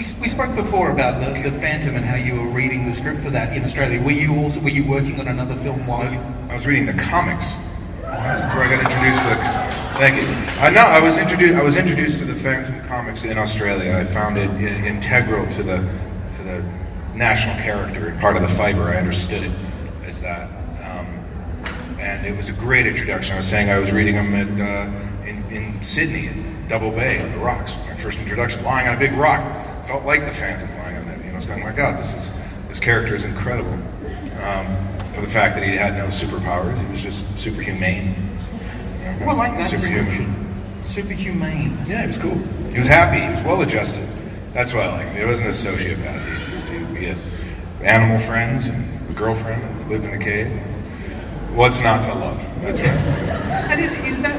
We, 0.00 0.06
we 0.22 0.28
spoke 0.28 0.54
before 0.54 0.90
about 0.90 1.20
the, 1.20 1.42
the 1.42 1.52
Phantom 1.60 1.94
and 1.94 2.04
how 2.04 2.16
you 2.16 2.34
were 2.40 2.48
reading 2.48 2.86
the 2.86 2.94
script 2.94 3.20
for 3.20 3.28
that 3.30 3.54
in 3.54 3.62
Australia. 3.64 4.00
Were 4.00 4.12
you 4.12 4.34
also 4.36 4.58
were 4.60 4.70
you 4.70 4.88
working 4.88 5.20
on 5.20 5.28
another 5.28 5.54
film 5.56 5.86
while 5.86 6.10
you? 6.10 6.18
I 6.48 6.54
was 6.54 6.66
reading 6.66 6.86
the 6.86 6.94
comics. 6.96 7.58
This 8.00 8.40
is 8.40 8.50
where 8.54 8.64
I 8.64 8.70
got 8.72 8.80
introduced 8.80 9.22
to 9.28 9.36
Thank 10.00 10.22
you. 10.22 10.28
Uh, 10.62 10.82
I 10.82 10.98
was 10.98 11.18
introduced. 11.18 11.58
I 11.58 11.62
was 11.62 11.76
introduced 11.76 12.20
to 12.20 12.24
the 12.24 12.34
Phantom 12.34 12.80
comics 12.88 13.26
in 13.26 13.36
Australia. 13.36 13.94
I 13.94 14.02
found 14.02 14.38
it 14.38 14.48
in, 14.48 14.82
integral 14.82 15.46
to 15.52 15.62
the 15.62 15.76
to 16.36 16.42
the 16.42 16.64
national 17.14 17.54
character 17.56 18.08
and 18.08 18.18
part 18.18 18.34
of 18.34 18.40
the 18.40 18.48
fiber. 18.48 18.84
I 18.84 18.96
understood 18.96 19.42
it 19.42 19.52
as 20.04 20.22
that, 20.22 20.48
um, 20.88 21.06
and 22.00 22.24
it 22.26 22.34
was 22.34 22.48
a 22.48 22.54
great 22.54 22.86
introduction. 22.86 23.34
I 23.34 23.36
was 23.36 23.46
saying 23.46 23.68
I 23.68 23.78
was 23.78 23.92
reading 23.92 24.14
them 24.14 24.34
at 24.34 24.48
uh, 24.58 25.26
in, 25.28 25.44
in 25.52 25.82
Sydney 25.82 26.28
at 26.28 26.68
Double 26.70 26.92
Bay 26.92 27.20
on 27.20 27.30
the 27.32 27.38
rocks. 27.38 27.76
My 27.86 27.94
first 27.94 28.20
introduction, 28.20 28.64
lying 28.64 28.88
on 28.88 28.96
a 28.96 28.98
big 28.98 29.12
rock, 29.12 29.42
felt 29.86 30.06
like 30.06 30.24
the 30.24 30.30
Phantom 30.30 30.66
lying 30.78 30.96
on 30.96 31.04
that. 31.08 31.18
You 31.18 31.24
know, 31.24 31.32
I 31.32 31.36
was 31.36 31.44
going, 31.44 31.60
my 31.62 31.72
God, 31.72 31.98
this 31.98 32.14
is 32.14 32.68
this 32.68 32.80
character 32.80 33.14
is 33.14 33.26
incredible. 33.26 33.74
Um, 33.74 34.66
for 35.12 35.20
the 35.20 35.28
fact 35.28 35.56
that 35.56 35.62
he 35.62 35.76
had 35.76 35.92
no 35.98 36.06
superpowers, 36.06 36.80
he 36.82 36.90
was 36.90 37.02
just 37.02 37.22
superhumane. 37.34 38.16
You 38.16 38.29
I 39.04 39.32
like 39.32 39.52
that 39.58 39.70
Superhuman. 39.70 40.04
description. 40.06 40.40
Superhumane. 40.82 41.88
Yeah, 41.88 42.02
he 42.02 42.06
was 42.06 42.18
cool. 42.18 42.36
He 42.72 42.78
was 42.78 42.88
happy. 42.88 43.20
He 43.20 43.30
was 43.30 43.42
well 43.42 43.60
adjusted. 43.62 44.08
That's 44.52 44.74
what 44.74 44.84
I 44.84 45.04
liked. 45.04 45.16
He 45.16 45.24
wasn't 45.24 45.48
a 45.48 45.50
sociopath. 45.50 46.36
He 46.44 46.50
was 46.50 46.64
to 46.64 46.86
be 46.86 47.04
had 47.04 47.18
animal 47.82 48.18
friends 48.18 48.66
and 48.66 49.10
a 49.10 49.12
girlfriend 49.12 49.62
and 49.62 49.90
lived 49.90 50.04
in 50.04 50.10
a 50.10 50.18
cave. 50.18 50.48
What's 51.54 51.80
not 51.82 52.04
to 52.04 52.14
love? 52.14 52.48
That's 52.60 52.80
right. 52.80 52.90
And 53.70 53.80
is, 53.80 53.92
is 54.06 54.22
that 54.22 54.38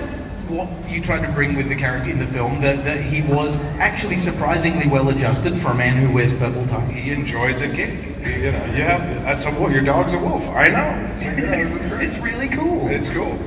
what 0.49 0.67
you 0.89 1.01
tried 1.01 1.25
to 1.25 1.31
bring 1.31 1.55
with 1.55 1.69
the 1.69 1.75
character 1.75 2.09
in 2.09 2.19
the 2.19 2.25
film? 2.25 2.61
That, 2.61 2.83
that 2.83 3.01
he 3.03 3.21
was 3.21 3.55
actually 3.79 4.17
surprisingly 4.17 4.87
well 4.87 5.09
adjusted 5.09 5.57
for 5.59 5.69
a 5.69 5.75
man 5.75 5.97
who 5.97 6.13
wears 6.13 6.33
purple 6.33 6.65
ties? 6.67 6.97
He 6.97 7.11
enjoyed 7.11 7.59
the 7.59 7.67
gig. 7.67 7.99
You 8.21 8.51
know, 8.51 8.59
have 8.59 9.23
that's 9.23 9.45
a 9.45 9.51
wolf. 9.51 9.71
Your 9.71 9.83
dog's 9.83 10.13
a 10.13 10.19
wolf. 10.19 10.47
I 10.49 10.67
know. 10.69 11.07
It's, 11.11 11.23
like, 11.23 11.37
yeah, 11.43 11.99
it. 11.99 12.03
It's 12.03 12.17
really 12.19 12.47
cool. 12.49 12.87
It's 12.89 13.09
cool. 13.09 13.37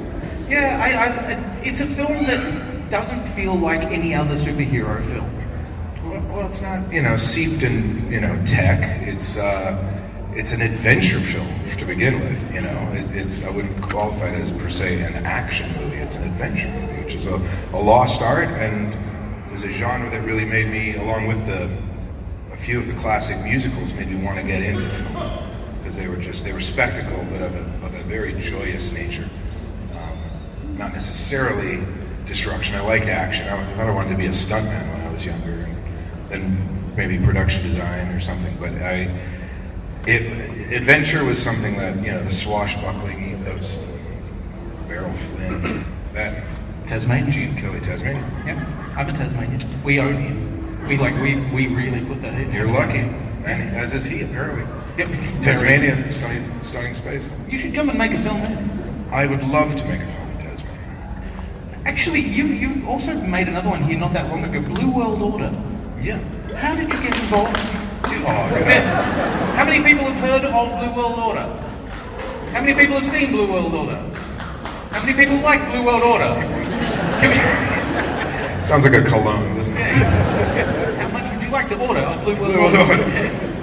Yeah, 0.48 0.80
I, 0.82 1.32
I, 1.32 1.62
it's 1.64 1.80
a 1.80 1.86
film 1.86 2.24
that 2.24 2.90
doesn't 2.90 3.22
feel 3.34 3.54
like 3.54 3.82
any 3.84 4.14
other 4.14 4.34
superhero 4.34 5.02
film. 5.02 5.30
Well, 6.04 6.22
well, 6.28 6.48
it's 6.48 6.60
not 6.60 6.92
you 6.92 7.02
know 7.02 7.16
seeped 7.16 7.62
in 7.62 8.10
you 8.12 8.20
know 8.20 8.40
tech. 8.44 9.02
It's 9.08 9.38
uh, 9.38 9.74
it's 10.34 10.52
an 10.52 10.60
adventure 10.60 11.18
film 11.18 11.48
to 11.78 11.84
begin 11.86 12.20
with. 12.20 12.54
You 12.54 12.60
know, 12.60 12.78
it, 12.92 13.16
it's 13.16 13.44
I 13.44 13.50
wouldn't 13.50 13.80
qualify 13.82 14.28
it 14.28 14.40
as 14.40 14.50
per 14.50 14.68
se 14.68 15.00
an 15.02 15.24
action 15.24 15.72
movie. 15.80 15.96
It's 15.96 16.16
an 16.16 16.24
adventure 16.24 16.68
movie, 16.68 17.02
which 17.02 17.14
is 17.14 17.26
a, 17.26 17.40
a 17.72 17.80
lost 17.80 18.20
art 18.20 18.48
and 18.48 18.94
is 19.52 19.64
a 19.64 19.72
genre 19.72 20.10
that 20.10 20.24
really 20.24 20.44
made 20.44 20.68
me, 20.68 20.96
along 20.96 21.26
with 21.26 21.46
the 21.46 21.70
a 22.52 22.56
few 22.56 22.78
of 22.78 22.86
the 22.86 22.94
classic 22.94 23.42
musicals, 23.42 23.94
made 23.94 24.08
me 24.08 24.22
want 24.24 24.38
to 24.38 24.46
get 24.46 24.62
into 24.62 24.88
film 24.90 25.54
because 25.78 25.96
they 25.96 26.06
were 26.06 26.16
just 26.16 26.44
they 26.44 26.52
were 26.52 26.60
spectacle, 26.60 27.24
but 27.30 27.40
of 27.40 27.54
a, 27.54 27.86
of 27.86 27.94
a 27.94 28.02
very 28.04 28.34
joyous 28.34 28.92
nature. 28.92 29.28
Not 30.76 30.92
necessarily 30.92 31.84
destruction. 32.26 32.76
I 32.76 32.80
liked 32.80 33.06
action. 33.06 33.46
I 33.48 33.62
thought 33.74 33.86
I 33.86 33.90
wanted 33.90 34.10
to 34.10 34.16
be 34.16 34.26
a 34.26 34.30
stuntman 34.30 34.90
when 34.92 35.00
I 35.06 35.12
was 35.12 35.24
younger, 35.24 35.50
and 35.50 35.78
then 36.30 36.68
maybe 36.96 37.24
production 37.24 37.62
design 37.62 38.08
or 38.08 38.20
something. 38.20 38.54
But 38.58 38.72
I, 38.82 39.10
it, 40.06 40.72
adventure 40.72 41.24
was 41.24 41.40
something 41.40 41.76
that 41.76 41.96
you 41.96 42.10
know 42.10 42.22
the 42.22 42.30
swashbuckling 42.30 43.30
ethos, 43.30 43.78
Errol 44.88 45.12
Flynn, 45.12 45.84
that 46.12 46.42
Tasmanian. 46.86 47.30
Gene 47.30 47.56
Kelly, 47.56 47.80
Tasmanian. 47.80 48.24
Yeah, 48.46 48.94
I'm 48.96 49.08
a 49.08 49.12
Tasmanian. 49.12 49.60
We 49.84 50.00
own 50.00 50.16
him. 50.16 50.86
We 50.88 50.96
like 50.96 51.14
we 51.20 51.36
we 51.52 51.68
really 51.68 52.04
put 52.04 52.20
that 52.22 52.34
in. 52.34 52.52
You're 52.52 52.66
lucky, 52.66 52.98
and 52.98 53.76
as 53.76 53.94
is 53.94 54.04
he 54.04 54.22
apparently. 54.22 54.64
Yep. 54.96 55.08
Tasmania, 55.42 56.12
stunning, 56.12 56.62
stunning 56.62 56.94
space. 56.94 57.32
You 57.48 57.58
should 57.58 57.74
come 57.74 57.88
and 57.88 57.98
make 57.98 58.12
a 58.12 58.20
film 58.20 58.40
there. 58.42 58.64
I 59.10 59.26
would 59.26 59.42
love 59.42 59.74
to 59.74 59.84
make 59.86 60.00
a 60.00 60.06
film. 60.06 60.23
Actually, 61.94 62.22
you 62.22 62.46
you 62.46 62.84
also 62.88 63.14
made 63.14 63.46
another 63.46 63.70
one 63.70 63.80
here 63.84 63.96
not 63.96 64.12
that 64.14 64.28
long 64.28 64.42
ago. 64.42 64.60
Blue 64.74 64.90
World 64.90 65.22
Order. 65.22 65.54
Yeah. 66.02 66.18
How 66.58 66.74
did 66.74 66.92
you 66.92 66.98
get 67.00 67.14
involved? 67.22 67.54
Oh. 68.26 68.50
Yeah. 68.66 68.82
How 69.54 69.64
many 69.64 69.78
people 69.78 70.04
have 70.10 70.18
heard 70.18 70.42
of 70.44 70.66
Blue 70.80 70.92
World 71.00 71.18
Order? 71.20 71.46
How 72.50 72.60
many 72.62 72.74
people 72.74 72.96
have 72.96 73.06
seen 73.06 73.30
Blue 73.30 73.46
World 73.46 73.72
Order? 73.72 73.94
How 74.90 75.06
many 75.06 75.14
people 75.16 75.36
like 75.36 75.60
Blue 75.70 75.86
World 75.86 76.02
Order? 76.02 76.34
We- 77.22 78.66
Sounds 78.66 78.84
like 78.84 78.94
a 78.94 79.02
cologne, 79.08 79.54
doesn't 79.54 79.76
it? 79.76 80.98
How 80.98 81.08
much 81.10 81.30
would 81.30 81.42
you 81.44 81.50
like 81.50 81.68
to 81.68 81.78
order 81.78 82.00
of 82.00 82.24
Blue 82.24 82.34
World 82.34 82.54
Blue 82.54 82.60
Order? 82.64 82.78
Order. 82.90 83.04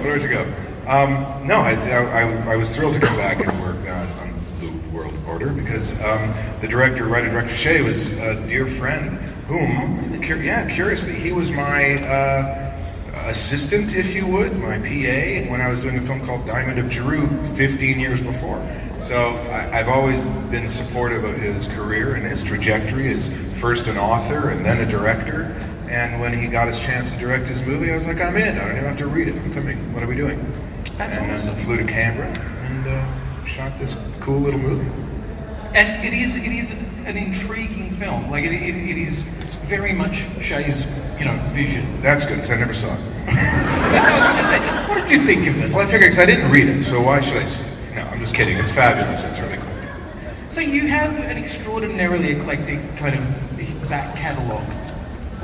Where 0.04 0.14
would 0.14 0.24
you 0.24 0.30
go? 0.30 0.44
Um, 0.88 1.20
no, 1.46 1.58
I, 1.58 1.74
I, 1.92 2.22
I 2.54 2.56
was 2.56 2.74
thrilled 2.74 2.94
to 2.94 3.02
come 3.02 3.18
back 3.18 3.46
and 3.46 3.52
work 3.62 3.76
on, 3.90 4.08
on 4.21 4.21
Order 5.32 5.54
because 5.54 5.94
um, 6.02 6.34
the 6.60 6.68
director, 6.68 7.06
writer 7.06 7.30
director 7.30 7.56
Shea, 7.56 7.82
was 7.82 8.18
a 8.20 8.36
dear 8.48 8.68
friend 8.68 9.18
whom, 9.48 10.22
yeah, 10.44 10.70
curiously, 10.70 11.14
he 11.14 11.32
was 11.32 11.52
my 11.52 11.96
uh, 12.04 12.78
assistant, 13.28 13.96
if 13.96 14.14
you 14.14 14.28
would, 14.28 14.58
my 14.58 14.78
PA, 14.78 15.50
when 15.50 15.62
I 15.62 15.70
was 15.70 15.80
doing 15.80 15.98
a 15.98 16.02
film 16.02 16.26
called 16.26 16.46
Diamond 16.46 16.80
of 16.80 16.90
Jeru 16.90 17.30
15 17.56 17.98
years 17.98 18.22
before. 18.22 18.60
So 19.00 19.30
I, 19.52 19.80
I've 19.80 19.88
always 19.88 20.22
been 20.52 20.68
supportive 20.68 21.24
of 21.24 21.38
his 21.38 21.70
career 21.70 22.16
and 22.16 22.26
his 22.26 22.44
trajectory 22.44 23.08
as 23.08 23.30
first 23.58 23.88
an 23.88 23.98
author 23.98 24.50
and 24.50 24.66
then 24.66 24.86
a 24.86 24.90
director. 24.90 25.44
And 25.90 26.20
when 26.20 26.38
he 26.38 26.48
got 26.48 26.68
his 26.68 26.80
chance 26.80 27.14
to 27.14 27.20
direct 27.20 27.48
his 27.48 27.62
movie, 27.62 27.90
I 27.90 27.96
was 27.96 28.06
like, 28.06 28.20
I'm 28.20 28.36
in. 28.36 28.58
I 28.58 28.62
don't 28.66 28.72
even 28.72 28.84
have 28.84 28.98
to 28.98 29.08
read 29.08 29.30
it. 29.30 29.36
I'm 29.36 29.54
coming. 29.54 29.94
What 29.94 30.04
are 30.04 30.08
we 30.08 30.16
doing? 30.16 30.40
That's 30.98 31.16
and 31.16 31.32
awesome. 31.32 31.48
then 31.48 31.58
flew 31.58 31.78
to 31.78 31.86
Canberra 31.86 32.28
and 32.28 32.88
uh, 32.88 33.46
shot 33.46 33.80
this 33.80 33.96
cool 34.20 34.40
little 34.40 34.60
movie. 34.60 35.11
And 35.74 36.06
it 36.06 36.14
is 36.14 36.36
it 36.36 36.52
is 36.52 36.72
an 37.06 37.18
intriguing 37.18 37.92
film. 37.92 38.30
Like 38.30 38.44
it, 38.44 38.52
it, 38.52 38.76
it 38.76 38.98
is 38.98 39.24
very 39.68 39.94
much 39.94 40.26
Shay's 40.42 40.86
you 41.18 41.26
know 41.26 41.38
vision. 41.54 41.86
That's 42.02 42.26
good 42.26 42.36
because 42.36 42.52
I 42.52 42.58
never 42.58 42.74
saw 42.74 42.94
it. 42.94 43.00
I 43.28 44.14
was 44.14 44.24
going 44.24 44.38
to 44.38 44.46
say, 44.46 44.90
what 44.90 44.96
did 44.96 45.12
you 45.12 45.20
think 45.20 45.48
of 45.48 45.62
it? 45.62 45.72
Well, 45.72 45.80
I 45.80 45.86
figured 45.86 46.12
because 46.12 46.20
I 46.20 46.26
didn't 46.26 46.52
read 46.52 46.68
it, 46.68 46.82
so 46.82 47.02
why 47.02 47.22
should 47.22 47.38
I 47.38 47.46
see 47.46 47.64
it? 47.64 47.96
No, 47.96 48.02
I'm 48.02 48.20
just 48.20 48.36
kidding. 48.36 48.58
It's 48.58 48.72
fabulous. 48.72 49.26
It's 49.26 49.40
really 49.40 49.58
cool. 49.58 49.72
So 50.48 50.60
you 50.60 50.88
have 50.88 51.14
an 51.14 51.38
extraordinarily 51.38 52.34
eclectic 52.34 52.80
kind 52.98 53.16
of 53.16 53.90
back 53.90 54.16
catalogue. 54.18 54.68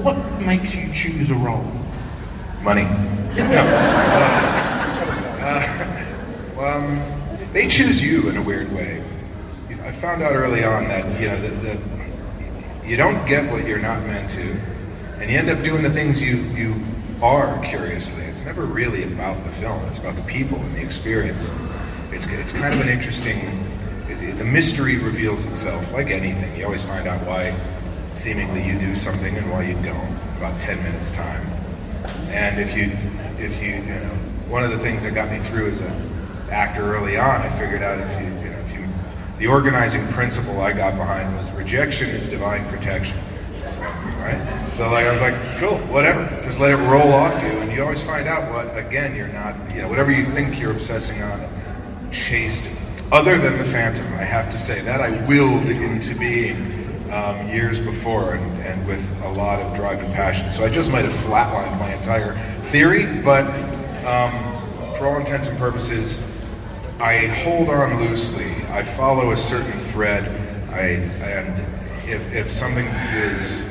What 0.03 0.17
makes 0.41 0.75
you 0.75 0.91
choose 0.93 1.31
a 1.31 1.35
role? 1.35 1.71
Money. 2.61 2.87
No. 3.37 3.43
Uh, 5.39 5.61
uh, 6.57 6.77
um, 6.77 6.99
they 7.53 7.67
choose 7.67 8.03
you 8.03 8.29
in 8.29 8.37
a 8.37 8.41
weird 8.41 8.71
way. 8.73 9.03
I 9.87 9.91
found 9.93 10.21
out 10.21 10.35
early 10.35 10.65
on 10.65 10.83
that 10.89 11.05
you 11.19 11.27
know 11.29 11.39
that, 11.39 11.79
you 12.85 12.97
don't 12.97 13.25
get 13.25 13.49
what 13.51 13.65
you're 13.65 13.79
not 13.79 14.05
meant 14.05 14.29
to, 14.31 14.59
and 15.19 15.31
you 15.31 15.37
end 15.37 15.49
up 15.49 15.63
doing 15.63 15.81
the 15.81 15.89
things 15.89 16.21
you 16.21 16.35
you 16.55 16.75
are 17.21 17.57
curiously. 17.63 18.23
It's 18.25 18.43
never 18.45 18.65
really 18.65 19.03
about 19.03 19.43
the 19.45 19.49
film. 19.49 19.83
It's 19.85 19.97
about 19.97 20.15
the 20.15 20.27
people 20.27 20.59
and 20.59 20.75
the 20.75 20.81
experience. 20.83 21.49
It's 22.11 22.27
it's 22.27 22.51
kind 22.51 22.73
of 22.73 22.81
an 22.81 22.89
interesting. 22.89 23.39
It- 24.09 24.37
the 24.37 24.45
mystery 24.45 24.97
reveals 24.97 25.45
itself, 25.47 25.93
like 25.93 26.07
anything. 26.07 26.55
You 26.57 26.65
always 26.65 26.85
find 26.85 27.07
out 27.07 27.25
why, 27.25 27.55
seemingly, 28.13 28.61
you 28.63 28.77
do 28.77 28.93
something 28.93 29.35
and 29.35 29.49
why 29.49 29.63
you 29.63 29.73
don't. 29.81 30.15
About 30.37 30.59
ten 30.59 30.81
minutes 30.83 31.11
time. 31.11 31.45
And 32.29 32.59
if 32.59 32.75
you, 32.77 32.91
if 33.39 33.61
you, 33.63 33.75
you 33.75 33.81
know, 33.81 34.13
one 34.49 34.63
of 34.63 34.71
the 34.71 34.79
things 34.79 35.03
that 35.03 35.15
got 35.15 35.31
me 35.31 35.39
through 35.39 35.69
as 35.69 35.79
an 35.81 35.93
actor 36.51 36.93
early 36.95 37.17
on, 37.17 37.41
I 37.41 37.49
figured 37.49 37.81
out 37.81 37.99
if 37.99 38.11
you, 38.19 38.27
you 38.43 38.51
know, 38.51 38.59
if 38.59 38.73
you, 38.73 38.85
the 39.37 39.47
organizing 39.47 40.07
principle 40.07 40.61
I 40.61 40.73
got 40.73 40.95
behind 40.95 41.35
was 41.37 41.51
rejection 41.51 42.09
is 42.09 42.27
divine 42.27 42.65
protection. 42.69 43.19
So, 43.67 43.81
right? 43.81 44.69
So 44.71 44.89
like 44.91 45.05
I 45.05 45.11
was 45.11 45.21
like, 45.21 45.57
cool, 45.57 45.77
whatever. 45.93 46.27
Just 46.43 46.59
let 46.59 46.71
it 46.71 46.77
roll 46.87 47.11
off 47.11 47.41
you, 47.43 47.49
and 47.49 47.71
you 47.71 47.81
always 47.81 48.03
find 48.03 48.27
out 48.27 48.51
what. 48.51 48.75
Again, 48.77 49.15
you're 49.15 49.27
not, 49.27 49.55
you 49.73 49.81
know, 49.81 49.89
whatever 49.89 50.11
you 50.11 50.25
think 50.25 50.59
you're 50.59 50.71
obsessing 50.71 51.21
on, 51.21 51.47
chased. 52.11 52.71
Other 53.11 53.37
than 53.37 53.57
the 53.57 53.63
Phantom, 53.63 54.05
I 54.13 54.23
have 54.23 54.49
to 54.51 54.57
say 54.57 54.81
that 54.81 55.01
I 55.01 55.25
willed 55.27 55.67
into 55.67 56.17
being 56.17 56.77
um, 57.11 57.47
years 57.47 57.79
before 57.79 58.33
and, 58.33 58.61
and 58.63 58.85
with 58.87 59.23
a 59.23 59.29
lot 59.29 59.61
of 59.61 59.75
drive 59.75 60.01
and 60.01 60.13
passion. 60.13 60.51
So 60.51 60.65
I 60.65 60.69
just 60.69 60.91
might 60.91 61.05
have 61.05 61.13
flatlined 61.13 61.79
my 61.79 61.93
entire 61.93 62.37
theory, 62.63 63.05
but 63.21 63.47
um, 64.05 64.31
for 64.95 65.07
all 65.07 65.17
intents 65.17 65.47
and 65.47 65.57
purposes, 65.57 66.36
I 66.99 67.27
hold 67.27 67.69
on 67.69 67.99
loosely. 67.99 68.51
I 68.69 68.83
follow 68.83 69.31
a 69.31 69.37
certain 69.37 69.79
thread. 69.91 70.25
I 70.71 70.81
and 71.25 71.59
if, 72.09 72.33
if 72.33 72.49
something 72.49 72.85
is 73.13 73.61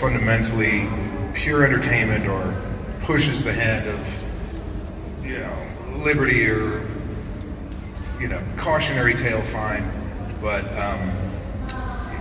fundamentally 0.00 0.88
pure 1.34 1.64
entertainment 1.64 2.26
or 2.26 2.56
pushes 3.00 3.44
the 3.44 3.52
hand 3.52 3.88
of 3.88 5.24
you 5.24 5.38
know 5.38 6.02
liberty 6.04 6.48
or 6.48 6.88
you 8.20 8.28
know 8.28 8.42
cautionary 8.56 9.14
tale, 9.14 9.42
fine. 9.42 9.84
But 10.40 10.64
um, 10.76 11.10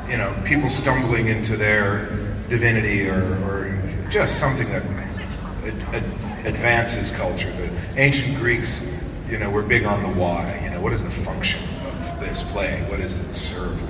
you 0.09 0.17
know, 0.17 0.35
people 0.45 0.69
stumbling 0.69 1.27
into 1.27 1.57
their 1.57 2.05
divinity 2.49 3.07
or, 3.07 3.21
or 3.45 3.81
just 4.09 4.39
something 4.39 4.67
that 4.69 4.83
ad- 5.65 5.95
ad- 5.95 6.45
advances 6.45 7.09
culture. 7.11 7.51
The 7.53 7.71
ancient 7.99 8.37
Greeks, 8.37 8.94
you 9.29 9.39
know, 9.39 9.49
we're 9.49 9.63
big 9.63 9.85
on 9.85 10.03
the 10.03 10.09
why. 10.09 10.59
You 10.63 10.69
know, 10.69 10.81
what 10.81 10.93
is 10.93 11.03
the 11.03 11.09
function 11.09 11.61
of 11.87 12.19
this 12.19 12.43
play? 12.51 12.85
What 12.89 12.99
does 12.99 13.19
it 13.19 13.33
serve? 13.33 13.81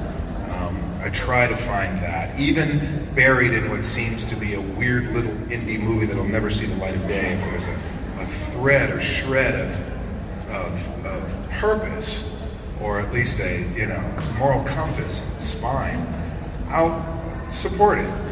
Um, 0.51 0.77
I 1.01 1.09
try 1.09 1.47
to 1.47 1.55
find 1.55 1.97
that, 1.99 2.39
even 2.39 3.09
buried 3.13 3.53
in 3.53 3.69
what 3.69 3.83
seems 3.83 4.25
to 4.27 4.35
be 4.35 4.53
a 4.53 4.61
weird 4.61 5.05
little 5.13 5.33
indie 5.47 5.79
movie 5.79 6.05
that'll 6.05 6.23
never 6.23 6.49
see 6.49 6.65
the 6.65 6.75
light 6.77 6.95
of 6.95 7.07
day. 7.07 7.33
If 7.33 7.41
there's 7.41 7.67
a, 7.67 7.77
a 8.19 8.25
thread 8.25 8.91
or 8.91 9.01
shred 9.01 9.55
of, 9.55 10.49
of, 10.51 11.05
of 11.05 11.49
purpose, 11.51 12.31
or 12.81 12.99
at 12.99 13.11
least 13.11 13.39
a 13.39 13.61
you 13.75 13.87
know 13.87 14.01
moral 14.37 14.63
compass, 14.63 15.23
spine, 15.37 16.05
I'll 16.69 17.03
support 17.51 17.97
it. 17.97 18.23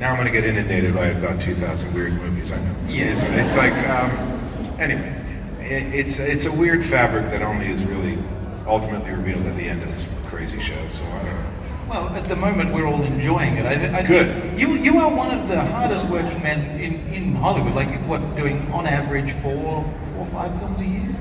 Now 0.00 0.10
I'm 0.10 0.16
going 0.16 0.26
to 0.26 0.32
get 0.32 0.44
inundated 0.44 0.92
by 0.94 1.06
about 1.06 1.40
2,000 1.40 1.94
weird 1.94 2.12
movies. 2.14 2.52
I 2.52 2.58
know. 2.58 2.74
Yeah. 2.88 3.04
It's, 3.04 3.22
it's 3.22 3.56
like 3.56 3.72
um, 3.88 4.10
anyway. 4.78 5.23
It, 5.64 5.94
it's 5.94 6.18
it's 6.18 6.46
a 6.46 6.52
weird 6.52 6.84
fabric 6.84 7.26
that 7.26 7.42
only 7.42 7.66
is 7.66 7.84
really 7.84 8.18
ultimately 8.66 9.10
revealed 9.10 9.46
at 9.46 9.56
the 9.56 9.64
end 9.68 9.82
of 9.82 9.90
this 9.90 10.06
crazy 10.26 10.60
show. 10.60 10.88
So 10.88 11.04
I 11.06 11.24
don't 11.24 11.26
know. 11.26 11.50
Well, 11.88 12.08
at 12.10 12.24
the 12.24 12.36
moment, 12.36 12.72
we're 12.72 12.86
all 12.86 13.02
enjoying 13.02 13.56
it. 13.56 13.66
I, 13.66 13.74
th- 13.76 13.92
I 13.92 14.06
Good. 14.06 14.58
You 14.58 14.74
you 14.74 14.98
are 14.98 15.14
one 15.14 15.30
of 15.30 15.48
the 15.48 15.60
hardest 15.60 16.06
working 16.08 16.42
men 16.42 16.80
in, 16.80 16.94
in 17.12 17.34
Hollywood. 17.34 17.74
Like 17.74 17.88
what, 18.08 18.36
doing 18.36 18.70
on 18.72 18.86
average 18.86 19.32
four 19.32 19.84
four 20.12 20.20
or 20.20 20.26
five 20.26 20.58
films 20.58 20.80
a 20.80 20.86
year. 20.86 21.16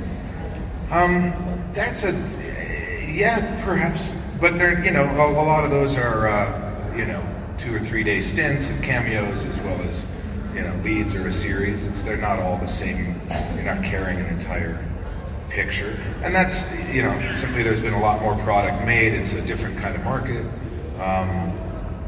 Um, 0.91 1.34
that's 1.73 2.03
a 2.03 2.12
yeah, 3.12 3.62
perhaps, 3.63 4.10
but 4.39 4.58
they're 4.58 4.84
you 4.84 4.91
know 4.91 5.03
a, 5.03 5.32
a 5.32 5.45
lot 5.45 5.63
of 5.63 5.71
those 5.71 5.97
are 5.97 6.27
uh, 6.27 6.95
you 6.95 7.06
know 7.06 7.23
two 7.58 7.75
or 7.75 7.79
three 7.79 8.03
day 8.03 8.19
stints 8.19 8.69
and 8.71 8.84
cameos 8.84 9.45
as 9.45 9.60
well 9.62 9.79
as 9.82 10.06
you 10.53 10.62
know 10.62 10.75
leads 10.84 11.15
or 11.15 11.27
a 11.27 11.32
series. 11.32 11.86
It's 11.86 12.01
they're 12.01 12.17
not 12.17 12.39
all 12.39 12.58
the 12.58 12.67
same. 12.67 13.12
You're 13.56 13.64
not 13.76 13.84
carrying 13.84 14.20
an 14.20 14.26
entire 14.28 14.84
picture, 15.50 15.98
and 16.24 16.34
that's 16.36 16.74
you 16.94 17.04
know 17.04 17.34
simply 17.34 17.64
there's 17.64 17.82
been 17.82 17.94
a 17.94 18.02
lot 18.02 18.22
more 18.22 18.36
product 18.38 18.86
made. 18.86 19.14
It's 19.14 19.34
a 19.34 19.42
different 19.46 19.78
kind 19.78 19.96
of 19.96 20.04
market. 20.04 20.46
Um, 21.00 21.52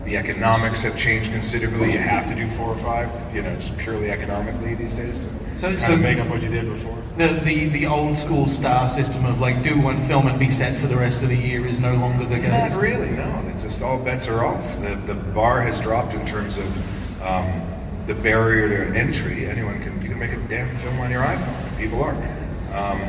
the 0.03 0.17
economics 0.17 0.83
have 0.83 0.95
changed 0.97 1.31
considerably. 1.31 1.91
You 1.93 1.97
have 1.97 2.27
to 2.27 2.35
do 2.35 2.47
four 2.47 2.67
or 2.69 2.75
five, 2.75 3.09
you 3.33 3.41
know, 3.41 3.55
just 3.55 3.75
purely 3.77 4.11
economically 4.11 4.75
these 4.75 4.93
days 4.93 5.19
to 5.19 5.25
So- 5.57 5.69
kind 5.69 5.81
so- 5.81 5.93
of 5.93 6.01
make 6.01 6.19
up 6.19 6.27
what 6.27 6.41
you 6.43 6.49
did 6.49 6.67
before. 6.69 6.95
The, 7.17 7.27
the 7.43 7.69
the 7.69 7.85
old 7.87 8.17
school 8.17 8.45
star 8.47 8.87
system 8.89 9.25
of 9.25 9.39
like 9.39 9.63
do 9.63 9.79
one 9.79 10.01
film 10.01 10.27
and 10.27 10.37
be 10.37 10.49
set 10.49 10.75
for 10.77 10.87
the 10.87 10.97
rest 10.97 11.23
of 11.23 11.29
the 11.29 11.37
year 11.37 11.65
is 11.65 11.79
no 11.79 11.93
longer 11.95 12.25
the 12.25 12.35
case. 12.39 12.71
Not 12.73 12.81
really, 12.81 13.09
no. 13.11 13.41
It's 13.47 13.63
just 13.63 13.81
all 13.81 13.97
bets 13.99 14.27
are 14.27 14.43
off. 14.45 14.79
The 14.81 14.95
the 15.07 15.15
bar 15.15 15.61
has 15.61 15.79
dropped 15.79 16.13
in 16.13 16.25
terms 16.25 16.57
of 16.57 17.21
um, 17.23 17.45
the 18.07 18.15
barrier 18.15 18.69
to 18.69 18.97
entry. 18.99 19.45
Anyone 19.47 19.81
can 19.81 20.01
you 20.01 20.09
can 20.09 20.19
make 20.19 20.31
a 20.31 20.37
damn 20.47 20.75
film 20.75 20.99
on 20.99 21.11
your 21.11 21.23
iPhone. 21.23 21.77
People 21.77 22.03
are, 22.03 22.15
um, 22.73 22.99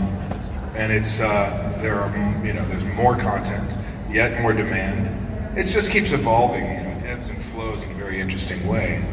and 0.74 0.92
it's 0.92 1.20
uh, 1.20 1.78
there 1.82 1.96
are 2.00 2.10
you 2.44 2.52
know 2.52 2.64
there's 2.66 2.84
more 2.84 3.16
content, 3.16 3.76
yet 4.10 4.40
more 4.40 4.52
demand. 4.52 5.58
It 5.58 5.64
just 5.64 5.90
keeps 5.90 6.12
evolving. 6.12 6.64
You 6.64 6.82
know, 6.82 6.98
it 6.98 7.06
ebbs 7.06 7.28
and 7.28 7.42
flows 7.42 7.84
in 7.84 7.90
a 7.90 7.94
very 7.94 8.20
interesting 8.20 8.66
way. 8.66 9.04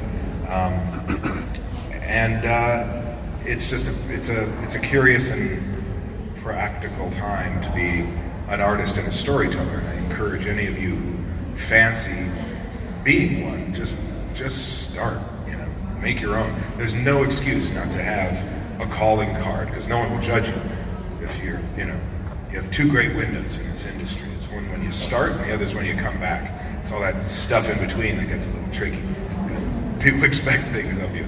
Um, 0.50 1.48
and 2.02 2.46
uh, 2.46 3.15
it's 3.46 3.69
just 3.69 3.89
a, 3.89 4.13
it's 4.13 4.30
a 4.30 4.63
it's 4.63 4.76
a 4.76 4.80
curious 4.80 5.32
and 5.32 5.62
practical 6.38 7.10
time 7.12 7.62
to 7.62 7.72
be 7.72 8.06
an 8.50 8.62
artist 8.62 8.98
and 8.98 9.08
a 9.08 9.12
storyteller. 9.12 9.80
And 9.80 9.88
I 9.88 9.96
encourage 9.96 10.46
any 10.46 10.67
of 10.67 10.78
you 10.78 10.96
who 10.96 11.56
fancy 11.56 12.30
being 13.04 13.46
one, 13.46 13.74
just 13.74 13.98
just 14.34 14.91
start. 14.91 15.19
Make 16.04 16.20
your 16.20 16.38
own. 16.38 16.54
There's 16.76 16.94
no 16.94 17.24
excuse 17.24 17.72
not 17.72 17.89
to 17.94 18.04
have 18.04 18.44
a 18.82 18.86
calling 18.88 19.34
card 19.38 19.70
because 19.70 19.88
no 19.88 20.00
one 20.00 20.12
will 20.12 20.20
judge 20.20 20.50
you 20.50 20.62
if 21.22 21.42
you're 21.42 21.62
you 21.78 21.86
know 21.86 21.98
you 22.52 22.60
have 22.60 22.70
two 22.72 22.89
great 22.89 23.16
windows 23.16 23.58
in 23.58 23.72
this 23.72 23.86
industry. 23.86 24.28
It's 24.36 24.50
one 24.50 24.70
when 24.70 24.84
you 24.84 24.92
start, 24.92 25.32
and 25.32 25.39
the 25.46 25.54
other 25.54 25.63
is 25.63 25.74
when 25.74 25.86
you 25.86 25.96
come 25.96 26.20
back. 26.20 26.52
It's 26.84 26.92
all 26.92 27.00
that 27.00 27.22
stuff 27.24 27.70
in 27.70 27.80
between 27.80 28.18
that 28.18 28.28
gets 28.28 28.48
a 28.48 28.50
little 28.50 28.74
tricky 28.74 29.02
because 29.46 29.72
people 30.02 30.24
expect 30.26 30.66
things 30.74 30.98
of 30.98 31.16
you. 31.16 31.26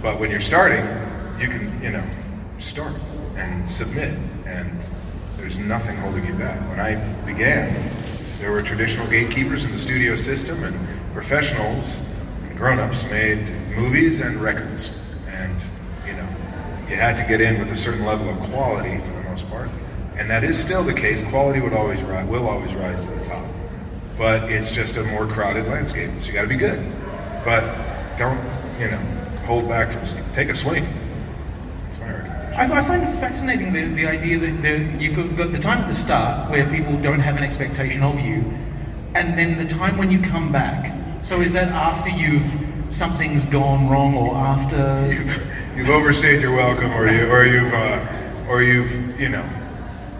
But 0.00 0.20
when 0.20 0.30
you're 0.30 0.38
starting, 0.38 0.86
you 1.40 1.48
can, 1.48 1.82
you 1.82 1.90
know, 1.90 2.04
start 2.58 2.94
and 3.36 3.68
submit, 3.68 4.16
and 4.46 4.86
there's 5.38 5.58
nothing 5.58 5.96
holding 5.96 6.24
you 6.24 6.34
back. 6.34 6.60
When 6.68 6.78
I 6.78 6.94
began, 7.26 7.90
there 8.38 8.52
were 8.52 8.62
traditional 8.62 9.08
gatekeepers 9.08 9.64
in 9.64 9.72
the 9.72 9.78
studio 9.78 10.14
system, 10.14 10.62
and 10.62 10.78
professionals 11.12 12.13
grown-ups 12.56 13.08
made 13.10 13.38
movies 13.76 14.20
and 14.20 14.36
records, 14.36 15.00
and 15.28 15.54
you 16.06 16.12
know, 16.12 16.28
you 16.88 16.96
had 16.96 17.16
to 17.16 17.24
get 17.24 17.40
in 17.40 17.58
with 17.58 17.70
a 17.70 17.76
certain 17.76 18.04
level 18.04 18.28
of 18.28 18.38
quality 18.50 18.98
for 18.98 19.12
the 19.12 19.22
most 19.28 19.48
part, 19.50 19.68
and 20.16 20.30
that 20.30 20.44
is 20.44 20.56
still 20.56 20.84
the 20.84 20.94
case. 20.94 21.22
Quality 21.30 21.60
would 21.60 21.72
always 21.72 22.02
rise, 22.02 22.26
will 22.28 22.48
always 22.48 22.74
rise 22.74 23.06
to 23.06 23.12
the 23.12 23.24
top, 23.24 23.44
but 24.16 24.50
it's 24.50 24.70
just 24.70 24.96
a 24.96 25.02
more 25.04 25.26
crowded 25.26 25.66
landscape. 25.66 26.10
So 26.20 26.28
you 26.28 26.32
got 26.32 26.42
to 26.42 26.48
be 26.48 26.56
good, 26.56 26.80
but 27.44 27.62
don't, 28.16 28.38
you 28.78 28.90
know, 28.90 28.98
hold 29.46 29.68
back 29.68 29.90
from 29.90 30.04
take 30.32 30.48
a 30.48 30.54
swing. 30.54 30.86
That's 31.86 31.98
my 31.98 32.12
recommendation. 32.12 32.72
I, 32.72 32.82
find 32.82 33.02
it 33.02 33.12
fascinating 33.18 33.72
the, 33.72 33.84
the 33.86 34.06
idea 34.06 34.38
that 34.38 34.62
there, 34.62 34.78
you 35.00 35.12
got, 35.12 35.36
got 35.36 35.52
the 35.52 35.58
time 35.58 35.78
at 35.78 35.88
the 35.88 35.94
start 35.94 36.50
where 36.50 36.68
people 36.70 36.96
don't 37.02 37.20
have 37.20 37.36
an 37.36 37.42
expectation 37.42 38.04
of 38.04 38.20
you, 38.20 38.44
and 39.16 39.36
then 39.36 39.58
the 39.58 39.72
time 39.74 39.98
when 39.98 40.10
you 40.12 40.20
come 40.20 40.52
back. 40.52 40.92
So 41.24 41.40
is 41.40 41.52
that 41.54 41.68
after 41.72 42.10
you've 42.10 42.44
something's 42.90 43.44
gone 43.46 43.88
wrong, 43.88 44.14
or 44.14 44.36
after? 44.36 45.10
You've 45.74 45.88
overstayed 45.90 46.40
your 46.40 46.54
welcome, 46.54 46.92
or 46.92 47.08
you, 47.10 47.26
or 47.28 47.44
you've, 47.44 47.72
uh, 47.74 48.46
or 48.48 48.62
you've, 48.62 49.18
you 49.18 49.30
know. 49.30 49.42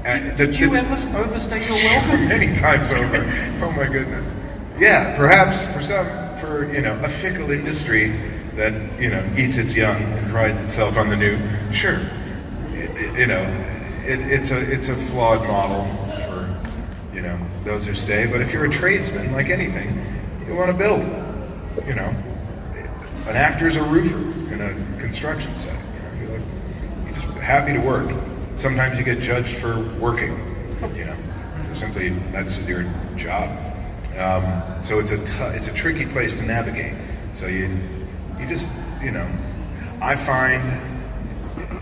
and 0.05 0.37
the- 0.37 0.47
Did 0.47 0.59
you 0.59 0.71
the- 0.71 0.79
ever 0.79 1.19
overstay 1.19 1.61
your 1.65 1.75
welcome? 1.77 2.27
many 2.29 2.53
times 2.55 2.93
over. 2.93 3.19
oh 3.63 3.71
my 3.77 3.87
goodness. 3.87 4.33
Yeah, 4.79 5.15
perhaps 5.17 5.73
for 5.73 5.81
some, 5.83 6.07
for 6.39 6.73
you 6.75 6.81
know, 6.83 6.99
a 7.05 7.09
fickle 7.09 7.51
industry 7.53 8.13
that 8.57 8.73
you 9.01 9.11
know 9.11 9.23
eats 9.37 9.59
its 9.59 9.77
young 9.77 10.03
and 10.03 10.29
prides 10.31 10.61
itself 10.63 10.97
on 10.99 11.09
the 11.11 11.17
new. 11.17 11.39
Sure, 11.73 12.01
it, 12.73 12.91
it- 12.97 13.19
you 13.21 13.27
know, 13.27 13.43
it, 14.07 14.21
it's 14.33 14.51
a 14.51 14.73
it's 14.73 14.89
a 14.89 14.95
flawed 14.97 15.47
model 15.47 15.85
for 16.27 16.49
you 17.15 17.21
know 17.23 17.39
those 17.65 17.87
who 17.87 17.95
stay. 17.95 18.27
But 18.27 18.41
if 18.41 18.53
you're 18.53 18.65
a 18.65 18.71
tradesman, 18.71 19.33
like 19.33 19.51
anything, 19.51 20.04
you 20.47 20.55
want 20.55 20.71
to 20.71 20.77
build. 20.77 21.01
You 21.87 21.95
know, 21.95 22.15
an 23.27 23.37
actor's 23.37 23.77
a 23.77 23.83
roofer 23.83 24.19
in 24.53 24.61
a 24.61 25.01
construction 25.01 25.55
site. 25.55 25.79
You 25.95 26.03
know, 26.03 26.21
you're, 26.21 26.39
like, 26.39 26.47
you're 27.05 27.15
just 27.15 27.27
happy 27.39 27.73
to 27.73 27.81
work. 27.81 28.15
Sometimes 28.55 28.99
you 28.99 29.05
get 29.05 29.21
judged 29.21 29.57
for 29.57 29.81
working. 29.99 30.39
You 30.95 31.07
know, 31.07 31.17
simply 31.73 32.11
that's 32.31 32.67
your 32.69 32.85
job. 33.17 33.49
Um, 34.19 34.83
so 34.83 35.01
it's 35.01 35.11
a 35.11 35.19
t- 35.25 35.57
it's 35.57 35.69
a 35.69 35.75
tricky 35.75 36.07
place 36.07 36.35
to 36.39 36.47
navigate. 36.47 36.95
So 37.33 37.47
you 37.47 37.77
you 38.39 38.47
just 38.47 38.71
you 39.03 39.11
know, 39.11 39.29
I 40.01 40.15
find 40.17 40.63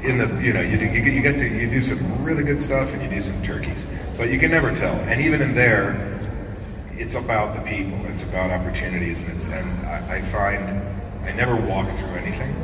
in 0.03 0.18
the 0.18 0.42
you 0.42 0.53
know 0.53 0.61
you 0.61 0.79
do, 0.79 0.87
you 0.87 1.22
get 1.22 1.38
to 1.38 1.48
you 1.48 1.68
do 1.68 1.81
some 1.81 2.25
really 2.25 2.42
good 2.42 2.61
stuff 2.61 2.94
and 2.94 3.03
you 3.03 3.11
do 3.11 3.20
some 3.20 3.40
turkeys, 3.42 3.87
but 4.16 4.31
you 4.31 4.38
can 4.38 4.51
never 4.51 4.75
tell. 4.75 4.94
And 4.94 5.20
even 5.20 5.42
in 5.42 5.55
there, 5.55 6.12
it's 6.98 7.14
about 7.14 7.57
the 7.57 7.62
people. 7.62 7.98
It's 8.07 8.22
about 8.24 8.50
opportunities, 8.50 9.22
and 9.22 9.37
it's 9.37 9.46
and 9.46 9.87
I, 9.87 10.16
I 10.16 10.22
find 10.22 10.64
I 11.24 11.33
never 11.33 11.57
walk 11.57 11.88
through 11.90 12.11
anything, 12.11 12.55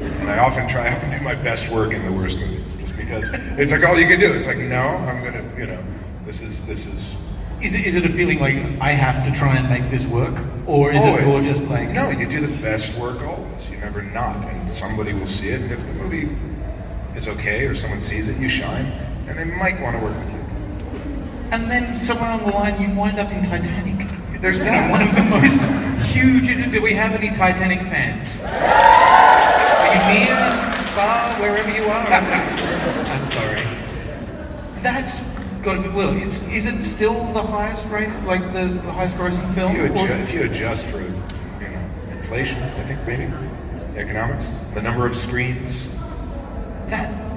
and 0.00 0.30
I 0.30 0.38
often 0.38 0.68
try. 0.68 0.88
I 0.88 0.94
often 0.96 1.10
do 1.10 1.20
my 1.20 1.34
best 1.34 1.70
work 1.70 1.92
in 1.92 2.04
the 2.04 2.12
worst 2.12 2.38
movies, 2.38 2.66
just 2.78 2.96
because 2.96 3.28
it's 3.58 3.72
like 3.72 3.84
all 3.84 3.98
you 3.98 4.06
can 4.06 4.20
do. 4.20 4.32
It's 4.32 4.46
like 4.46 4.58
no, 4.58 4.80
I'm 4.80 5.22
gonna 5.24 5.44
you 5.58 5.66
know 5.66 5.82
this 6.24 6.42
is 6.42 6.64
this 6.66 6.86
is 6.86 7.14
Is 7.60 7.74
it, 7.74 7.86
is 7.86 7.96
it 7.96 8.04
a 8.04 8.08
feeling 8.08 8.38
like 8.38 8.56
I 8.80 8.92
have 8.92 9.24
to 9.26 9.32
try 9.32 9.56
and 9.56 9.68
make 9.68 9.90
this 9.90 10.06
work, 10.06 10.38
or 10.66 10.92
is 10.92 11.04
it 11.04 11.24
more 11.26 11.40
just 11.40 11.64
like 11.68 11.90
no? 11.90 12.10
You 12.10 12.28
do 12.28 12.40
the 12.40 12.56
best 12.62 12.96
work 12.98 13.20
always. 13.22 13.70
You 13.70 13.78
never 13.78 14.02
not, 14.02 14.36
and 14.36 14.70
somebody 14.70 15.12
will 15.12 15.26
see 15.26 15.48
it. 15.48 15.60
And 15.62 15.72
if 15.72 15.84
the 15.86 15.94
movie 15.94 16.28
is 17.16 17.28
okay, 17.28 17.66
or 17.66 17.74
someone 17.74 18.00
sees 18.00 18.28
it, 18.28 18.38
you 18.38 18.48
shine, 18.48 18.86
and 19.26 19.36
they 19.38 19.44
might 19.44 19.80
want 19.80 19.96
to 19.96 20.02
work 20.04 20.16
with 20.16 20.32
you. 20.32 20.37
And 21.50 21.70
then 21.70 21.98
somewhere 21.98 22.30
on 22.30 22.40
the 22.40 22.50
line, 22.50 22.80
you 22.80 22.94
wind 22.94 23.18
up 23.18 23.32
in 23.32 23.42
Titanic. 23.42 24.08
There's 24.40 24.60
that. 24.60 24.90
one 24.90 25.02
of 25.02 25.14
the 25.16 25.22
most 25.30 25.60
huge. 26.12 26.46
Do 26.72 26.82
we 26.82 26.92
have 26.92 27.12
any 27.12 27.34
Titanic 27.34 27.80
fans? 27.80 28.38
Are 28.44 29.94
you 29.94 30.20
near, 30.20 30.36
far, 30.94 31.34
wherever 31.40 31.70
you 31.70 31.84
are? 31.84 32.06
I'm 32.06 33.26
sorry. 33.26 33.62
That's 34.82 35.38
got 35.62 35.74
to 35.74 35.82
be. 35.82 35.88
Well, 35.88 36.16
it's, 36.16 36.46
is 36.48 36.66
it 36.66 36.82
still 36.82 37.24
the 37.32 37.42
highest 37.42 37.86
rate, 37.86 38.10
like 38.24 38.42
the, 38.52 38.66
the 38.66 38.92
highest 38.92 39.16
grossing 39.16 39.52
film? 39.54 39.74
If 39.74 39.78
you, 39.78 39.84
adjust, 39.86 40.10
if 40.10 40.34
you 40.34 40.50
adjust 40.50 40.86
for 40.86 41.00
you 41.00 41.08
know 41.08 41.90
inflation, 42.12 42.62
I 42.62 42.84
think 42.84 43.06
maybe 43.06 43.32
economics, 43.96 44.48
the 44.74 44.82
number 44.82 45.06
of 45.06 45.16
screens. 45.16 45.88
That 46.88 47.27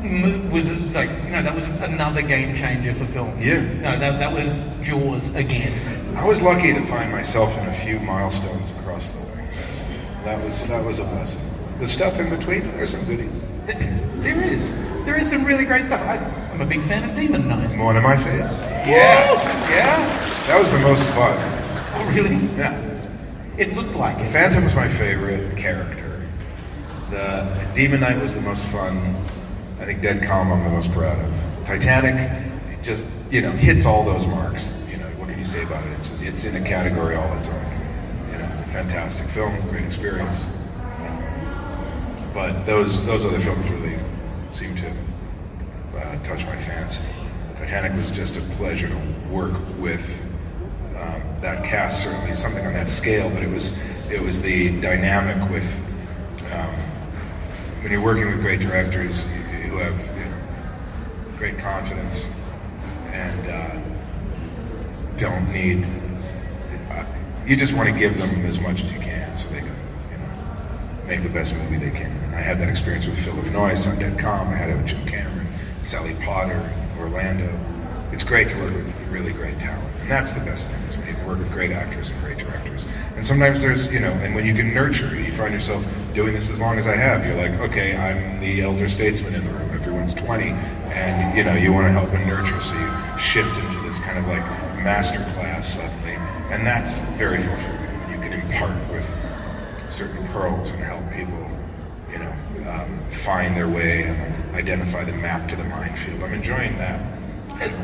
was 0.51 0.69
like 0.93 1.09
you 1.25 1.31
know 1.31 1.43
that 1.43 1.53
was 1.53 1.67
another 1.81 2.21
game 2.21 2.55
changer 2.55 2.93
for 2.93 3.05
film. 3.05 3.39
Yeah. 3.41 3.61
No, 3.81 3.99
that 3.99 4.19
that 4.19 4.33
was 4.33 4.63
Jaws 4.81 5.33
again. 5.35 5.71
I 6.17 6.25
was 6.25 6.41
lucky 6.41 6.73
to 6.73 6.81
find 6.81 7.11
myself 7.11 7.57
in 7.57 7.65
a 7.67 7.71
few 7.73 7.99
milestones 7.99 8.71
across 8.71 9.11
the 9.11 9.25
way. 9.25 9.49
That 10.23 10.43
was 10.43 10.65
that 10.67 10.83
was 10.83 10.99
a 10.99 11.03
blessing. 11.05 11.41
The 11.79 11.87
stuff 11.87 12.19
in 12.19 12.29
between, 12.29 12.61
there's 12.77 12.91
some 12.91 13.05
goodies. 13.05 13.41
There 13.65 14.41
is. 14.41 14.71
There 15.05 15.15
is 15.19 15.29
some 15.29 15.43
really 15.45 15.65
great 15.65 15.85
stuff. 15.85 16.01
I, 16.01 16.17
I'm 16.53 16.61
a 16.61 16.65
big 16.65 16.81
fan 16.81 17.09
of 17.09 17.15
Demon 17.15 17.47
Knight. 17.47 17.75
One 17.77 17.97
of 17.97 18.03
my 18.03 18.15
faves. 18.15 18.51
Yeah. 18.85 19.31
Yeah. 19.69 19.97
That 20.47 20.59
was 20.59 20.71
the 20.71 20.79
most 20.79 21.03
fun. 21.13 21.37
Oh 21.95 22.11
really? 22.13 22.35
Yeah. 22.57 22.77
It 23.57 23.75
looked 23.75 23.95
like 23.95 24.17
The 24.17 24.23
it. 24.23 24.27
Phantom 24.27 24.63
was 24.63 24.75
my 24.75 24.87
favorite 24.87 25.57
character. 25.57 26.21
The 27.09 27.67
Demon 27.75 27.99
Knight 28.01 28.21
was 28.21 28.33
the 28.35 28.41
most 28.41 28.63
fun. 28.65 28.97
I 29.81 29.85
think 29.85 30.03
Dead 30.03 30.21
Calm 30.21 30.51
I'm 30.51 30.63
the 30.63 30.69
most 30.69 30.91
proud 30.91 31.19
of. 31.19 31.65
Titanic 31.65 32.13
it 32.71 32.83
just 32.83 33.07
you 33.31 33.41
know 33.41 33.49
hits 33.51 33.87
all 33.87 34.05
those 34.05 34.27
marks. 34.27 34.77
You 34.91 34.97
know 34.97 35.07
what 35.17 35.27
can 35.27 35.39
you 35.39 35.45
say 35.45 35.63
about 35.63 35.83
it? 35.83 35.91
It's 35.93 36.09
just, 36.09 36.21
it's 36.21 36.43
in 36.43 36.55
a 36.55 36.63
category 36.65 37.15
all 37.15 37.35
its 37.35 37.49
own. 37.49 37.65
You 38.31 38.37
know, 38.37 38.63
fantastic 38.67 39.27
film, 39.27 39.59
great 39.69 39.83
experience. 39.83 40.39
But 42.31 42.63
those 42.65 43.03
those 43.07 43.25
other 43.25 43.39
films 43.39 43.67
really 43.71 43.97
seem 44.53 44.75
to 44.75 44.89
uh, 45.97 46.23
touch 46.23 46.45
my 46.45 46.55
fancy. 46.55 47.03
Titanic 47.57 47.93
was 47.93 48.11
just 48.11 48.37
a 48.37 48.41
pleasure 48.57 48.87
to 48.87 48.97
work 49.31 49.53
with 49.79 50.23
um, 50.95 51.23
that 51.41 51.65
cast. 51.65 52.03
Certainly 52.03 52.35
something 52.35 52.63
on 52.67 52.73
that 52.73 52.87
scale, 52.87 53.31
but 53.31 53.41
it 53.41 53.49
was 53.49 53.79
it 54.11 54.21
was 54.21 54.43
the 54.43 54.79
dynamic 54.79 55.49
with 55.49 55.65
um, 56.53 56.75
when 57.81 57.91
you're 57.91 58.03
working 58.03 58.27
with 58.27 58.41
great 58.41 58.59
directors 58.59 59.25
who 59.71 59.77
have 59.77 60.05
you 60.17 60.25
know, 60.25 61.37
great 61.37 61.57
confidence 61.57 62.29
and 63.11 63.47
uh, 63.47 63.81
don't 65.17 65.49
need. 65.51 65.85
Uh, 66.89 67.05
you 67.45 67.55
just 67.55 67.73
want 67.73 67.87
to 67.87 67.97
give 67.97 68.17
them 68.17 68.45
as 68.45 68.59
much 68.59 68.83
as 68.83 68.91
you 68.91 68.99
can 68.99 69.35
so 69.35 69.49
they 69.49 69.59
can 69.59 69.75
you 70.11 70.17
know 70.17 71.07
make 71.07 71.23
the 71.23 71.29
best 71.29 71.55
movie 71.55 71.77
they 71.77 71.89
can. 71.89 72.11
And 72.11 72.35
I 72.35 72.41
had 72.41 72.59
that 72.59 72.67
experience 72.67 73.07
with 73.07 73.17
Philip 73.23 73.45
Noyce 73.45 73.89
on 73.89 73.97
Dead 73.97 74.19
Calm. 74.19 74.49
I 74.49 74.55
had 74.55 74.69
it 74.69 74.75
with 74.75 74.87
Jim 74.87 75.05
Cameron, 75.05 75.47
Sally 75.81 76.15
Potter, 76.21 76.69
Orlando. 76.99 77.57
It's 78.11 78.25
great 78.25 78.49
to 78.49 78.55
work 78.61 78.73
with 78.73 78.93
really 79.09 79.31
great 79.31 79.57
talent, 79.57 79.87
and 80.01 80.11
that's 80.11 80.33
the 80.33 80.43
best 80.43 80.69
thing 80.69 80.85
is 80.89 80.97
when 80.97 81.07
you 81.07 81.13
can 81.13 81.25
work 81.25 81.39
with 81.39 81.51
great 81.53 81.71
actors 81.71 82.11
and 82.11 82.21
great 82.21 82.37
directors. 82.37 82.85
And 83.15 83.25
sometimes 83.25 83.61
there's, 83.61 83.93
you 83.93 83.99
know, 83.99 84.11
and 84.23 84.33
when 84.33 84.45
you 84.45 84.53
can 84.53 84.73
nurture, 84.73 85.15
you 85.15 85.31
find 85.31 85.53
yourself 85.53 85.87
doing 86.13 86.33
this 86.33 86.49
as 86.49 86.59
long 86.59 86.77
as 86.77 86.87
I 86.87 86.95
have. 86.95 87.23
You're 87.25 87.35
like, 87.35 87.51
okay, 87.69 87.95
I'm 87.95 88.39
the 88.39 88.61
elder 88.61 88.87
statesman 88.87 89.35
in 89.35 89.43
the 89.45 89.51
room. 89.51 89.60
Everyone's 89.81 90.13
20, 90.13 90.49
and 90.93 91.35
you 91.35 91.43
know, 91.43 91.55
you 91.55 91.73
want 91.73 91.87
to 91.87 91.91
help 91.91 92.13
and 92.13 92.27
nurture, 92.27 92.61
so 92.61 92.75
you 92.75 93.17
shift 93.17 93.57
into 93.57 93.79
this 93.79 93.99
kind 93.99 94.19
of 94.19 94.27
like 94.27 94.43
master 94.83 95.17
class 95.33 95.73
suddenly, 95.73 96.13
and 96.51 96.67
that's 96.67 97.01
very 97.17 97.39
fulfilling. 97.39 98.11
You 98.11 98.19
can 98.19 98.33
impart 98.33 98.77
with 98.91 99.09
certain 99.89 100.23
pearls 100.27 100.69
and 100.69 100.83
help 100.83 101.01
people, 101.11 101.49
you 102.11 102.19
know, 102.19 102.69
um, 102.69 103.09
find 103.09 103.57
their 103.57 103.67
way 103.67 104.03
and 104.03 104.55
identify 104.55 105.03
the 105.03 105.13
map 105.13 105.49
to 105.49 105.55
the 105.55 105.63
minefield. 105.63 106.21
I'm 106.21 106.33
enjoying 106.33 106.77
that 106.77 107.01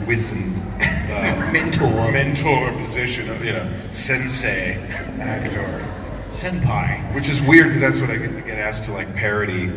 wizened 0.06 0.56
uh, 0.80 1.50
Mentor. 1.52 2.12
mentor 2.12 2.72
position 2.74 3.28
of, 3.32 3.44
you 3.44 3.54
know, 3.54 3.74
sensei 3.90 4.76
actor. 5.20 5.84
Senpai. 6.30 7.12
Which 7.16 7.28
is 7.28 7.42
weird 7.42 7.70
because 7.70 7.82
that's 7.82 8.00
what 8.00 8.12
I 8.12 8.18
get, 8.18 8.30
I 8.36 8.42
get 8.42 8.60
asked 8.60 8.84
to 8.84 8.92
like 8.92 9.12
parody 9.16 9.72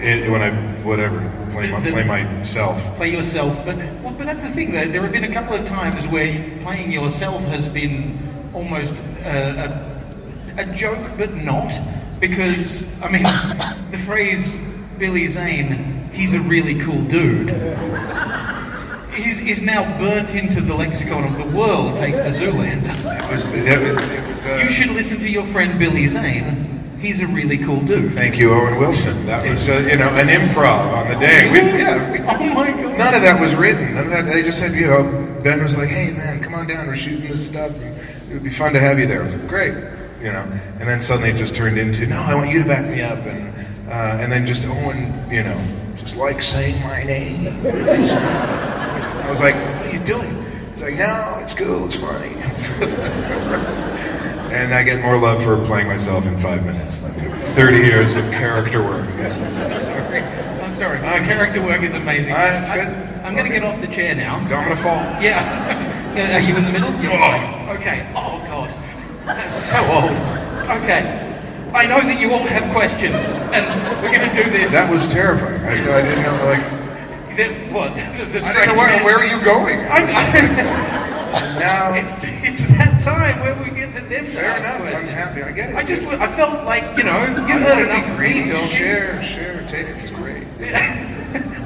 it 0.00 0.30
when 0.30 0.42
I 0.42 0.50
whatever 0.82 1.18
play 1.50 1.70
my, 1.70 1.80
The- 1.80 1.90
play 1.92 2.04
myself. 2.04 2.82
Play 2.96 3.10
yourself, 3.12 3.64
but 3.64 3.76
well, 3.76 4.14
but 4.16 4.26
that's 4.26 4.42
the 4.42 4.50
thing. 4.50 4.72
Though 4.72 4.86
there 4.86 5.02
have 5.02 5.12
been 5.12 5.24
a 5.24 5.32
couple 5.32 5.54
of 5.56 5.66
times 5.66 6.06
where 6.08 6.32
playing 6.62 6.90
yourself 6.92 7.44
has 7.46 7.68
been 7.68 8.18
almost 8.52 8.94
uh, 9.24 9.78
a, 10.56 10.62
a 10.62 10.66
joke, 10.74 11.10
but 11.18 11.34
not, 11.34 11.72
because 12.20 13.00
I 13.02 13.08
mean, 13.10 13.22
the 13.90 13.98
phrase 13.98 14.54
"Billy 14.98 15.26
Zane," 15.28 16.08
he's 16.12 16.34
a 16.34 16.40
really 16.40 16.78
cool 16.80 17.02
dude, 17.04 17.50
is, 19.16 19.40
is 19.40 19.62
now 19.62 19.82
burnt 19.98 20.34
into 20.34 20.60
the 20.60 20.74
lexicon 20.74 21.24
of 21.24 21.36
the 21.38 21.56
world 21.56 21.94
thanks 21.98 22.18
to 22.20 22.28
Zoolander. 22.30 22.94
It 23.24 23.30
was 23.30 23.46
it, 23.54 23.66
it 23.66 24.28
was. 24.28 24.44
Uh, 24.44 24.60
You 24.62 24.68
should 24.68 24.90
listen 24.90 25.18
to 25.20 25.30
your 25.30 25.46
friend 25.46 25.78
Billy 25.78 26.06
Zane. 26.08 26.73
He's 27.04 27.20
a 27.20 27.26
really 27.26 27.58
cool 27.58 27.82
dude. 27.82 28.12
Thank 28.12 28.38
you, 28.38 28.54
Owen 28.54 28.78
Wilson. 28.78 29.26
That 29.26 29.46
was 29.46 29.62
just, 29.62 29.90
you 29.90 29.98
know 29.98 30.08
an 30.08 30.28
improv 30.28 30.94
on 30.94 31.06
the 31.06 31.16
day. 31.16 31.50
We, 31.52 31.58
yeah, 31.58 32.10
we, 32.10 32.18
Oh 32.20 32.54
my 32.54 32.70
god. 32.70 32.96
None 32.96 33.14
of 33.14 33.20
that 33.20 33.38
was 33.38 33.54
written. 33.54 33.94
None 33.94 34.04
of 34.04 34.10
that. 34.10 34.24
They 34.24 34.42
just 34.42 34.58
said, 34.58 34.72
you 34.72 34.86
know, 34.86 35.38
Ben 35.42 35.62
was 35.62 35.76
like, 35.76 35.90
"Hey, 35.90 36.12
man, 36.12 36.42
come 36.42 36.54
on 36.54 36.66
down. 36.66 36.86
We're 36.86 36.96
shooting 36.96 37.28
this 37.28 37.46
stuff. 37.46 37.78
And 37.78 37.94
it 38.30 38.32
would 38.32 38.42
be 38.42 38.48
fun 38.48 38.72
to 38.72 38.80
have 38.80 38.98
you 38.98 39.06
there." 39.06 39.20
I 39.20 39.24
was 39.24 39.36
like, 39.36 39.46
"Great," 39.46 39.74
you 40.22 40.32
know. 40.32 40.50
And 40.80 40.88
then 40.88 40.98
suddenly 41.02 41.28
it 41.28 41.36
just 41.36 41.54
turned 41.54 41.76
into, 41.76 42.06
"No, 42.06 42.16
I 42.16 42.34
want 42.34 42.50
you 42.50 42.62
to 42.62 42.66
back 42.66 42.86
me 42.86 43.02
up," 43.02 43.18
and 43.26 43.52
uh, 43.86 44.22
and 44.22 44.32
then 44.32 44.46
just 44.46 44.64
Owen, 44.66 45.12
you 45.30 45.42
know, 45.42 45.62
just 45.98 46.16
like 46.16 46.40
saying 46.40 46.80
my 46.84 47.02
name. 47.02 47.48
I 47.66 49.26
was 49.28 49.42
like, 49.42 49.56
"What 49.56 49.86
are 49.88 49.92
you 49.92 50.02
doing?" 50.04 50.42
He's 50.72 50.82
like, 50.82 50.96
"No, 50.96 51.38
it's 51.42 51.52
cool. 51.52 51.84
It's 51.84 51.96
funny." 51.96 53.90
and 54.54 54.72
I 54.74 54.82
get 54.82 55.02
more 55.02 55.18
love 55.18 55.42
for 55.42 55.56
playing 55.66 55.88
myself 55.88 56.26
in 56.26 56.38
five 56.38 56.64
minutes. 56.64 57.00
than 57.00 57.12
Thirty 57.54 57.78
years 57.78 58.16
of 58.16 58.24
character 58.30 58.82
work. 58.82 59.06
I'm 59.18 59.50
Sorry. 59.50 60.20
I'm 60.20 60.72
sorry. 60.72 60.98
Uh, 60.98 61.24
character 61.24 61.62
work 61.62 61.82
is 61.82 61.94
amazing. 61.94 62.34
Ah, 62.34 62.38
that's 62.38 62.70
I- 62.70 62.84
good. 62.84 63.10
I'm 63.24 63.32
going 63.34 63.46
to 63.46 63.52
get 63.52 63.64
off 63.64 63.80
the 63.80 63.86
chair 63.86 64.14
now. 64.14 64.36
I'm 64.36 64.48
gonna 64.48 64.76
fall. 64.76 65.00
Yeah. 65.22 66.36
Are 66.36 66.40
you 66.40 66.56
in 66.56 66.64
the 66.64 66.72
middle? 66.72 66.92
You're 67.02 67.12
Oh. 67.12 67.74
Okay. 67.80 68.06
Oh, 68.14 68.38
God. 68.46 68.70
That's 69.26 69.56
so 69.58 69.78
old. 69.90 70.12
Okay. 70.82 71.20
I 71.72 71.86
know 71.86 71.98
that 72.00 72.20
you 72.20 72.30
all 72.32 72.44
have 72.46 72.70
questions, 72.72 73.32
and 73.50 73.64
we're 74.02 74.12
going 74.12 74.28
to 74.30 74.34
do 74.44 74.48
this. 74.50 74.70
That 74.70 74.92
was 74.92 75.10
terrifying. 75.12 75.60
I, 75.64 75.72
I 75.72 76.02
didn't 76.02 76.22
know, 76.22 76.36
like, 76.46 76.62
The, 77.36 77.48
what? 77.74 77.94
The, 78.18 78.38
the 78.38 78.44
I 78.46 78.52
didn't 78.52 78.68
know 78.68 78.78
where, 78.78 79.04
where 79.04 79.18
are 79.18 79.26
you 79.26 79.42
going? 79.42 79.80
I'm, 79.90 80.06
now, 81.34 81.94
it's, 81.94 82.18
it's 82.22 82.66
that 82.78 83.00
time 83.00 83.40
where 83.40 83.54
we 83.62 83.70
get 83.76 83.92
to 83.94 84.00
them 84.00 84.24
to 84.24 84.30
fair 84.30 84.44
ask 84.44 84.80
enough. 84.80 85.02
I'm 85.02 85.06
happy. 85.08 85.42
I 85.42 85.52
get 85.52 85.70
it. 85.70 85.76
I 85.76 85.82
just, 85.84 86.02
I 86.02 86.26
felt 86.28 86.64
like, 86.64 86.96
you 86.96 87.04
know, 87.04 87.10
I 87.12 87.26
you've 87.28 87.62
heard 87.62 87.84
enough 87.86 88.04
of 88.04 88.10
me 88.10 88.16
greedy. 88.16 88.50
talking. 88.50 88.68
Share, 88.68 89.22
share, 89.22 89.66
take 89.66 89.88
it. 89.88 89.96
It's 89.98 90.10
great. 90.10 90.44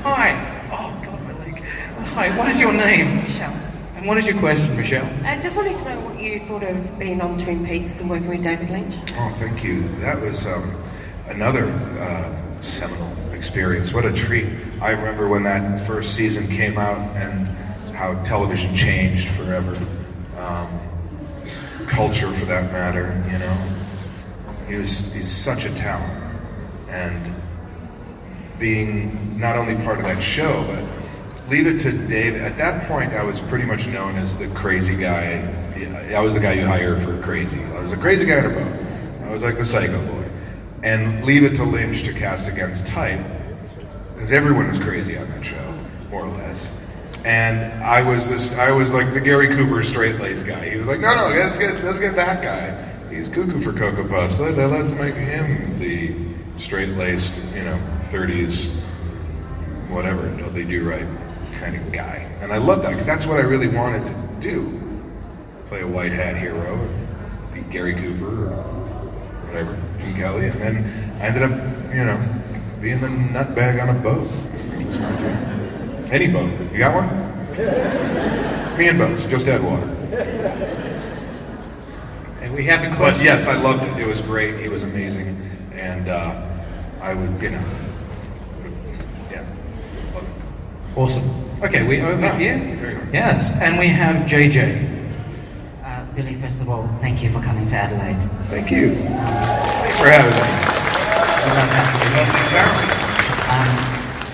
Hi. 0.03 0.33
Oh, 0.73 1.01
God, 1.05 1.23
my 1.25 1.33
leg. 1.45 1.61
Hi, 1.61 2.37
what 2.37 2.49
is 2.49 2.61
your 2.61 2.73
name? 2.73 3.17
Michelle. 3.23 3.55
And 3.97 4.07
what 4.07 4.17
is 4.17 4.27
your 4.27 4.39
question, 4.39 4.77
Michelle? 4.77 5.09
I 5.25 5.39
just 5.41 5.57
wanted 5.57 5.77
to 5.77 5.85
know 5.85 6.01
what 6.03 6.21
you 6.21 6.39
thought 6.39 6.63
of 6.63 6.99
being 6.99 7.21
on 7.21 7.37
Twin 7.37 7.67
Peaks 7.67 8.01
and 8.01 8.09
working 8.09 8.29
with 8.29 8.45
David 8.45 8.71
Lynch. 8.71 8.95
Oh, 9.17 9.35
thank 9.39 9.65
you. 9.65 9.89
That 9.97 10.21
was 10.21 10.47
um, 10.47 10.73
another 11.27 11.67
uh, 11.99 12.61
seminal 12.61 13.11
experience. 13.33 13.93
What 13.93 14.05
a 14.05 14.13
treat. 14.13 14.47
I 14.81 14.93
remember 14.93 15.27
when 15.29 15.43
that 15.43 15.81
first 15.81 16.15
season 16.15 16.47
came 16.47 16.79
out 16.79 16.99
and 17.17 17.49
how 17.99 18.15
television 18.23 18.73
changed 18.77 19.29
forever. 19.31 19.77
Um, 20.37 20.69
culture, 21.89 22.31
for 22.31 22.45
that 22.45 22.71
matter, 22.73 23.07
you 23.27 23.39
know. 23.41 23.57
He 24.69 24.77
was, 24.77 25.13
he's 25.13 25.29
such 25.29 25.65
a 25.65 25.75
talent. 25.75 26.23
And 26.89 27.35
being 28.57 29.37
not 29.37 29.57
only 29.57 29.75
part 29.85 29.99
of 29.99 30.05
that 30.05 30.23
show, 30.23 30.65
but 30.69 31.51
leave 31.51 31.67
it 31.67 31.79
to 31.81 31.91
Dave. 32.07 32.37
At 32.37 32.57
that 32.59 32.87
point, 32.87 33.15
I 33.15 33.25
was 33.25 33.41
pretty 33.41 33.65
much 33.65 33.89
known 33.89 34.15
as 34.15 34.37
the 34.37 34.47
crazy 34.49 34.97
guy. 34.97 35.43
I 36.15 36.21
was 36.21 36.35
the 36.35 36.41
guy 36.41 36.53
you 36.53 36.67
hire 36.67 36.95
for 36.95 37.21
crazy. 37.21 37.61
I 37.75 37.81
was 37.81 37.91
a 37.91 37.97
crazy 37.97 38.27
guy 38.27 38.39
in 38.39 38.47
a 38.47 38.51
boat. 38.51 38.73
I 39.25 39.33
was 39.33 39.43
like 39.43 39.59
the 39.59 39.65
psycho 39.65 39.99
boy. 40.07 40.25
And 40.85 41.25
leave 41.25 41.43
it 41.43 41.57
to 41.57 41.65
Lynch 41.65 42.05
to 42.05 42.13
cast 42.13 42.49
against 42.49 42.87
type, 42.87 43.21
because 44.15 44.31
everyone 44.31 44.69
was 44.69 44.79
crazy 44.79 45.19
on 45.19 45.29
that 45.31 45.45
show, 45.45 45.75
more 46.11 46.27
or 46.27 46.29
less. 46.29 46.78
And 47.29 47.85
I 47.85 48.03
was 48.03 48.27
this. 48.27 48.57
I 48.57 48.71
was 48.71 48.95
like 48.95 49.12
the 49.12 49.21
Gary 49.21 49.49
Cooper 49.49 49.83
straight 49.83 50.19
laced 50.19 50.47
guy. 50.47 50.71
He 50.71 50.79
was 50.79 50.88
like, 50.88 50.99
no, 50.99 51.14
no, 51.14 51.29
let's 51.29 51.59
get 51.59 51.85
let's 51.85 51.99
get 51.99 52.17
that 52.17 52.43
guy. 52.43 53.14
He's 53.14 53.29
cuckoo 53.29 53.61
for 53.61 53.75
Cocoa 53.75 54.09
Puffs. 54.09 54.41
Let, 54.41 54.57
let's 54.57 54.93
make 54.93 55.14
him 55.14 55.79
the 55.79 56.14
straight 56.57 56.88
laced, 56.88 57.38
you 57.55 57.64
know, 57.64 57.79
30s 58.05 58.75
whatever 59.91 60.29
they 60.53 60.64
do 60.64 60.88
right 60.88 61.07
kind 61.57 61.77
of 61.77 61.93
guy. 61.93 62.27
And 62.41 62.51
I 62.51 62.57
love 62.57 62.81
that 62.83 62.91
because 62.93 63.07
that's 63.07 63.27
what 63.27 63.37
I 63.37 63.43
really 63.43 63.69
wanted 63.69 64.07
to 64.07 64.14
do. 64.41 64.81
Play 65.67 65.83
a 65.83 65.87
white 65.87 66.12
hat 66.12 66.35
hero 66.35 66.76
and 66.76 67.55
be 67.55 67.61
Gary 67.70 67.95
Cooper 67.95 68.47
or 68.47 68.62
whatever, 69.45 69.79
Jim 69.99 70.14
Kelly. 70.14 70.47
And 70.47 70.61
then 70.62 70.76
I 71.20 71.26
ended 71.26 71.43
up, 71.43 71.51
you 71.95 72.05
know, 72.07 72.43
being 72.81 73.03
the 73.03 73.09
nutbag 73.09 73.83
on 73.83 73.95
a 73.95 74.01
boat. 74.01 74.31
My 74.99 75.16
dream. 75.18 75.58
Any 76.11 76.29
boat. 76.29 76.51
You 76.73 76.79
got 76.79 76.95
one? 76.95 77.09
Me 78.79 78.89
and 78.89 78.99
boats. 78.99 79.25
Just 79.27 79.49
add 79.49 79.63
water. 79.63 79.85
And 82.41 82.55
we 82.55 82.65
have 82.65 82.85
a 82.85 82.89
But 82.91 82.97
question. 82.97 83.25
yes, 83.25 83.47
I 83.49 83.61
loved 83.61 83.83
it. 83.85 83.99
It 84.03 84.07
was 84.07 84.21
great. 84.23 84.57
He 84.59 84.69
was 84.69 84.85
amazing. 84.85 85.37
And 85.75 86.09
uh, 86.09 86.41
I 87.03 87.15
would, 87.15 87.43
you 87.43 87.51
know, 87.51 87.65
yeah, 89.31 89.45
love 90.15 90.23
it. 90.25 90.99
Awesome. 90.99 91.63
Okay, 91.63 91.83
we 91.87 92.01
over 92.01 92.25
Ah, 92.27 92.33
here. 92.37 92.57
Yes, 93.13 93.51
and 93.61 93.79
we 93.79 93.89
have 93.89 94.27
JJ. 94.27 94.87
Uh, 95.85 96.05
Billy, 96.15 96.35
first 96.37 96.61
of 96.61 96.69
all, 96.71 96.89
thank 97.01 97.23
you 97.23 97.31
for 97.31 97.41
coming 97.43 97.67
to 97.67 97.77
Adelaide. 97.77 98.19
Thank 98.49 98.71
you. 98.71 98.95
Thanks 98.95 99.99
for 100.01 100.09
having 100.09 100.33
me. 100.33 100.41
Adelaide. 101.51 102.17
Lovely 102.17 102.45
town. 102.49 102.73
Um, 103.51 103.88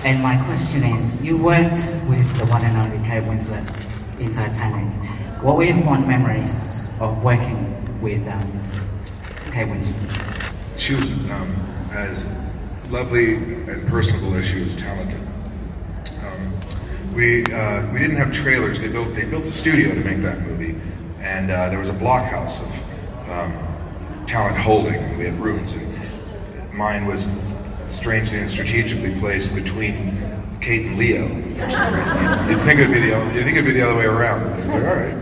and 0.05 0.21
my 0.21 0.37
question 0.45 0.83
is, 0.83 1.19
you 1.23 1.35
worked 1.35 1.83
with 2.07 2.37
the 2.37 2.45
one 2.45 2.63
and 2.63 2.77
only 2.77 3.03
Kate 3.09 3.23
Winslet 3.23 3.65
in 4.19 4.31
Titanic. 4.31 4.93
What 5.41 5.57
were 5.57 5.63
your 5.63 5.81
fond 5.81 6.07
memories 6.07 6.91
of 6.99 7.23
working 7.23 8.01
with 8.01 8.25
um, 8.27 8.63
Kate 9.51 9.67
Winslet? 9.67 10.53
She 10.77 10.93
was 10.93 11.09
um, 11.31 11.55
as 11.91 12.29
lovely 12.91 13.33
and 13.33 13.87
personable 13.87 14.35
as 14.35 14.45
she 14.45 14.61
was 14.61 14.75
talented. 14.75 15.19
Um, 16.23 16.53
we 17.15 17.43
uh, 17.51 17.91
we 17.91 17.97
didn't 17.97 18.17
have 18.17 18.31
trailers. 18.31 18.79
They 18.79 18.89
built 18.89 19.15
they 19.15 19.25
built 19.25 19.45
a 19.45 19.51
studio 19.51 19.95
to 19.95 20.01
make 20.01 20.19
that 20.19 20.39
movie, 20.41 20.79
and 21.21 21.49
uh, 21.49 21.69
there 21.69 21.79
was 21.79 21.89
a 21.89 21.93
blockhouse 21.93 22.61
of 22.61 23.29
um, 23.31 24.25
talent 24.27 24.57
holding. 24.57 25.17
We 25.17 25.25
had 25.25 25.39
rooms, 25.39 25.73
and 25.73 26.73
mine 26.75 27.07
was 27.07 27.27
strangely 27.95 28.39
and 28.39 28.49
strategically 28.49 29.17
placed 29.19 29.55
between 29.55 30.17
Kate 30.61 30.85
and 30.85 30.97
Leo 30.97 31.27
for 31.27 31.69
some 31.69 31.93
reason. 31.93 32.49
You'd, 32.49 32.61
think 32.61 32.79
it'd 32.79 32.93
be 32.93 32.99
the 32.99 33.15
other, 33.15 33.25
you'd 33.33 33.43
think 33.43 33.57
it'd 33.57 33.65
be 33.65 33.71
the 33.71 33.83
other 33.83 33.95
way 33.95 34.05
around. 34.05 34.67
Like, 34.67 34.83
all 34.83 34.95
right. 34.95 35.15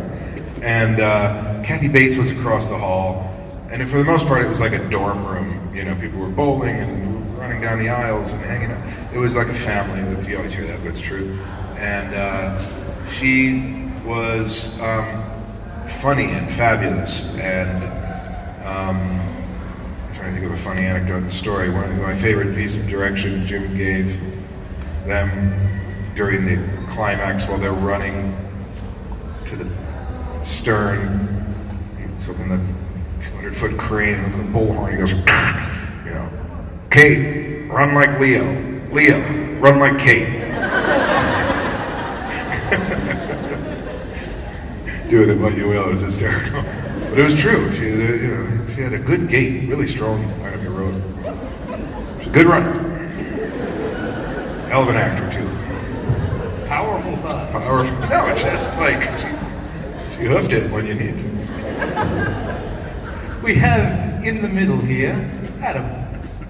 And 0.61 0.99
uh, 0.99 1.63
Kathy 1.63 1.87
Bates 1.87 2.17
was 2.17 2.31
across 2.31 2.69
the 2.69 2.77
hall, 2.77 3.29
and 3.69 3.87
for 3.89 3.97
the 3.97 4.05
most 4.05 4.27
part, 4.27 4.41
it 4.43 4.49
was 4.49 4.61
like 4.61 4.73
a 4.73 4.89
dorm 4.89 5.25
room. 5.25 5.75
You 5.75 5.83
know, 5.83 5.95
people 5.95 6.19
were 6.19 6.29
bowling 6.29 6.75
and 6.75 7.37
running 7.37 7.61
down 7.61 7.79
the 7.79 7.89
aisles 7.89 8.33
and 8.33 8.41
hanging 8.43 8.71
out. 8.71 9.13
It 9.13 9.19
was 9.19 9.35
like 9.35 9.47
a 9.47 9.53
family. 9.53 9.99
If 10.17 10.29
you 10.29 10.37
always 10.37 10.53
hear 10.53 10.65
that, 10.65 10.79
but 10.79 10.87
it's 10.87 11.01
true. 11.01 11.37
And 11.77 12.13
uh, 12.15 12.59
she 13.09 13.91
was 14.05 14.79
um, 14.79 15.23
funny 15.85 16.25
and 16.25 16.49
fabulous, 16.49 17.35
and 17.37 17.83
um, 18.65 19.32
trying 20.23 20.35
to 20.35 20.39
think 20.39 20.53
of 20.53 20.57
a 20.57 20.63
funny 20.63 20.83
anecdote 20.83 21.17
in 21.17 21.25
the 21.25 21.31
story. 21.31 21.69
One 21.69 21.83
of 21.83 21.97
my 21.97 22.13
favorite 22.13 22.55
piece 22.55 22.77
of 22.77 22.87
direction 22.87 23.45
Jim 23.45 23.75
gave 23.75 24.21
them 25.05 25.69
during 26.15 26.45
the 26.45 26.65
climax 26.87 27.45
while 27.45 27.57
they're 27.57 27.73
running 27.73 28.33
to 29.43 29.57
the 29.57 29.69
stern, 30.45 31.27
something 32.19 32.47
the 32.47 32.61
200 33.19 33.53
foot 33.53 33.77
crane 33.77 34.15
and 34.15 34.33
the 34.35 34.57
bullhorn. 34.57 34.91
He 34.91 34.97
goes, 34.97 35.11
you 36.05 36.13
know, 36.13 36.31
Kate, 36.89 37.69
run 37.69 37.93
like 37.93 38.17
Leo. 38.17 38.45
Leo, 38.93 39.19
run 39.59 39.79
like 39.79 39.99
Kate. 39.99 40.29
Do 45.09 45.19
with 45.19 45.31
it 45.31 45.37
what 45.37 45.57
you 45.57 45.67
will. 45.67 45.87
It 45.87 45.89
was 45.89 45.99
hysterical. 45.99 46.63
But 47.09 47.19
it 47.19 47.23
was 47.23 47.37
true. 47.37 47.69
She, 47.73 47.87
you 47.87 48.29
know, 48.29 48.62
she 48.83 48.89
had 48.91 48.99
a 48.99 49.03
good 49.03 49.29
gait, 49.29 49.69
really 49.69 49.87
strong 49.87 50.21
line 50.41 50.53
up 50.53 50.61
your 50.61 50.73
road. 50.73 51.01
She's 52.19 52.27
a 52.27 52.31
good 52.31 52.47
runner. 52.47 52.73
Hell 54.67 54.83
of 54.83 54.89
an 54.89 54.97
actor, 54.97 55.29
too. 55.31 55.47
Powerful 56.67 57.15
thoughts. 57.15 57.65
Powerful. 57.65 58.09
No, 58.09 58.27
it's 58.27 58.43
just 58.43 58.77
like 58.77 59.01
she, 59.17 59.27
she 60.17 60.25
hoofed 60.25 60.51
it 60.51 60.69
when 60.69 60.85
you 60.85 60.95
need 60.95 61.17
to. 61.17 61.27
We 63.41 63.55
have 63.55 64.25
in 64.25 64.41
the 64.41 64.49
middle 64.49 64.79
here 64.79 65.13
Adam. 65.61 65.85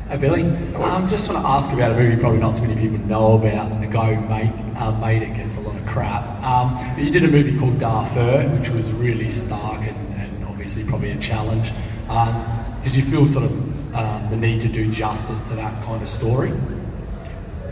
Hey 0.07 0.17
Billy, 0.17 0.41
um, 0.75 1.07
just 1.07 1.29
want 1.29 1.39
to 1.39 1.47
ask 1.47 1.71
about 1.71 1.91
a 1.91 1.95
movie 1.95 2.19
probably 2.19 2.39
not 2.39 2.57
so 2.57 2.63
many 2.63 2.81
people 2.81 2.97
know 3.05 3.35
about, 3.37 3.71
and 3.71 3.83
the 3.83 3.87
guy 3.87 4.15
who 4.15 4.27
made, 4.27 4.51
uh, 4.75 4.91
made 4.99 5.21
it 5.21 5.35
gets 5.35 5.57
a 5.57 5.59
lot 5.61 5.75
of 5.75 5.85
crap. 5.85 6.25
Um, 6.43 6.73
but 6.95 7.03
you 7.03 7.11
did 7.11 7.23
a 7.25 7.27
movie 7.27 7.57
called 7.59 7.77
Darfur, 7.77 8.49
which 8.57 8.69
was 8.69 8.91
really 8.91 9.27
stark 9.27 9.81
and, 9.81 10.15
and 10.15 10.45
obviously 10.45 10.83
probably 10.83 11.11
a 11.11 11.17
challenge. 11.19 11.71
Um, 12.09 12.45
did 12.83 12.95
you 12.95 13.01
feel 13.01 13.27
sort 13.27 13.45
of 13.45 13.95
um, 13.95 14.29
the 14.29 14.35
need 14.35 14.61
to 14.61 14.67
do 14.67 14.91
justice 14.91 15.41
to 15.41 15.55
that 15.55 15.83
kind 15.85 16.01
of 16.01 16.07
story? 16.07 16.51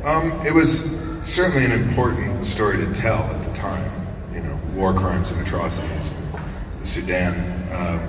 Um, 0.03 0.31
it 0.45 0.53
was 0.53 0.99
certainly 1.23 1.65
an 1.65 1.71
important 1.71 2.45
story 2.45 2.77
to 2.77 2.93
tell 2.93 3.23
at 3.23 3.43
the 3.45 3.53
time. 3.53 3.91
You 4.33 4.41
know, 4.41 4.59
war 4.73 4.93
crimes 4.93 5.31
and 5.31 5.41
atrocities 5.45 6.13
in 6.13 6.79
the 6.79 6.85
Sudan 6.85 7.33
uh, 7.71 7.99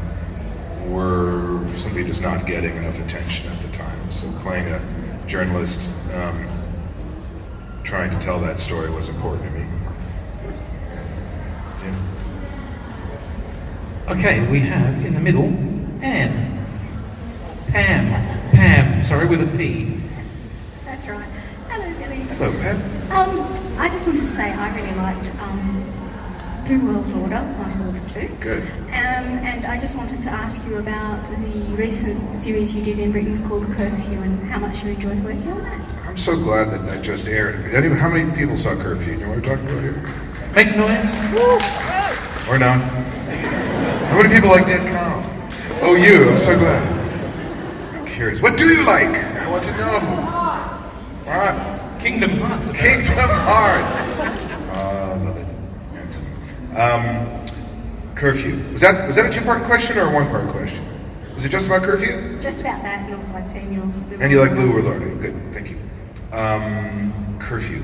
were 0.87 1.67
simply 1.75 2.05
just 2.05 2.23
not 2.23 2.47
getting 2.47 2.77
enough 2.77 3.01
attention 3.01 3.51
at 3.51 3.61
the 3.63 3.69
time. 3.77 4.11
So 4.11 4.31
playing 4.41 4.69
a 4.69 4.81
journalist 5.27 5.91
um, 6.15 6.49
trying 7.83 8.11
to 8.11 8.19
tell 8.19 8.39
that 8.41 8.59
story 8.59 8.91
was 8.91 9.09
important 9.09 9.45
to 9.45 9.51
me. 9.59 9.67
Yeah. 11.83 11.97
Okay, 14.09 14.47
we 14.51 14.61
have 14.61 15.05
in 15.05 15.15
the 15.15 15.21
middle 15.21 15.51
Anne. 16.03 16.67
Pam. 17.69 18.51
Pam, 18.51 19.03
sorry, 19.05 19.27
with 19.27 19.41
a 19.41 19.57
P. 19.57 20.01
That's 20.85 21.09
right. 21.09 21.25
Hello, 21.69 21.89
Billy. 21.99 22.17
Hello, 22.37 22.53
Pam. 22.61 22.77
Um, 23.13 23.79
I 23.79 23.89
just 23.89 24.07
wanted 24.07 24.23
to 24.23 24.29
say 24.29 24.53
I 24.53 24.75
really 24.77 24.95
liked 24.97 25.35
um, 25.41 25.83
Blue 26.67 26.81
World 26.93 27.13
Order. 27.23 27.37
I 27.37 27.71
saw 27.71 27.89
it 27.89 28.09
too. 28.11 28.35
Good. 28.41 28.63
Um, 28.63 29.39
and 29.47 29.65
I 29.65 29.79
just 29.79 29.97
wanted 29.97 30.23
to 30.23 30.31
ask 30.31 30.67
you 30.67 30.77
about 30.77 31.25
the 31.27 31.61
recent 31.77 32.37
series 32.37 32.75
you 32.75 32.83
did 32.83 32.99
in 32.99 33.13
Britain 33.13 33.47
called 33.49 33.67
Curfew 33.73 34.21
and 34.23 34.43
how 34.49 34.59
much 34.59 34.83
you 34.83 34.91
enjoyed 34.91 35.23
working 35.25 35.53
on 35.53 35.63
that. 35.63 35.81
I'm 36.05 36.17
so 36.17 36.37
glad 36.37 36.71
that 36.73 36.85
that 36.87 37.03
just 37.03 37.29
aired. 37.29 37.55
How 37.95 38.09
many 38.09 38.31
people 38.37 38.57
saw 38.57 38.75
Curfew? 38.75 39.13
You 39.13 39.19
know 39.21 39.29
what 39.29 39.39
I'm 39.39 39.43
talking 39.43 39.67
about 39.67 39.83
here? 39.83 40.03
Make 40.55 40.77
noise. 40.77 41.15
Or 42.49 42.59
not? 42.59 42.81
How 44.11 44.21
many 44.21 44.35
people 44.35 44.51
like 44.51 44.67
Dead 44.67 44.83
Calm? 44.93 45.12
Oh, 45.85 45.97
you. 45.97 46.31
I'm 46.31 46.39
so 46.39 46.57
glad. 46.57 46.81
I'm 47.95 48.07
curious. 48.07 48.41
What 48.41 48.57
do 48.57 48.67
you 48.67 48.87
like? 48.87 49.09
I 49.09 49.51
want 49.51 49.65
to 49.65 49.77
know. 49.77 49.99
What? 51.25 52.01
Kingdom 52.01 52.31
Hearts. 52.39 52.71
Kingdom 52.71 53.29
Hearts. 53.29 54.01
Oh, 54.75 54.79
I 54.79 55.17
love 55.17 55.37
it. 55.37 55.47
Handsome. 55.93 56.27
Um, 56.77 58.15
curfew. 58.15 58.63
Was 58.73 58.83
that 58.83 59.09
was 59.09 59.17
that 59.17 59.27
a 59.27 59.31
two-part 59.31 59.65
question 59.65 59.99
or 59.99 60.09
a 60.09 60.15
one-part 60.15 60.49
question? 60.51 60.85
Was 61.35 61.45
it 61.45 61.49
just 61.49 61.67
about 61.67 61.83
curfew? 61.83 62.41
Just 62.41 62.61
about 62.61 62.81
that, 62.83 63.05
and 63.05 63.15
also 63.17 63.33
I'd 63.35 63.51
seen 63.51 63.73
your. 63.73 63.83
And 64.23 64.31
you 64.31 64.41
like 64.41 64.53
Blue 64.53 64.73
World 64.73 64.87
Order. 64.87 65.15
Good, 65.17 65.53
thank 65.53 65.71
you. 65.71 65.79
Um, 66.33 67.39
Curfew. 67.41 67.83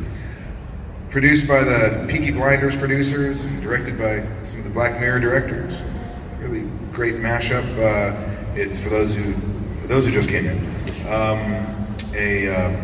Produced 1.10 1.48
by 1.48 1.64
the 1.64 2.06
Peaky 2.08 2.30
Blinders 2.30 2.76
producers 2.76 3.42
and 3.42 3.60
directed 3.60 3.98
by 3.98 4.24
some 4.44 4.58
of 4.58 4.64
the 4.64 4.70
Black 4.70 5.00
Mirror 5.00 5.20
directors. 5.20 5.82
Great 6.98 7.14
mashup. 7.14 7.62
Uh, 7.78 8.12
it's 8.56 8.80
for 8.80 8.88
those 8.88 9.14
who 9.14 9.32
for 9.80 9.86
those 9.86 10.04
who 10.04 10.10
just 10.10 10.28
came 10.28 10.46
in. 10.46 10.58
Um, 11.06 11.64
a 12.16 12.48
um, 12.48 12.74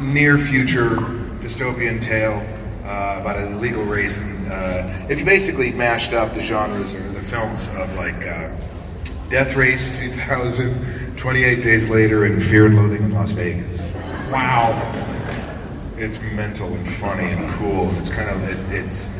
near 0.00 0.38
future 0.38 0.90
dystopian 1.40 2.00
tale 2.00 2.38
uh, 2.84 3.18
about 3.20 3.36
an 3.36 3.54
illegal 3.54 3.82
race. 3.82 4.20
And, 4.20 4.52
uh, 4.52 5.06
if 5.08 5.18
you 5.18 5.24
basically 5.24 5.72
mashed 5.72 6.12
up 6.12 6.32
the 6.32 6.40
genres 6.40 6.94
or 6.94 7.00
the 7.00 7.20
films 7.20 7.66
of 7.74 7.92
like 7.96 8.24
uh, 8.24 8.48
Death 9.28 9.56
Race 9.56 9.90
2000, 9.98 11.16
28 11.16 11.64
Days 11.64 11.88
Later, 11.88 12.26
and 12.26 12.40
Fear 12.40 12.66
and 12.66 12.76
Loathing 12.76 13.02
in 13.02 13.12
Las 13.12 13.32
Vegas. 13.32 13.92
Wow. 14.30 14.92
It's 15.96 16.20
mental 16.20 16.68
and 16.68 16.88
funny 16.88 17.24
and 17.24 17.50
cool. 17.54 17.88
And 17.88 17.98
it's 17.98 18.10
kind 18.10 18.30
of 18.30 18.40
it, 18.48 18.84
it's 18.84 19.10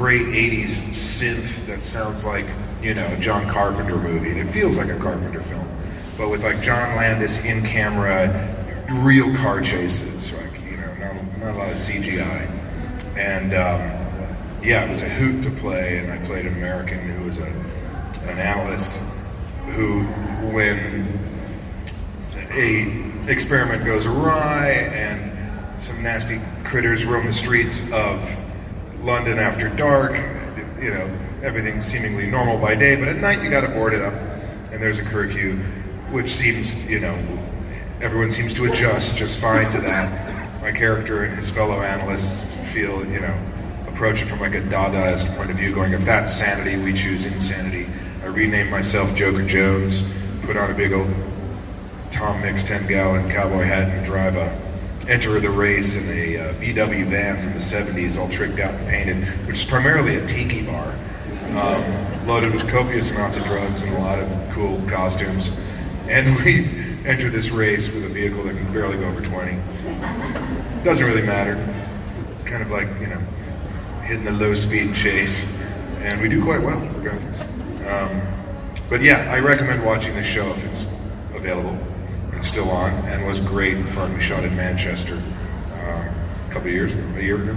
great 0.00 0.28
80s 0.28 0.80
synth 0.94 1.66
that 1.66 1.84
sounds 1.84 2.24
like 2.24 2.46
you 2.80 2.94
know 2.94 3.06
a 3.08 3.18
John 3.18 3.46
Carpenter 3.46 3.98
movie, 3.98 4.30
and 4.30 4.40
it 4.40 4.46
feels 4.46 4.78
like 4.78 4.88
a 4.88 4.96
Carpenter 4.96 5.42
film, 5.42 5.68
but 6.16 6.30
with 6.30 6.42
like 6.42 6.62
John 6.62 6.96
Landis 6.96 7.44
in 7.44 7.62
camera, 7.62 8.32
real 9.02 9.36
car 9.36 9.60
chases, 9.60 10.32
like 10.32 10.58
you 10.64 10.78
know 10.78 10.94
not 10.94 11.38
not 11.38 11.54
a 11.54 11.58
lot 11.58 11.70
of 11.70 11.76
CGI, 11.76 12.48
and 13.18 13.52
um, 13.52 14.64
yeah, 14.64 14.86
it 14.86 14.88
was 14.88 15.02
a 15.02 15.08
hoot 15.10 15.44
to 15.44 15.50
play, 15.50 15.98
and 15.98 16.10
I 16.10 16.16
played 16.24 16.46
an 16.46 16.54
American 16.54 17.00
who 17.00 17.24
was 17.26 17.36
a 17.36 17.48
an 18.22 18.38
analyst 18.38 19.02
who 19.66 20.04
when 20.54 21.18
a 22.54 23.30
experiment 23.30 23.84
goes 23.84 24.06
awry 24.06 24.70
and 24.94 25.78
some 25.78 26.02
nasty 26.02 26.40
critters 26.64 27.04
roam 27.04 27.26
the 27.26 27.34
streets 27.34 27.92
of 27.92 28.40
London 29.00 29.38
after 29.38 29.68
dark. 29.68 30.16
You 30.80 30.94
know, 30.94 31.10
everything 31.42 31.80
seemingly 31.80 32.26
normal 32.26 32.58
by 32.58 32.74
day, 32.74 32.96
but 32.96 33.08
at 33.08 33.16
night 33.16 33.42
you 33.42 33.50
got 33.50 33.62
to 33.62 33.68
board 33.68 33.94
it 33.94 34.02
up, 34.02 34.14
and 34.72 34.82
there's 34.82 34.98
a 34.98 35.04
curfew, 35.04 35.56
which 36.10 36.28
seems, 36.28 36.88
you 36.88 37.00
know, 37.00 37.14
everyone 38.00 38.30
seems 38.30 38.54
to 38.54 38.70
adjust 38.70 39.16
just 39.16 39.40
fine 39.40 39.70
to 39.72 39.80
that. 39.80 40.62
My 40.62 40.72
character 40.72 41.24
and 41.24 41.34
his 41.34 41.50
fellow 41.50 41.80
analysts 41.80 42.72
feel, 42.72 43.06
you 43.06 43.20
know, 43.20 43.38
approach 43.86 44.22
it 44.22 44.26
from 44.26 44.40
like 44.40 44.54
a 44.54 44.60
Dadaist 44.60 45.36
point 45.36 45.50
of 45.50 45.56
view, 45.56 45.74
going, 45.74 45.92
if 45.92 46.04
that's 46.04 46.32
sanity, 46.32 46.82
we 46.82 46.92
choose 46.92 47.26
insanity. 47.26 47.86
I 48.22 48.26
renamed 48.26 48.70
myself 48.70 49.14
Joker 49.14 49.46
Jones, 49.46 50.04
put 50.42 50.56
on 50.56 50.70
a 50.70 50.74
big 50.74 50.92
old 50.92 51.12
Tom 52.10 52.40
Mix 52.42 52.62
10 52.62 52.86
gallon 52.86 53.30
cowboy 53.30 53.62
hat 53.62 53.88
and 53.88 54.04
drive 54.04 54.36
a 54.36 54.69
enter 55.08 55.40
the 55.40 55.50
race 55.50 55.96
in 55.96 56.08
a 56.16 56.36
uh, 56.36 56.54
VW 56.54 57.06
van 57.06 57.42
from 57.42 57.52
the 57.52 57.58
70s, 57.58 58.18
all 58.18 58.28
tricked 58.28 58.58
out 58.58 58.74
and 58.74 58.88
painted, 58.88 59.16
which 59.46 59.56
is 59.56 59.64
primarily 59.64 60.16
a 60.16 60.26
tiki 60.26 60.62
bar, 60.64 60.94
um, 61.54 62.26
loaded 62.26 62.52
with 62.52 62.68
copious 62.68 63.10
amounts 63.10 63.36
of 63.36 63.44
drugs 63.44 63.82
and 63.82 63.96
a 63.96 63.98
lot 63.98 64.18
of 64.18 64.50
cool 64.50 64.80
costumes. 64.88 65.58
And 66.08 66.36
we 66.44 66.66
enter 67.06 67.30
this 67.30 67.50
race 67.50 67.92
with 67.92 68.04
a 68.04 68.08
vehicle 68.08 68.42
that 68.44 68.56
can 68.56 68.72
barely 68.72 68.98
go 68.98 69.06
over 69.06 69.20
20. 69.20 69.58
Doesn't 70.84 71.06
really 71.06 71.26
matter. 71.26 71.56
Kind 72.44 72.62
of 72.62 72.70
like, 72.70 72.88
you 73.00 73.06
know, 73.06 73.20
hitting 74.02 74.24
the 74.24 74.32
low 74.32 74.54
speed 74.54 74.94
chase. 74.94 75.60
And 76.02 76.20
we 76.20 76.28
do 76.28 76.42
quite 76.42 76.62
well, 76.62 76.80
regardless. 76.96 77.42
Um, 77.86 78.20
but 78.88 79.02
yeah, 79.02 79.30
I 79.30 79.40
recommend 79.40 79.84
watching 79.84 80.14
the 80.14 80.24
show 80.24 80.50
if 80.50 80.64
it's 80.64 80.84
available 81.34 81.78
and 82.40 82.46
still 82.46 82.70
on, 82.70 82.90
and 83.06 83.26
was 83.26 83.38
great 83.38 83.86
fun. 83.86 84.14
We 84.14 84.20
shot 84.22 84.44
in 84.44 84.56
Manchester 84.56 85.14
um, 85.14 86.08
a 86.08 86.48
couple 86.50 86.68
of 86.68 86.72
years 86.74 86.94
ago, 86.94 87.04
a 87.18 87.22
year 87.22 87.36
ago. 87.36 87.54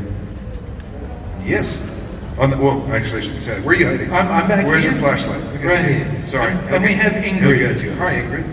Yes. 1.45 1.89
On 2.37 2.49
the, 2.49 2.57
well, 2.57 2.85
actually, 2.91 3.19
I 3.19 3.21
shouldn't 3.21 3.43
say 3.43 3.55
that. 3.55 3.63
Where 3.63 3.77
are 3.77 3.79
you 3.79 3.85
hiding? 3.87 4.11
I'm, 4.11 4.27
I'm 4.27 4.47
back 4.49 4.65
Where's 4.67 4.83
here. 4.83 4.91
your 4.91 4.99
flashlight? 4.99 5.41
Okay. 5.55 5.67
Right 5.67 5.85
here. 5.85 6.23
Sorry. 6.25 6.51
And, 6.51 6.75
and 6.75 6.83
we 6.83 6.91
have 6.95 7.13
He'll 7.13 7.33
Ingrid. 7.33 7.59
get 7.59 7.77
to 7.77 7.85
you. 7.85 7.93
Hi, 7.93 8.15
Ingrid. 8.15 8.43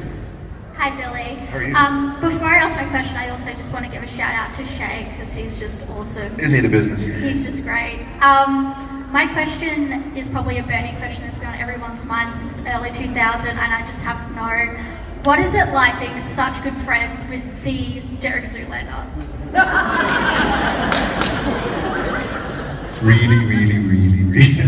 Hi, 0.77 0.91
Billy. 0.91 1.35
How 1.47 1.59
are 1.59 1.65
you? 1.65 1.75
Um, 1.75 2.21
before 2.21 2.47
I 2.47 2.59
ask 2.59 2.77
my 2.77 2.89
question, 2.89 3.17
I 3.17 3.31
also 3.31 3.51
just 3.55 3.73
want 3.73 3.85
to 3.87 3.91
give 3.91 4.05
a 4.05 4.07
shout 4.07 4.33
out 4.33 4.55
to 4.55 4.65
Shay 4.65 5.09
because 5.11 5.35
he's 5.35 5.59
just 5.59 5.83
awesome. 5.91 6.39
Isn't 6.39 6.55
he 6.55 6.61
the 6.61 6.69
business? 6.69 7.05
He's 7.05 7.45
just 7.45 7.65
great. 7.65 8.07
Um, 8.21 9.09
my 9.11 9.27
question 9.33 10.15
is 10.17 10.29
probably 10.29 10.59
a 10.59 10.63
burning 10.63 10.95
question 10.99 11.25
that's 11.25 11.39
been 11.39 11.49
on 11.49 11.59
everyone's 11.59 12.05
mind 12.05 12.33
since 12.33 12.61
early 12.69 12.93
2000, 12.93 13.49
and 13.51 13.59
I 13.59 13.85
just 13.85 14.03
have 14.03 14.25
to 14.29 14.35
know 14.37 14.79
what 15.25 15.39
is 15.39 15.55
it 15.55 15.73
like 15.73 16.01
being 16.01 16.21
such 16.21 16.63
good 16.63 16.77
friends 16.79 17.23
with 17.29 17.63
the 17.63 18.01
Derek 18.21 18.45
Zoolander? 18.45 19.07
Really, 23.03 23.39
really, 23.47 23.79
really, 23.79 24.25
really, 24.25 24.61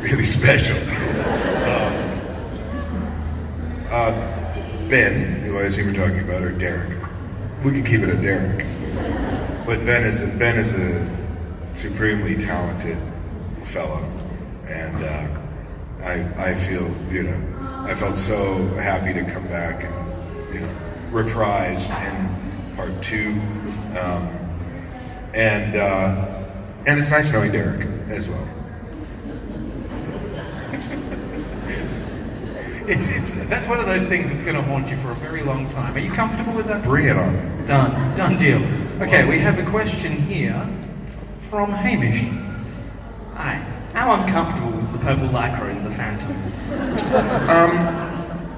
really 0.00 0.24
special. 0.24 0.76
Um, 1.68 1.94
uh, 3.88 4.88
ben, 4.88 5.42
who 5.42 5.58
I 5.58 5.62
assume 5.62 5.94
you're 5.94 6.04
talking 6.08 6.24
about, 6.24 6.42
or 6.42 6.50
Derek. 6.50 6.98
We 7.62 7.70
can 7.70 7.84
keep 7.84 8.00
it 8.00 8.08
at 8.08 8.20
Derek. 8.20 8.66
But 9.64 9.86
Ben 9.86 10.02
is 10.02 10.22
a, 10.22 10.36
Ben 10.38 10.58
is 10.58 10.74
a 10.74 11.08
supremely 11.74 12.34
talented 12.34 12.98
fellow, 13.62 14.02
and 14.66 14.96
uh, 15.04 15.41
I 16.02 16.50
I 16.50 16.54
feel 16.54 16.90
you 17.10 17.22
know 17.24 17.84
I 17.88 17.94
felt 17.94 18.16
so 18.16 18.64
happy 18.76 19.12
to 19.14 19.24
come 19.24 19.46
back 19.48 19.84
and 19.84 20.54
you 20.54 20.60
know 20.60 20.74
reprise 21.10 21.90
in 21.90 22.76
part 22.76 23.02
two. 23.02 23.40
Um, 23.98 24.28
and 25.34 25.76
uh, 25.76 26.44
and 26.86 26.98
it's 26.98 27.10
nice 27.10 27.32
knowing 27.32 27.52
Derek 27.52 27.86
as 28.08 28.28
well. 28.28 28.48
It's, 32.84 33.08
it's, 33.08 33.32
that's 33.48 33.68
one 33.68 33.78
of 33.78 33.86
those 33.86 34.08
things 34.08 34.28
that's 34.28 34.42
going 34.42 34.56
to 34.56 34.62
haunt 34.62 34.90
you 34.90 34.96
for 34.96 35.12
a 35.12 35.14
very 35.14 35.44
long 35.44 35.68
time. 35.68 35.94
Are 35.94 36.00
you 36.00 36.10
comfortable 36.10 36.52
with 36.52 36.66
that? 36.66 36.82
Bring 36.82 37.06
it 37.06 37.16
on. 37.16 37.64
Done. 37.64 38.16
Done 38.16 38.36
deal. 38.36 38.60
Okay, 39.00 39.24
we 39.24 39.38
have 39.38 39.56
a 39.60 39.70
question 39.70 40.10
here 40.12 40.68
from 41.38 41.70
Hamish. 41.70 42.24
Hi. 43.34 43.54
How 43.94 44.20
uncomfortable 44.20 44.61
was 44.82 44.90
the 44.90 44.98
purple 44.98 45.28
lycra 45.28 45.70
in 45.70 45.84
the 45.84 45.90
Phantom? 45.92 46.32
Um, 47.48 48.50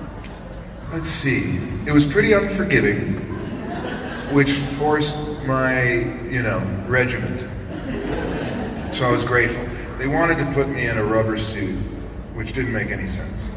let's 0.90 1.10
see. 1.10 1.60
It 1.84 1.92
was 1.92 2.06
pretty 2.06 2.32
unforgiving, 2.32 3.16
which 4.32 4.52
forced 4.52 5.16
my, 5.44 5.98
you 6.30 6.42
know, 6.42 6.60
regiment. 6.88 7.42
So 8.94 9.04
I 9.04 9.10
was 9.10 9.22
grateful. 9.22 9.66
They 9.98 10.08
wanted 10.08 10.38
to 10.38 10.50
put 10.52 10.66
me 10.70 10.86
in 10.86 10.96
a 10.96 11.04
rubber 11.04 11.36
suit, 11.36 11.76
which 12.32 12.54
didn't 12.54 12.72
make 12.72 12.90
any 12.90 13.06
sense. 13.06 13.52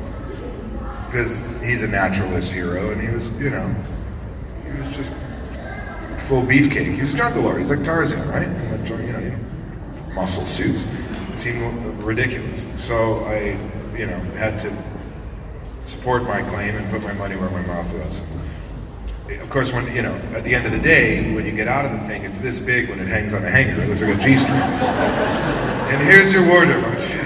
Because 1.05 1.39
he's 1.63 1.83
a 1.83 1.87
naturalist 1.87 2.51
hero, 2.51 2.91
and 2.91 2.99
he 2.99 3.07
was, 3.07 3.31
you 3.39 3.49
know, 3.49 3.73
he 4.65 4.77
was 4.77 4.93
just 4.93 5.13
full 6.17 6.43
beefcake. 6.43 6.93
He 6.93 6.99
was 6.99 7.13
a 7.13 7.17
jungle 7.17 7.43
lord. 7.43 7.61
He's 7.61 7.71
like 7.71 7.85
Tarzan, 7.85 8.27
right? 8.27 8.49
You 8.89 9.13
know, 9.13 10.13
muscle 10.13 10.43
suits. 10.43 10.85
Seemed 11.37 12.03
ridiculous. 12.03 12.67
So 12.83 13.23
I, 13.25 13.59
you 13.95 14.07
know, 14.07 14.17
had 14.37 14.57
to 14.59 14.71
support 15.81 16.23
my 16.23 16.41
claim 16.41 16.75
and 16.75 16.89
put 16.89 17.03
my 17.03 17.13
money 17.13 17.35
where 17.35 17.49
my 17.51 17.61
mouth 17.67 17.93
was. 17.93 18.23
Of 19.39 19.49
course, 19.51 19.71
when 19.71 19.93
you 19.95 20.01
know, 20.01 20.15
at 20.33 20.43
the 20.43 20.55
end 20.55 20.65
of 20.65 20.71
the 20.71 20.79
day, 20.79 21.31
when 21.35 21.45
you 21.45 21.51
get 21.51 21.67
out 21.67 21.85
of 21.85 21.91
the 21.91 21.99
thing, 21.99 22.23
it's 22.23 22.39
this 22.39 22.59
big 22.59 22.89
when 22.89 22.99
it 22.99 23.07
hangs 23.07 23.35
on 23.35 23.43
a 23.43 23.49
hanger. 23.51 23.79
It 23.81 23.87
looks 23.87 24.01
like 24.01 24.15
a 24.15 24.19
G-string. 24.19 24.59
and 24.59 26.03
here's 26.03 26.33
your 26.33 26.47
wardrobe. 26.47 26.83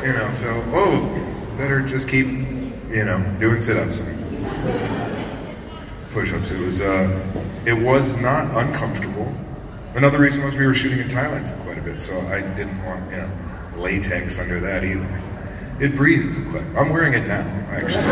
You 0.00 0.14
know, 0.14 0.30
so 0.32 0.64
oh, 0.68 1.54
better 1.58 1.82
just 1.82 2.08
keep, 2.08 2.26
you 2.26 3.04
know, 3.04 3.22
doing 3.38 3.60
sit-ups 3.60 4.00
and 4.00 4.90
push-ups. 6.10 6.52
It 6.52 6.58
was, 6.58 6.80
uh, 6.80 7.10
it 7.66 7.74
was 7.74 8.18
not 8.18 8.46
uncomfortable. 8.66 9.30
Another 9.94 10.20
reason 10.20 10.44
was 10.44 10.54
we 10.54 10.66
were 10.66 10.74
shooting 10.74 11.00
in 11.00 11.08
Thailand 11.08 11.50
for 11.50 11.56
quite 11.64 11.78
a 11.78 11.82
bit, 11.82 12.00
so 12.00 12.18
I 12.28 12.42
didn't 12.54 12.84
want, 12.84 13.10
you 13.10 13.16
know, 13.16 13.30
latex 13.76 14.38
under 14.38 14.60
that 14.60 14.84
either. 14.84 15.22
It 15.80 15.96
breathes, 15.96 16.38
but 16.52 16.62
I'm 16.76 16.90
wearing 16.90 17.14
it 17.14 17.26
now, 17.26 17.44
actually. 17.70 18.04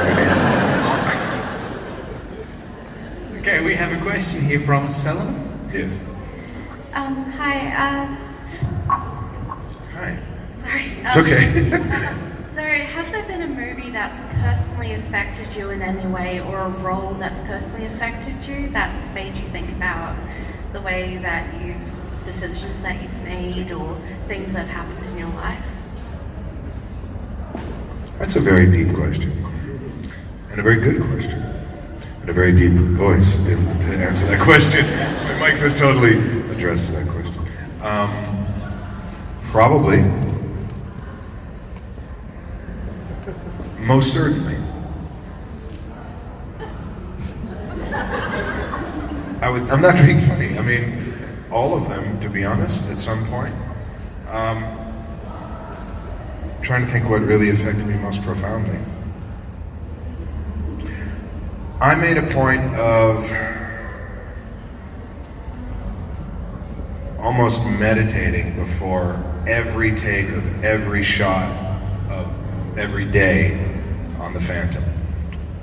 Okay, 3.41 3.65
we 3.65 3.75
have 3.75 3.93
a 3.93 4.03
question 4.03 4.41
here 4.41 4.61
from 4.61 4.89
Selena. 4.89 5.33
Yes. 5.73 6.01
Um, 6.95 7.25
hi. 7.33 7.69
Uh, 7.69 8.17
Hi. 9.93 10.19
sorry. 10.57 10.85
It's 11.05 11.17
um, 11.17 11.25
okay. 11.25 12.25
Sorry, 12.55 12.81
has 12.81 13.13
there 13.13 13.23
been 13.25 13.43
a 13.43 13.47
movie 13.47 13.91
that's 13.91 14.21
personally 14.43 14.95
affected 14.95 15.55
you 15.55 15.71
in 15.71 15.81
any 15.81 16.07
way, 16.13 16.41
or 16.41 16.59
a 16.59 16.69
role 16.69 17.15
that's 17.15 17.41
personally 17.43 17.87
affected 17.87 18.35
you 18.45 18.69
that's 18.71 19.15
made 19.15 19.37
you 19.37 19.47
think 19.51 19.71
about 19.71 20.17
the 20.73 20.81
way 20.81 21.17
that 21.19 21.65
you've, 21.65 21.77
decisions 22.25 22.81
that 22.83 23.03
you've 23.03 23.23
made, 23.23 23.73
or 23.73 23.99
things 24.27 24.53
that 24.53 24.67
have 24.67 24.87
happened 24.87 25.07
in 25.07 25.19
your 25.19 25.31
life? 25.31 25.65
That's 28.19 28.37
a 28.37 28.41
very 28.41 28.67
deep 28.71 28.95
question. 28.95 29.33
And 30.51 30.61
a 30.61 30.63
very 30.63 30.81
good 30.81 31.01
question. 31.03 31.41
And 32.21 32.29
a 32.29 32.33
very 32.33 32.53
deep 32.53 32.73
voice 32.73 33.37
in, 33.47 33.65
to 33.81 33.97
answer 33.97 34.27
that 34.27 34.41
question. 34.43 34.85
Mike 35.41 35.63
was 35.63 35.75
totally 35.75 36.19
addressed 36.53 36.93
that 36.93 37.07
question. 37.09 37.47
Um, 37.81 38.11
probably. 39.51 40.03
Most 43.87 44.13
certainly. 44.13 44.57
I 49.41 49.49
was, 49.51 49.63
I'm 49.71 49.81
not 49.81 49.95
being 50.05 50.21
funny. 50.21 50.38
Mean, 50.69 51.15
all 51.51 51.75
of 51.75 51.89
them, 51.89 52.21
to 52.21 52.29
be 52.29 52.45
honest, 52.45 52.91
at 52.91 52.99
some 52.99 53.25
point. 53.29 53.55
Um, 54.29 54.63
trying 56.61 56.85
to 56.85 56.91
think 56.93 57.09
what 57.09 57.23
really 57.23 57.49
affected 57.49 57.87
me 57.87 57.95
most 57.95 58.21
profoundly. 58.21 58.79
I 61.81 61.95
made 61.95 62.19
a 62.19 62.35
point 62.35 62.61
of 62.77 63.33
almost 67.19 67.65
meditating 67.65 68.55
before 68.57 69.25
every 69.47 69.93
take 69.93 70.29
of 70.29 70.63
every 70.63 71.03
shot 71.03 71.49
of 72.11 72.79
every 72.79 73.07
day 73.07 73.55
on 74.21 74.35
the 74.35 74.41
Phantom. 74.41 74.85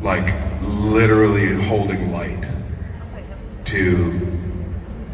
Like 0.02 0.34
literally 0.64 1.54
holding 1.54 2.12
light 2.12 2.44
to 3.66 4.35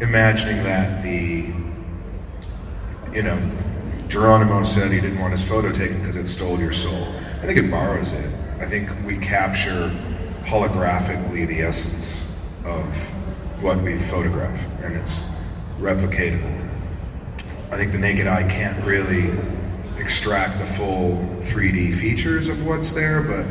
imagining 0.02 0.56
that 0.64 1.02
the, 1.02 1.46
you 3.14 3.22
know, 3.22 3.50
Geronimo 4.08 4.64
said 4.64 4.90
he 4.90 5.00
didn't 5.00 5.20
want 5.20 5.32
his 5.32 5.46
photo 5.46 5.72
taken 5.72 6.00
because 6.00 6.16
it 6.16 6.26
stole 6.26 6.58
your 6.58 6.72
soul. 6.72 7.06
I 7.40 7.46
think 7.46 7.58
it 7.58 7.70
borrows 7.70 8.12
it. 8.12 8.30
I 8.58 8.66
think 8.66 8.90
we 9.06 9.16
capture 9.16 9.90
holographically 10.42 11.46
the 11.46 11.60
essence 11.62 12.28
of 12.64 12.94
what 13.62 13.80
we 13.80 13.96
photograph, 13.96 14.68
and 14.82 14.96
it's 14.96 15.24
replicatable. 15.78 16.58
I 17.70 17.76
think 17.76 17.92
the 17.92 17.98
naked 17.98 18.26
eye 18.26 18.46
can't 18.48 18.84
really 18.84 19.32
extract 19.98 20.58
the 20.58 20.66
full 20.66 21.16
3D 21.42 21.94
features 21.94 22.48
of 22.48 22.66
what's 22.66 22.92
there, 22.92 23.22
but 23.22 23.46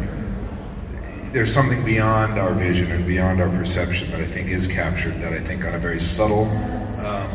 there's 1.31 1.53
something 1.53 1.83
beyond 1.85 2.37
our 2.37 2.53
vision 2.53 2.91
and 2.91 3.05
beyond 3.07 3.41
our 3.41 3.49
perception 3.49 4.11
that 4.11 4.19
I 4.19 4.25
think 4.25 4.49
is 4.49 4.67
captured, 4.67 5.13
that 5.21 5.31
I 5.31 5.39
think 5.39 5.65
on 5.65 5.73
a 5.73 5.79
very 5.79 5.99
subtle, 5.99 6.45
um, 7.05 7.31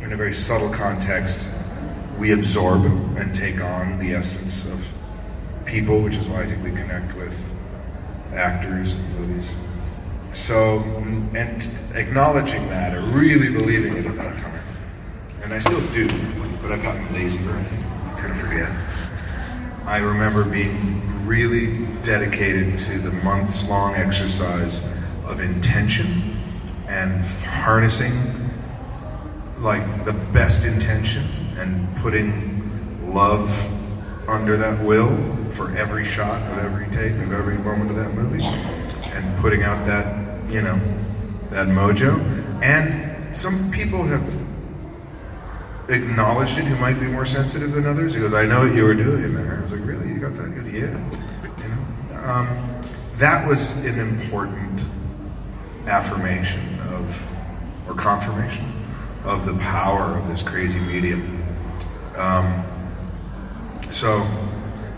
in 0.00 0.12
a 0.12 0.16
very 0.16 0.32
subtle 0.32 0.70
context, 0.70 1.48
we 2.18 2.32
absorb 2.32 2.84
and 2.84 3.34
take 3.34 3.62
on 3.62 3.98
the 3.98 4.12
essence 4.12 4.64
of 4.72 4.98
people, 5.66 6.00
which 6.00 6.16
is 6.16 6.26
why 6.26 6.40
I 6.40 6.46
think 6.46 6.64
we 6.64 6.70
connect 6.70 7.14
with 7.16 7.52
actors 8.32 8.94
and 8.94 9.18
movies. 9.18 9.54
So, 10.32 10.78
and 11.34 11.68
acknowledging 11.94 12.66
that 12.70 12.94
or 12.94 13.02
really 13.02 13.52
believing 13.52 13.96
it 13.98 14.06
at 14.06 14.16
that 14.16 14.38
time, 14.38 14.60
and 15.42 15.52
I 15.52 15.58
still 15.58 15.86
do, 15.88 16.08
but 16.62 16.72
I've 16.72 16.82
gotten 16.82 17.12
lazier, 17.12 17.50
I 17.50 18.20
kind 18.20 18.30
of 18.30 18.38
forget. 18.38 18.70
I 19.86 19.98
remember 19.98 20.44
being 20.44 21.02
really 21.28 21.86
dedicated 22.02 22.78
to 22.78 22.98
the 22.98 23.12
months 23.22 23.68
long 23.68 23.94
exercise 23.94 24.82
of 25.26 25.40
intention 25.40 26.06
and 26.88 27.22
harnessing 27.44 28.14
like 29.58 30.06
the 30.06 30.14
best 30.32 30.64
intention 30.64 31.22
and 31.58 31.94
putting 31.98 33.12
love 33.12 33.50
under 34.26 34.56
that 34.56 34.82
will 34.82 35.14
for 35.50 35.76
every 35.76 36.04
shot 36.04 36.40
of 36.52 36.58
every 36.64 36.86
take 36.86 37.12
of 37.22 37.32
every 37.32 37.58
moment 37.58 37.90
of 37.90 37.96
that 37.96 38.14
movie 38.14 38.42
and 38.42 39.38
putting 39.38 39.62
out 39.62 39.84
that 39.86 40.50
you 40.50 40.62
know 40.62 40.80
that 41.50 41.66
mojo. 41.68 42.18
And 42.62 43.36
some 43.36 43.70
people 43.70 44.02
have 44.04 44.24
acknowledged 45.90 46.58
it 46.58 46.64
who 46.64 46.76
might 46.76 46.98
be 46.98 47.06
more 47.06 47.26
sensitive 47.26 47.72
than 47.72 47.86
others 47.86 48.12
he 48.12 48.20
goes 48.20 48.34
i 48.34 48.44
know 48.44 48.60
what 48.60 48.74
you 48.74 48.84
were 48.84 48.92
doing 48.92 49.34
there 49.34 49.56
i 49.56 49.62
was 49.62 49.72
like 49.72 49.82
really 49.86 50.07
got 50.30 50.54
that 50.54 50.72
yeah 50.72 51.10
you 51.58 51.68
know 51.68 52.24
um, 52.24 52.80
that 53.16 53.46
was 53.46 53.84
an 53.84 53.98
important 53.98 54.86
affirmation 55.86 56.78
of 56.90 57.34
or 57.88 57.94
confirmation 57.94 58.64
of 59.24 59.46
the 59.46 59.54
power 59.58 60.16
of 60.16 60.28
this 60.28 60.42
crazy 60.42 60.80
medium 60.80 61.42
um, 62.16 62.64
so 63.90 64.26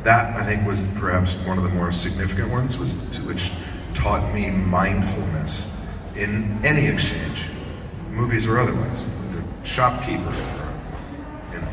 that 0.05 0.35
I 0.37 0.45
think 0.45 0.67
was 0.67 0.87
perhaps 0.99 1.35
one 1.47 1.59
of 1.59 1.65
the 1.65 1.71
more 1.71 1.93
significant 1.93 2.51
ones, 2.51 2.79
was 2.79 3.21
which 3.21 3.53
taught 3.95 4.33
me 4.35 4.51
mindfulness 4.51 5.87
in 6.17 6.59
any 6.65 6.87
exchange, 6.87 7.47
movies 8.11 8.49
or 8.49 8.59
otherwise, 8.59 9.05
with 9.05 9.39
a 9.39 9.67
shopkeeper. 9.67 10.29
Or, 10.29 11.53
you 11.53 11.61
know, 11.61 11.69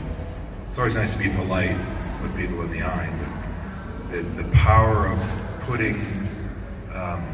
it's 0.70 0.78
always 0.78 0.98
nice 0.98 1.14
to 1.14 1.20
be 1.20 1.30
polite 1.30 1.78
with 2.22 2.36
people 2.36 2.62
in 2.64 2.72
the 2.72 2.84
eye, 2.84 3.10
the, 4.10 4.22
the 4.42 4.50
power 4.52 5.08
of 5.08 5.60
putting 5.62 5.96
um, 6.94 7.26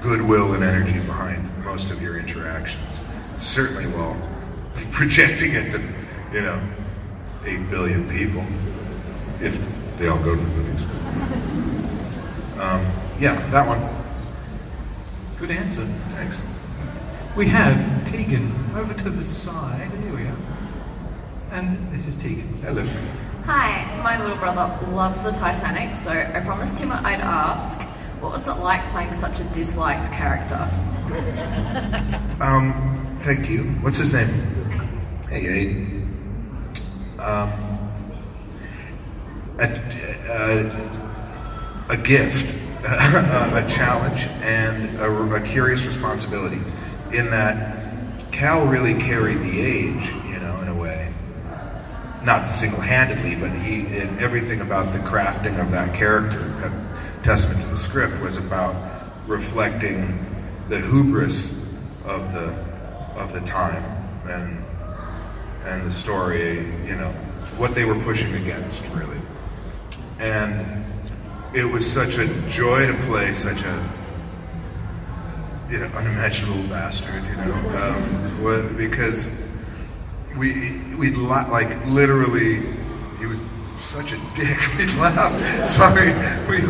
goodwill 0.00 0.54
and 0.54 0.64
energy 0.64 0.98
behind 1.00 1.48
most 1.64 1.90
of 1.90 2.02
your 2.02 2.18
interactions, 2.18 3.04
certainly 3.38 3.84
while 3.86 4.16
projecting 4.92 5.52
it 5.54 5.70
to, 5.72 5.80
you 6.32 6.42
know, 6.42 6.60
eight 7.44 7.68
billion 7.70 8.08
people 8.08 8.44
if 9.40 9.60
they 9.98 10.08
all 10.08 10.18
go 10.22 10.34
to 10.34 10.40
the 10.40 10.48
movies. 10.48 10.82
Um, 12.60 12.86
yeah, 13.18 13.48
that 13.50 13.66
one. 13.66 13.80
Good 15.38 15.50
answer. 15.50 15.84
Thanks. 16.10 16.44
We 17.36 17.46
have 17.48 18.06
Tegan 18.06 18.52
over 18.76 18.94
to 18.94 19.10
the 19.10 19.24
side. 19.24 19.90
Here 20.02 20.14
we 20.14 20.22
are. 20.22 20.36
And 21.50 21.92
this 21.92 22.06
is 22.06 22.14
Tegan. 22.16 22.48
Hello. 22.62 22.86
Hi, 23.44 24.00
my 24.04 24.22
little 24.22 24.36
brother 24.36 24.78
loves 24.92 25.24
the 25.24 25.32
Titanic, 25.32 25.96
so 25.96 26.12
I 26.12 26.38
promised 26.40 26.78
him 26.78 26.92
I'd 26.92 27.20
ask, 27.20 27.82
what 28.20 28.30
was 28.32 28.46
it 28.46 28.54
like 28.54 28.86
playing 28.90 29.12
such 29.12 29.40
a 29.40 29.44
disliked 29.52 30.12
character? 30.12 30.68
Um, 32.40 33.18
thank 33.20 33.48
you. 33.48 33.62
What's 33.82 33.98
his 33.98 34.12
name? 34.12 34.26
Hey, 35.28 35.44
Aiden. 35.44 36.08
Um, 37.20 37.52
a, 39.60 39.68
a, 40.28 41.90
a 41.90 41.96
gift, 41.98 42.56
a 42.84 43.64
challenge, 43.68 44.26
and 44.42 44.98
a, 44.98 45.34
a 45.34 45.40
curious 45.40 45.86
responsibility. 45.86 46.60
In 47.12 47.30
that, 47.30 48.32
Cal 48.32 48.66
really 48.66 48.94
carried 48.94 49.38
the 49.38 49.60
age, 49.60 50.12
you 50.26 50.40
know, 50.40 50.60
in 50.62 50.68
a 50.68 50.74
way. 50.74 51.12
Not 52.24 52.48
single-handedly, 52.48 53.36
but 53.36 53.50
he 53.50 53.86
everything 54.20 54.60
about 54.60 54.92
the 54.92 55.00
crafting 55.00 55.60
of 55.60 55.70
that 55.72 55.94
character, 55.94 56.38
testament 57.22 57.60
to 57.62 57.68
the 57.68 57.76
script, 57.76 58.20
was 58.20 58.36
about 58.36 58.74
reflecting 59.26 60.24
the 60.68 60.80
hubris 60.80 61.76
of 62.04 62.32
the 62.32 62.54
of 63.16 63.32
the 63.32 63.40
time 63.40 63.82
and 64.28 64.64
and 65.64 65.84
the 65.84 65.92
story, 65.92 66.58
you 66.86 66.96
know, 66.96 67.10
what 67.56 67.74
they 67.74 67.84
were 67.84 67.98
pushing 68.00 68.34
against, 68.34 68.84
really. 68.88 69.20
And 70.18 70.84
it 71.54 71.64
was 71.64 71.90
such 71.90 72.18
a 72.18 72.26
joy 72.48 72.86
to 72.86 72.94
play 73.02 73.32
such 73.32 73.62
a 73.62 73.90
you 75.70 75.78
know 75.78 75.86
unimaginable 75.96 76.62
bastard, 76.68 77.22
you 77.24 77.36
know, 77.36 77.54
um, 78.42 78.76
because 78.76 79.51
we 80.36 80.78
we'd 80.96 81.16
la- 81.16 81.48
like 81.50 81.84
literally 81.86 82.62
he 83.18 83.26
was 83.26 83.40
such 83.78 84.12
a 84.12 84.16
dick. 84.34 84.56
We'd 84.78 84.94
laugh. 84.94 85.68
Sorry, 85.68 86.12
we 86.48 86.62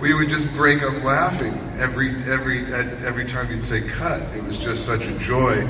we 0.00 0.14
would 0.14 0.28
just 0.28 0.52
break 0.54 0.82
up 0.82 1.02
laughing 1.04 1.52
every 1.78 2.10
every 2.24 2.64
every 2.74 3.24
time 3.26 3.48
he'd 3.48 3.62
say 3.62 3.80
cut. 3.80 4.20
It 4.36 4.42
was 4.44 4.58
just 4.58 4.84
such 4.84 5.08
a 5.08 5.18
joy 5.18 5.66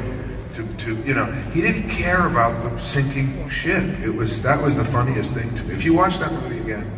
to, 0.55 0.67
to 0.79 0.97
you 1.03 1.15
know 1.15 1.27
he 1.53 1.61
didn't 1.61 1.91
care 1.91 2.27
about 2.27 2.63
the 2.63 2.77
sinking 2.79 3.49
ship. 3.49 3.85
It 4.01 4.11
was 4.15 4.43
that 4.43 4.61
was 4.63 4.77
the 4.77 4.85
funniest 4.85 5.35
thing 5.37 5.55
to 5.57 5.65
me. 5.65 5.75
If 5.75 5.85
you 5.85 5.95
watch 5.95 6.19
that 6.19 6.33
movie 6.33 6.59
again 6.61 6.91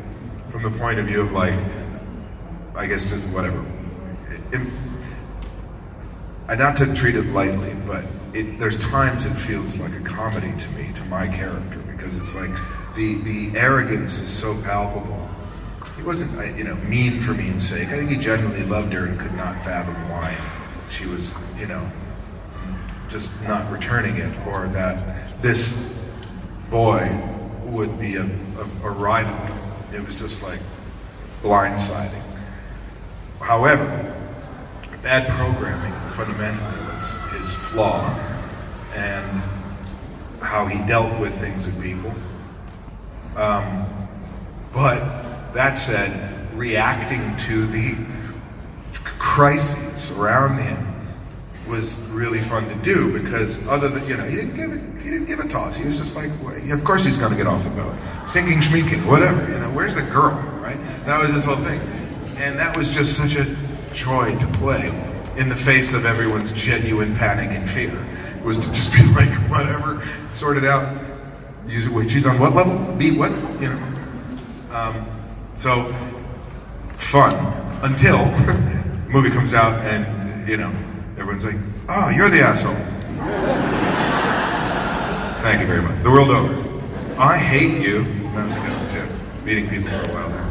from 0.50 0.62
the 0.62 0.70
point 0.70 0.98
of 0.98 1.06
view 1.06 1.20
of 1.20 1.32
like, 1.32 1.54
I 2.74 2.86
guess 2.86 3.06
just 3.10 3.24
whatever. 3.28 3.64
It- 4.52 4.68
and 6.48 6.58
not 6.58 6.76
to 6.78 6.92
treat 6.94 7.14
it 7.14 7.26
lightly, 7.26 7.74
but 7.86 8.04
it, 8.34 8.58
there's 8.58 8.78
times 8.78 9.26
it 9.26 9.34
feels 9.34 9.78
like 9.78 9.92
a 9.92 10.00
comedy 10.00 10.52
to 10.56 10.68
me, 10.70 10.92
to 10.94 11.04
my 11.06 11.26
character, 11.26 11.78
because 11.90 12.18
it's 12.18 12.34
like 12.34 12.50
the 12.96 13.14
the 13.22 13.58
arrogance 13.58 14.18
is 14.18 14.28
so 14.28 14.60
palpable. 14.62 15.28
He 15.96 16.02
wasn't, 16.02 16.56
you 16.56 16.64
know, 16.64 16.76
mean 16.76 17.20
for 17.20 17.34
mean's 17.34 17.68
sake. 17.68 17.88
I 17.88 17.98
think 17.98 18.10
he 18.10 18.16
genuinely 18.16 18.64
loved 18.64 18.92
her 18.92 19.06
and 19.06 19.18
could 19.18 19.34
not 19.34 19.60
fathom 19.60 19.94
why 20.08 20.34
she 20.88 21.06
was, 21.06 21.34
you 21.58 21.66
know, 21.66 21.90
just 23.08 23.30
not 23.42 23.70
returning 23.70 24.16
it, 24.16 24.34
or 24.46 24.68
that 24.68 25.42
this 25.42 26.10
boy 26.70 27.08
would 27.64 27.98
be 27.98 28.16
a, 28.16 28.24
a, 28.24 28.86
a 28.86 28.90
rival. 28.90 29.56
It 29.94 30.04
was 30.06 30.18
just 30.18 30.42
like 30.42 30.60
blindsiding. 31.42 32.22
However, 33.40 33.86
bad 35.02 35.28
programming 35.30 35.92
fundamentally 36.10 36.89
flaw 37.70 38.02
and 38.94 39.42
how 40.40 40.66
he 40.66 40.78
dealt 40.86 41.18
with 41.20 41.34
things 41.38 41.66
and 41.68 41.82
people. 41.82 42.12
Um, 43.36 43.86
but 44.72 45.52
that 45.52 45.74
said, 45.74 46.12
reacting 46.54 47.36
to 47.36 47.66
the 47.66 47.96
crises 48.92 50.10
around 50.18 50.58
him 50.58 50.86
was 51.68 52.00
really 52.08 52.40
fun 52.40 52.68
to 52.68 52.74
do 52.76 53.16
because 53.20 53.66
other 53.68 53.88
than 53.88 54.06
you 54.08 54.16
know 54.16 54.24
he 54.24 54.34
didn't 54.34 54.56
give 54.56 54.72
it 54.72 55.02
he 55.02 55.10
didn't 55.10 55.26
give 55.26 55.38
a 55.38 55.46
toss. 55.46 55.76
He 55.76 55.86
was 55.86 55.98
just 55.98 56.16
like 56.16 56.30
well, 56.42 56.72
of 56.72 56.84
course 56.84 57.04
he's 57.04 57.18
going 57.18 57.30
to 57.30 57.36
get 57.36 57.46
off 57.46 57.62
the 57.62 57.70
boat. 57.70 57.94
Sinking 58.26 58.58
schmeeking 58.58 59.06
whatever 59.06 59.48
you 59.50 59.58
know 59.58 59.70
where's 59.70 59.94
the 59.94 60.02
girl 60.02 60.32
right? 60.60 60.78
That 61.06 61.20
was 61.20 61.30
his 61.30 61.44
whole 61.44 61.56
thing. 61.56 61.80
And 62.36 62.58
that 62.58 62.76
was 62.76 62.90
just 62.90 63.16
such 63.16 63.36
a 63.36 63.44
joy 63.92 64.36
to 64.38 64.46
play 64.48 64.88
in 65.36 65.48
the 65.48 65.56
face 65.56 65.94
of 65.94 66.06
everyone's 66.06 66.52
genuine 66.52 67.14
panic 67.14 67.50
and 67.50 67.68
fear. 67.68 67.94
It 68.36 68.44
was 68.44 68.58
to 68.58 68.66
just 68.72 68.92
be 68.92 69.02
like 69.14 69.30
whatever 69.50 70.02
sort 70.32 70.56
it 70.56 70.64
out. 70.64 70.98
Use 71.66 71.86
it 71.86 71.92
wait 71.92 72.10
she's 72.10 72.26
on 72.26 72.38
what 72.38 72.54
level? 72.54 72.96
B 72.96 73.16
what? 73.16 73.30
You 73.60 73.68
know. 73.70 73.82
Um, 74.72 75.06
so 75.56 75.94
fun. 76.96 77.34
Until 77.82 78.26
movie 79.08 79.30
comes 79.30 79.54
out 79.54 79.78
and 79.80 80.48
you 80.48 80.56
know 80.56 80.72
everyone's 81.18 81.44
like 81.44 81.56
oh 81.88 82.10
you're 82.10 82.30
the 82.30 82.40
asshole. 82.40 82.74
Thank 85.42 85.60
you 85.60 85.66
very 85.66 85.82
much. 85.82 86.02
The 86.02 86.10
world 86.10 86.30
over. 86.30 86.70
I 87.18 87.36
hate 87.38 87.80
you. 87.80 88.04
That 88.34 88.46
was 88.46 88.56
a 88.56 88.60
good 88.60 88.76
one 88.76 88.88
too. 88.88 89.06
Meeting 89.44 89.68
people 89.68 89.88
for 89.90 90.10
a 90.10 90.14
while 90.14 90.30
there. 90.30 90.46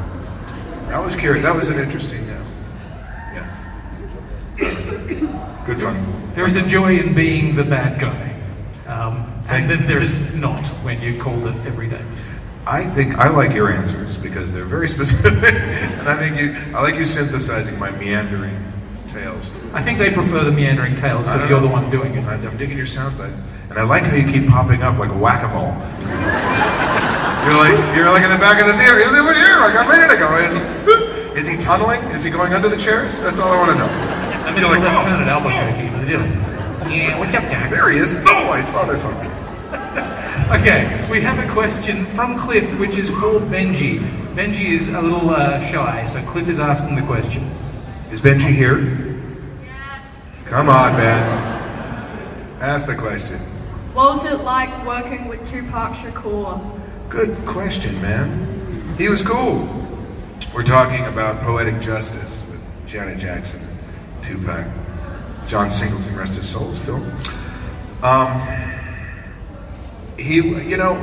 That 0.90 1.04
was 1.04 1.16
curious 1.16 1.44
that 1.44 1.56
was 1.56 1.70
an 1.70 1.80
interesting 1.80 2.29
good 4.60 5.80
fun 5.80 6.34
There 6.36 6.46
is 6.46 6.56
a 6.56 6.68
joy 6.68 6.98
in 7.00 7.14
being 7.14 7.56
the 7.56 7.64
bad 7.64 8.00
guy. 8.00 8.36
Um, 8.88 9.26
and 9.48 9.70
then 9.70 9.86
there's 9.86 10.34
not 10.36 10.66
when 10.84 11.02
you 11.02 11.20
called 11.20 11.48
it 11.48 11.56
every 11.66 11.88
day. 11.88 12.04
I 12.66 12.84
think 12.84 13.18
I 13.18 13.30
like 13.30 13.54
your 13.54 13.72
answers 13.72 14.18
because 14.18 14.54
they're 14.54 14.66
very 14.66 14.88
specific, 14.98 15.54
and 15.54 16.08
I 16.08 16.16
think 16.18 16.40
you. 16.40 16.56
I 16.76 16.82
like 16.82 16.96
you 16.96 17.06
synthesizing 17.06 17.80
my 17.80 17.90
meandering 17.92 18.64
tales. 19.08 19.52
I 19.74 19.82
think 19.82 19.98
they 19.98 20.12
prefer 20.12 20.44
the 20.44 20.52
meandering 20.52 20.96
tales 20.96 21.28
I 21.28 21.36
because 21.36 21.50
you're 21.50 21.62
the 21.62 21.68
one 21.68 21.90
doing 21.90 22.16
it. 22.16 22.28
I'm, 22.28 22.58
digging 22.58 22.78
your 22.78 22.86
soundbite, 22.86 23.36
and 23.70 23.80
I 23.80 23.84
like 23.84 24.04
how 24.04 24.16
you 24.16 24.28
keep 24.28 24.48
popping 24.50 24.84
up 24.84 25.00
like 25.00 25.10
a 25.10 25.18
whack-a-mole. 25.18 25.74
you're 27.46 27.58
like 27.58 27.96
you're 27.96 28.12
like 28.12 28.24
in 28.24 28.30
the 28.30 28.38
back 28.38 28.62
of 28.62 28.68
the 28.68 28.74
theater. 28.74 29.00
He's 29.00 29.08
over 29.08 29.34
here, 29.34 29.60
like 29.62 29.74
a 29.74 29.88
minute 29.88 30.14
ago. 30.14 30.30
Is 31.36 31.48
he 31.48 31.58
tunneling? 31.58 32.02
Is 32.12 32.24
he 32.24 32.30
going 32.30 32.54
under 32.54 32.70
the 32.70 32.78
chairs? 32.78 33.20
That's 33.20 33.40
all 33.40 33.52
I 33.52 33.58
want 33.58 33.78
to 33.78 33.78
know. 33.78 34.19
I 34.50 34.52
missed 34.52 34.66
You're 34.66 34.78
the 34.78 34.82
like, 34.82 34.94
left 34.94 35.08
oh. 35.08 35.12
turn 35.12 35.22
at 35.22 35.28
Albuquerque. 35.28 35.90
but 35.96 36.08
yeah. 36.10 36.90
Yeah, 36.90 37.20
what's 37.20 37.36
up, 37.36 37.44
Jack? 37.44 37.70
There 37.70 37.92
he 37.92 38.00
is. 38.00 38.16
Oh, 38.26 38.50
I 38.50 38.62
saw 38.62 38.84
this 38.86 39.06
one. 39.06 39.16
Okay, 40.50 41.08
we 41.12 41.22
have 41.22 41.38
a 41.38 41.54
question 41.54 42.08
from 42.08 42.36
Cliff, 42.36 42.80
which 42.80 42.98
is 42.98 43.08
for 43.12 43.40
Benji. 43.40 44.00
Benji 44.34 44.72
is 44.72 44.90
a 44.90 45.00
little 45.00 45.30
uh, 45.30 45.62
shy, 45.62 46.08
so 46.08 46.20
Cliff 46.24 46.50
is 46.50 46.60
asking 46.60 46.96
the 46.96 47.04
question. 47.04 47.44
Is 48.10 48.20
Benji 48.20 48.52
here? 48.52 48.80
Yes. 49.64 50.26
Come 50.46 50.68
on, 50.68 50.94
man. 50.94 52.60
Ask 52.60 52.88
the 52.88 52.96
question. 52.96 53.38
What 53.94 54.14
was 54.14 54.26
it 54.26 54.38
like 54.38 54.88
working 54.88 55.28
with 55.28 55.48
Tupac 55.48 55.94
Shakur? 55.94 56.60
Good 57.10 57.38
question, 57.46 58.02
man. 58.02 58.96
He 58.98 59.08
was 59.08 59.22
cool. 59.22 59.70
We're 60.52 60.64
talking 60.64 61.06
about 61.06 61.42
Poetic 61.42 61.80
Justice 61.80 62.44
with 62.50 62.88
Janet 62.88 63.20
Jackson, 63.20 63.69
Tupac, 64.22 64.68
John 65.48 65.72
Singleton, 65.72 66.16
rest 66.16 66.36
his 66.36 66.48
soul's 66.48 66.80
film. 66.80 67.12
Um, 68.04 68.42
he, 70.18 70.36
you 70.36 70.78
know, 70.78 70.94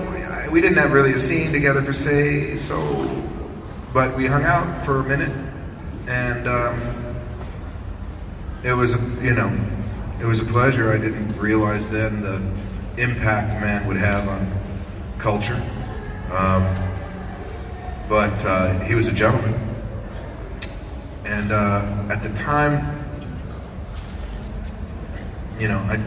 we 0.51 0.61
didn't 0.61 0.79
have 0.79 0.93
really 0.93 1.13
a 1.13 1.19
scene 1.19 1.53
together 1.53 1.83
per 1.83 1.93
se, 1.93 2.57
so, 2.57 3.23
but 3.93 4.17
we 4.17 4.27
hung 4.27 4.45
out 4.45 4.85
for 4.85 5.01
a 5.01 5.05
minute, 5.05 5.33
and 6.09 6.47
um, 6.47 7.17
it 8.65 8.73
was, 8.73 8.95
a, 8.95 9.25
you 9.25 9.35
know, 9.35 9.55
it 10.21 10.25
was 10.27 10.41
a 10.41 10.45
pleasure. 10.45 10.93
I 10.93 10.99
didn't 10.99 11.37
realize 11.39 11.89
then 11.89 12.23
the 12.23 12.41
impact 13.03 13.61
man 13.61 13.87
would 13.87 13.97
have 13.97 14.29
on 14.29 14.51
culture. 15.19 15.63
Um, 16.33 16.65
but 18.09 18.45
uh, 18.47 18.79
he 18.85 18.95
was 18.95 19.09
a 19.09 19.13
gentleman. 19.13 19.55
And 21.25 21.53
uh, 21.53 22.07
at 22.11 22.23
the 22.23 22.33
time, 22.35 22.96
you 25.59 25.69
know, 25.69 25.79
I, 25.79 26.01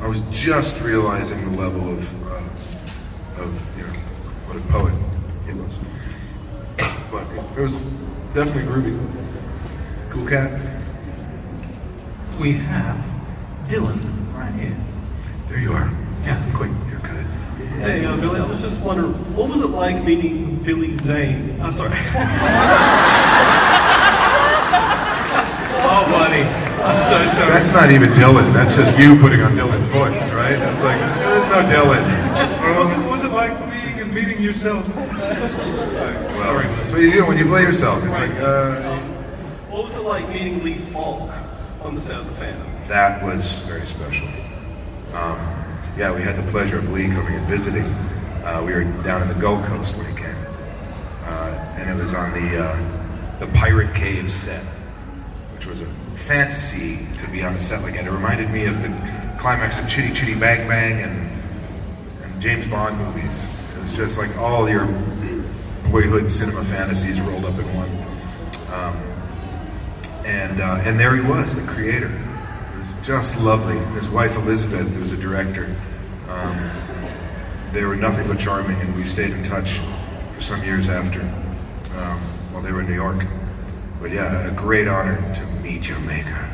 I 0.00 0.08
was 0.08 0.22
just 0.30 0.82
realizing 0.82 1.44
the 1.44 1.58
level 1.58 1.90
of, 1.90 2.26
uh, 2.26 3.42
of 3.42 3.78
you 3.78 3.84
know, 3.86 3.92
what 4.46 4.56
a 4.56 4.60
poet 4.72 4.94
he 5.46 5.52
was. 5.52 5.78
But 7.10 7.26
it 7.58 7.62
was 7.62 7.80
definitely 8.34 8.64
groovy. 8.72 8.98
Cool 10.10 10.26
cat. 10.26 10.60
We 12.40 12.52
have 12.54 13.04
Dylan 13.68 14.00
right 14.34 14.52
here. 14.54 14.76
There 15.48 15.58
you 15.58 15.72
are. 15.72 15.90
Yeah, 16.24 16.42
quick. 16.54 16.70
You're 16.90 17.00
good. 17.00 17.26
Hey, 17.80 18.04
uh, 18.04 18.16
Billy, 18.16 18.40
I 18.40 18.46
was 18.46 18.60
just 18.60 18.80
wondering, 18.80 19.12
what 19.34 19.48
was 19.48 19.60
it 19.60 19.68
like 19.68 20.02
meeting 20.04 20.56
Billy 20.62 20.94
Zane? 20.94 21.60
I'm 21.60 21.72
sorry. 21.72 21.96
Oh, 25.88 26.04
buddy. 26.10 26.65
I'm 26.78 27.00
so 27.02 27.26
sorry. 27.26 27.52
That's 27.52 27.72
not 27.72 27.90
even 27.90 28.10
Dylan. 28.10 28.52
That's 28.52 28.76
just 28.76 28.98
you 28.98 29.18
putting 29.18 29.40
on 29.40 29.52
Dylan's 29.52 29.88
voice, 29.88 30.30
right? 30.32 30.56
That's 30.56 30.84
like, 30.84 30.98
there's 30.98 31.48
no 31.48 31.62
Dylan. 31.64 32.04
what, 32.74 32.84
was 32.84 32.92
it, 32.92 32.98
what 32.98 33.10
was 33.10 33.24
it 33.24 33.32
like 33.32 33.58
being 33.72 34.00
and 34.00 34.14
meeting 34.14 34.40
yourself? 34.42 34.86
Well, 34.96 36.62
that's 36.62 36.92
what 36.92 37.02
you 37.02 37.10
do 37.12 37.26
when 37.26 37.38
you 37.38 37.46
play 37.46 37.62
yourself. 37.62 38.04
It's 38.04 38.18
like, 38.18 38.30
uh, 38.40 38.76
What 39.68 39.84
was 39.84 39.96
it 39.96 40.02
like 40.02 40.28
meeting 40.28 40.62
Lee 40.62 40.78
Falk 40.78 41.32
on 41.82 41.94
the 41.94 42.00
set 42.00 42.20
of 42.20 42.26
The 42.28 42.34
Phantom? 42.34 42.66
that 42.88 43.20
was 43.24 43.60
very 43.60 43.84
special. 43.84 44.28
Um, 45.12 45.38
yeah, 45.96 46.14
we 46.14 46.22
had 46.22 46.36
the 46.36 46.48
pleasure 46.52 46.78
of 46.78 46.88
Lee 46.92 47.08
coming 47.08 47.34
and 47.34 47.46
visiting. 47.46 47.82
Uh, 48.44 48.62
we 48.64 48.72
were 48.72 48.84
down 49.02 49.22
in 49.22 49.28
the 49.28 49.34
Gold 49.34 49.64
Coast 49.64 49.96
when 49.96 50.06
he 50.06 50.14
came, 50.16 50.36
uh, 51.24 51.74
and 51.78 51.90
it 51.90 51.94
was 52.00 52.14
on 52.14 52.32
the 52.32 52.62
uh, 52.62 53.38
the 53.40 53.46
Pirate 53.48 53.92
Cave 53.94 54.30
set, 54.32 54.62
which 55.54 55.66
was 55.66 55.82
a 55.82 55.86
fantasy 56.16 57.06
to 57.18 57.30
be 57.30 57.42
on 57.42 57.54
a 57.54 57.58
set 57.58 57.82
like 57.82 57.94
that. 57.94 58.06
It 58.06 58.10
reminded 58.10 58.50
me 58.50 58.66
of 58.66 58.82
the 58.82 58.88
climax 59.38 59.78
of 59.78 59.88
Chitty 59.88 60.12
Chitty 60.12 60.34
Bang 60.34 60.68
Bang 60.68 61.02
and 61.02 61.30
and 62.22 62.42
James 62.42 62.68
Bond 62.68 62.98
movies. 62.98 63.48
It 63.76 63.82
was 63.82 63.96
just 63.96 64.18
like 64.18 64.36
all 64.38 64.68
your 64.68 64.86
boyhood 65.90 66.30
cinema 66.30 66.64
fantasies 66.64 67.20
rolled 67.20 67.44
up 67.44 67.58
in 67.58 67.66
one. 67.74 67.90
Um, 68.72 68.96
and 70.24 70.60
uh, 70.60 70.82
and 70.84 70.98
there 70.98 71.14
he 71.14 71.22
was, 71.22 71.54
the 71.54 71.70
creator. 71.70 72.10
It 72.74 72.78
was 72.78 72.94
just 73.02 73.40
lovely. 73.40 73.78
His 73.94 74.10
wife 74.10 74.36
Elizabeth, 74.36 74.92
who 74.92 75.00
was 75.00 75.12
a 75.12 75.16
director, 75.16 75.74
um, 76.28 76.70
they 77.72 77.84
were 77.84 77.96
nothing 77.96 78.26
but 78.26 78.38
charming, 78.38 78.80
and 78.80 78.94
we 78.96 79.04
stayed 79.04 79.30
in 79.30 79.44
touch 79.44 79.80
for 80.34 80.40
some 80.40 80.62
years 80.64 80.88
after 80.88 81.20
um, 81.20 82.18
while 82.50 82.62
they 82.62 82.72
were 82.72 82.80
in 82.80 82.88
New 82.88 82.94
York. 82.94 83.24
But 84.00 84.10
yeah, 84.10 84.48
a 84.48 84.54
great 84.54 84.88
honor 84.88 85.16
to 85.34 85.55
meet 85.66 85.88
your 85.88 85.98
maker. 86.00 86.48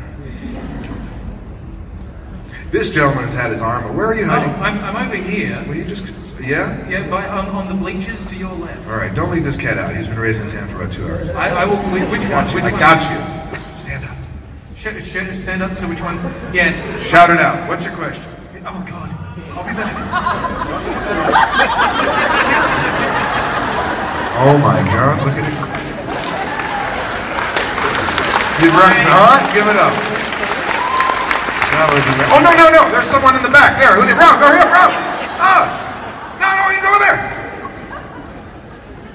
This 2.70 2.90
gentleman 2.90 3.24
has 3.24 3.34
had 3.34 3.50
his 3.50 3.60
arm. 3.60 3.94
Where 3.94 4.06
are 4.06 4.14
you 4.14 4.24
Oh, 4.24 4.28
hiding? 4.28 4.54
I'm, 4.62 4.96
I'm 4.96 5.06
over 5.06 5.16
here. 5.16 5.62
Will 5.68 5.74
you 5.76 5.84
just? 5.84 6.14
Yeah. 6.40 6.88
Yeah, 6.88 7.06
by, 7.08 7.26
on, 7.28 7.46
on 7.48 7.68
the 7.68 7.74
bleachers 7.74 8.24
to 8.26 8.36
your 8.36 8.52
left. 8.52 8.88
All 8.88 8.96
right. 8.96 9.14
Don't 9.14 9.30
leave 9.30 9.44
this 9.44 9.56
cat 9.58 9.76
out. 9.78 9.94
He's 9.94 10.08
been 10.08 10.18
raising 10.18 10.44
his 10.44 10.54
hand 10.54 10.70
for 10.70 10.80
about 10.80 10.92
two 10.92 11.06
hours. 11.06 11.28
I, 11.30 11.50
I 11.50 11.64
will. 11.66 11.76
whi- 11.92 12.10
Which 12.10 12.24
one? 12.26 12.46
Which 12.46 12.64
I 12.64 12.70
one? 12.70 12.80
got 12.80 13.02
you. 13.04 13.76
Stand 13.78 14.04
up. 14.06 14.16
Sh- 14.74 15.04
sh- 15.04 15.36
stand 15.38 15.62
up. 15.62 15.74
So 15.76 15.86
which 15.88 16.00
one? 16.00 16.16
Yes. 16.54 16.82
Shout 17.06 17.28
it 17.30 17.38
out. 17.38 17.68
What's 17.68 17.84
your 17.84 17.94
question? 17.94 18.24
Oh 18.66 18.82
God. 18.88 19.10
I'll 19.54 19.68
be 19.68 19.74
back. 19.76 19.92
Oh 24.44 24.58
my 24.58 24.80
God! 24.90 25.22
Look 25.24 25.36
at 25.36 25.51
You'd 28.62 28.70
run, 28.78 28.94
huh? 29.10 29.42
Give 29.52 29.66
it 29.66 29.74
up. 29.74 29.90
That 31.72 31.88
was 31.90 32.06
ama- 32.14 32.30
oh 32.30 32.40
no 32.46 32.52
no 32.54 32.70
no! 32.70 32.86
There's 32.94 33.06
someone 33.10 33.34
in 33.34 33.42
the 33.42 33.50
back 33.50 33.74
there. 33.80 33.96
Who 33.98 34.06
did? 34.06 34.14
Rob, 34.14 34.38
go 34.38 34.46
here, 34.54 34.70
Rob. 34.70 34.92
Ah! 35.42 35.66
No 36.38 36.46
no, 36.46 36.70
he's 36.70 36.84
over 36.86 37.00
there. 37.02 37.18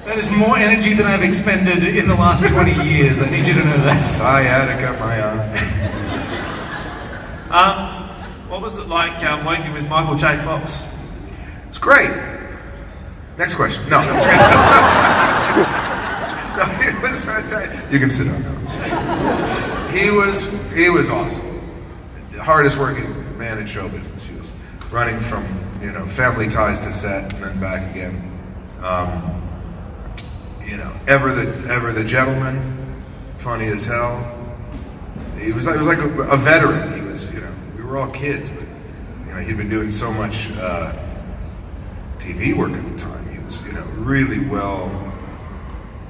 That 0.04 0.18
is 0.18 0.32
more 0.36 0.58
energy 0.58 0.94
than 0.94 1.06
I've 1.06 1.24
expended 1.24 1.84
in 1.84 2.08
the 2.10 2.16
last 2.16 2.46
20 2.46 2.74
years. 2.92 3.22
I 3.22 3.30
need 3.30 3.48
you 3.48 3.54
to 3.54 3.64
know 3.64 3.78
that. 3.88 3.96
Sciatica, 3.96 4.98
my 5.00 5.22
uh. 5.22 5.48
Um, 7.48 8.10
what 8.50 8.62
was 8.62 8.78
it 8.78 8.88
like 8.90 9.24
um, 9.24 9.46
working 9.46 9.72
with 9.72 9.88
Michael 9.88 10.16
J. 10.16 10.36
Fox? 10.44 10.86
It's 11.70 11.80
great. 11.80 12.12
Next 13.38 13.56
question. 13.56 13.90
No. 13.90 14.02
no, 14.04 14.08
it 16.84 17.02
was 17.02 17.24
fantastic. 17.24 17.90
You 17.90 18.00
can 18.00 18.12
sit 18.12 18.26
down 18.28 18.42
now. 18.44 18.57
He 19.88 20.12
was 20.12 20.46
he 20.74 20.90
was 20.90 21.10
awesome. 21.10 21.46
The 22.32 22.44
hardest 22.44 22.78
working 22.78 23.38
man 23.38 23.58
in 23.58 23.66
show 23.66 23.88
business. 23.90 24.28
He 24.28 24.38
was 24.38 24.56
running 24.92 25.20
from 25.20 25.44
you 25.82 25.92
know 25.92 26.06
family 26.06 26.48
ties 26.48 26.80
to 26.82 26.92
set 26.92 27.34
and 27.34 27.44
then 27.44 27.60
back 27.60 27.90
again. 27.92 28.22
Um, 28.84 29.42
you 30.66 30.78
know, 30.78 30.94
ever 31.08 31.34
the 31.34 31.74
ever 31.74 31.94
the 31.94 32.04
gentleman, 32.04 33.02
funny 33.38 33.68
as 33.68 33.86
hell. 33.88 34.22
He 35.40 35.52
was 35.52 35.66
he 35.66 35.78
was 35.78 35.88
like 35.88 36.00
a, 36.00 36.10
a 36.24 36.38
veteran. 36.38 36.94
He 36.94 37.02
was 37.02 37.34
you 37.34 37.42
know 37.42 37.52
we 37.76 37.84
were 37.84 37.98
all 37.98 38.12
kids, 38.12 38.52
but 38.52 38.68
you 39.26 39.34
know 39.34 39.40
he'd 39.40 39.58
been 39.58 39.70
doing 39.70 39.90
so 39.90 40.12
much. 40.12 40.52
Uh, 40.58 40.94
TV 42.20 42.56
work 42.56 42.72
at 42.72 42.84
the 42.84 42.98
time. 42.98 43.30
He 43.30 43.40
was, 43.40 43.66
you 43.66 43.74
know, 43.74 43.84
really 43.96 44.46
well 44.48 44.92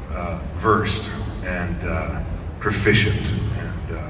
uh, 0.10 0.42
versed 0.56 1.12
and 1.44 1.78
uh, 1.84 2.24
proficient 2.68 3.32
and 3.32 3.98
uh, 3.98 4.10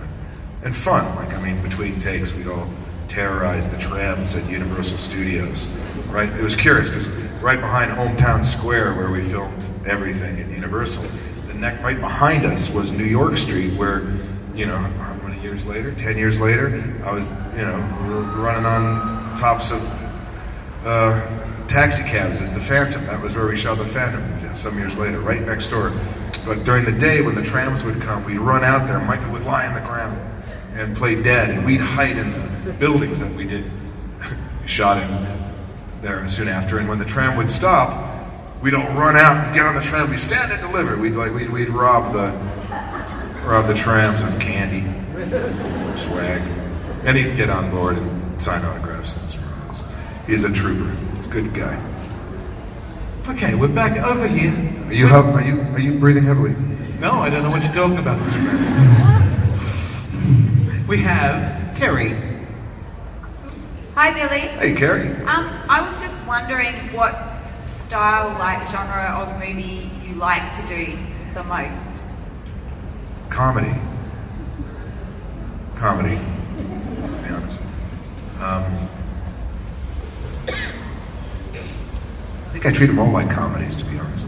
and 0.64 0.76
fun. 0.76 1.06
Like 1.16 1.32
I 1.36 1.44
mean, 1.44 1.62
between 1.62 2.00
takes, 2.00 2.34
we'd 2.34 2.48
all 2.48 2.68
terrorize 3.08 3.70
the 3.70 3.78
trams 3.78 4.36
at 4.36 4.50
Universal 4.50 4.98
Studios. 4.98 5.70
Right? 6.08 6.28
It 6.34 6.42
was 6.42 6.56
curious 6.56 6.90
because 6.90 7.12
right 7.40 7.60
behind 7.60 7.92
Hometown 7.92 8.44
Square, 8.44 8.96
where 8.96 9.12
we 9.12 9.22
filmed 9.22 9.70
everything 9.86 10.40
at 10.40 10.50
Universal, 10.50 11.04
the 11.46 11.54
neck 11.54 11.84
right 11.84 12.02
behind 12.02 12.48
us 12.48 12.74
was 12.74 12.92
New 12.92 13.04
York 13.04 13.38
Street, 13.38 13.78
where 13.78 14.12
you 14.56 14.66
know, 14.66 14.76
how 14.76 15.14
many 15.28 15.40
years 15.44 15.64
later? 15.68 15.94
Ten 15.94 16.18
years 16.18 16.40
later, 16.40 16.84
I 17.06 17.12
was, 17.14 17.30
you 17.56 17.64
know, 17.64 17.78
running 18.38 18.66
on 18.66 19.38
tops 19.38 19.70
of 19.70 19.84
uh, 20.84 21.68
taxi 21.68 22.02
cabs 22.10 22.42
as 22.42 22.56
the 22.56 22.60
Phantom. 22.60 23.06
That 23.06 23.22
was 23.22 23.36
where 23.36 23.46
we 23.46 23.56
shot 23.56 23.78
the 23.78 23.86
Phantom 23.86 24.56
some 24.56 24.80
years 24.80 24.98
later, 24.98 25.20
right 25.20 25.44
next 25.44 25.70
door. 25.70 25.94
But 26.48 26.64
during 26.64 26.86
the 26.86 26.94
day, 26.94 27.22
when 27.22 27.36
the 27.36 27.44
trams 27.44 27.84
would 27.84 28.02
come, 28.02 28.24
we'd 28.24 28.40
run 28.40 28.64
out 28.64 28.88
there. 28.88 29.00
Michael 29.00 29.32
would 29.34 29.44
lie 29.44 29.68
on 29.68 29.76
the 29.76 29.82
ground 29.82 30.18
and 30.74 30.96
play 30.96 31.22
dead, 31.22 31.50
and 31.50 31.66
we'd 31.66 31.82
hide 31.82 32.18
in 32.18 32.32
the 32.64 32.74
buildings 32.74 33.20
that 33.20 33.34
we 33.34 33.46
did. 33.46 33.70
shot 34.66 35.02
him 35.02 35.38
there 36.02 36.28
soon 36.28 36.48
after, 36.48 36.80
and 36.80 36.88
when 36.88 37.00
the 37.00 37.06
tram 37.06 37.38
would 37.38 37.50
stop, 37.50 38.06
we 38.62 38.72
don't 38.72 38.96
run 38.96 39.16
out 39.16 39.46
and 39.46 39.56
get 39.56 39.66
on 39.66 39.76
the 39.76 39.82
tram. 39.82 40.10
We 40.10 40.18
stand 40.18 40.52
and 40.52 40.62
deliver. 40.62 40.98
We'd 40.98 41.14
like 41.14 41.34
we'd, 41.34 41.50
we'd 41.50 41.70
rob 41.70 42.14
the 42.14 42.32
rob 43.46 43.68
the 43.68 43.74
trams 43.74 44.24
of 44.24 44.40
candy, 44.40 44.82
swag, 45.98 46.42
and 47.06 47.18
he'd 47.18 47.36
get 47.36 47.50
on 47.50 47.70
board 47.72 47.98
and 47.98 48.42
sign 48.42 48.64
autographs. 48.66 49.16
And 49.18 49.30
so 49.30 49.40
He's 50.28 50.44
a 50.44 50.52
trooper. 50.52 50.94
Good 51.30 51.54
guy. 51.54 51.82
Okay, 53.30 53.56
we're 53.56 53.70
back 53.70 53.98
over 54.06 54.28
here. 54.28 54.52
Are 54.88 54.94
you 54.94 55.06
hel- 55.06 55.34
are 55.34 55.42
you 55.42 55.62
are 55.74 55.80
you 55.80 56.00
breathing 56.00 56.24
heavily? 56.24 56.56
No, 57.00 57.12
I 57.20 57.30
don't 57.30 57.44
know 57.44 57.50
what 57.50 57.62
you're 57.62 57.74
talking 57.74 57.98
about. 57.98 58.18
we 60.88 60.98
have 61.00 61.76
Kerry. 61.76 62.16
Hi, 63.96 64.14
Billy. 64.14 64.40
Hey, 64.40 64.74
Carrie. 64.74 65.10
Um, 65.26 65.50
I 65.70 65.82
was 65.82 66.00
just 66.00 66.26
wondering 66.26 66.76
what 66.96 67.46
style, 67.60 68.30
like 68.40 68.66
genre 68.70 69.10
of 69.20 69.34
movie 69.40 69.90
you 70.06 70.16
like 70.16 70.56
to 70.56 70.62
do 70.68 70.98
the 71.34 71.44
most. 71.44 71.98
Comedy. 73.30 73.74
Comedy. 75.76 76.16
To 76.16 77.28
be 77.28 77.34
honest. 77.34 77.64
Um, 78.40 78.90
I 82.66 82.72
treat 82.72 82.88
them 82.88 83.00
all 83.00 83.12
like 83.12 83.30
comedies, 83.30 83.78
to 83.78 83.86
be 83.86 83.98
honest. 84.00 84.28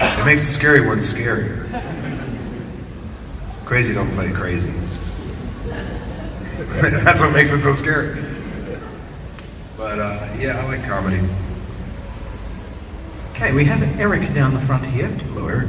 It 0.00 0.24
makes 0.24 0.44
the 0.46 0.52
scary 0.52 0.86
ones 0.86 1.12
scarier. 1.12 1.64
Crazy 3.64 3.94
don't 3.94 4.10
play 4.12 4.30
crazy. 4.32 4.70
That's 6.80 7.20
what 7.20 7.32
makes 7.32 7.52
it 7.52 7.62
so 7.62 7.72
scary. 7.74 8.22
But 9.76 9.98
uh, 9.98 10.34
yeah, 10.38 10.60
I 10.60 10.64
like 10.66 10.84
comedy. 10.84 11.20
Okay, 13.32 13.52
we 13.52 13.64
have 13.64 13.82
Eric 14.00 14.32
down 14.32 14.54
the 14.54 14.60
front 14.60 14.86
here. 14.86 15.08
Hello, 15.08 15.48
Eric. 15.48 15.68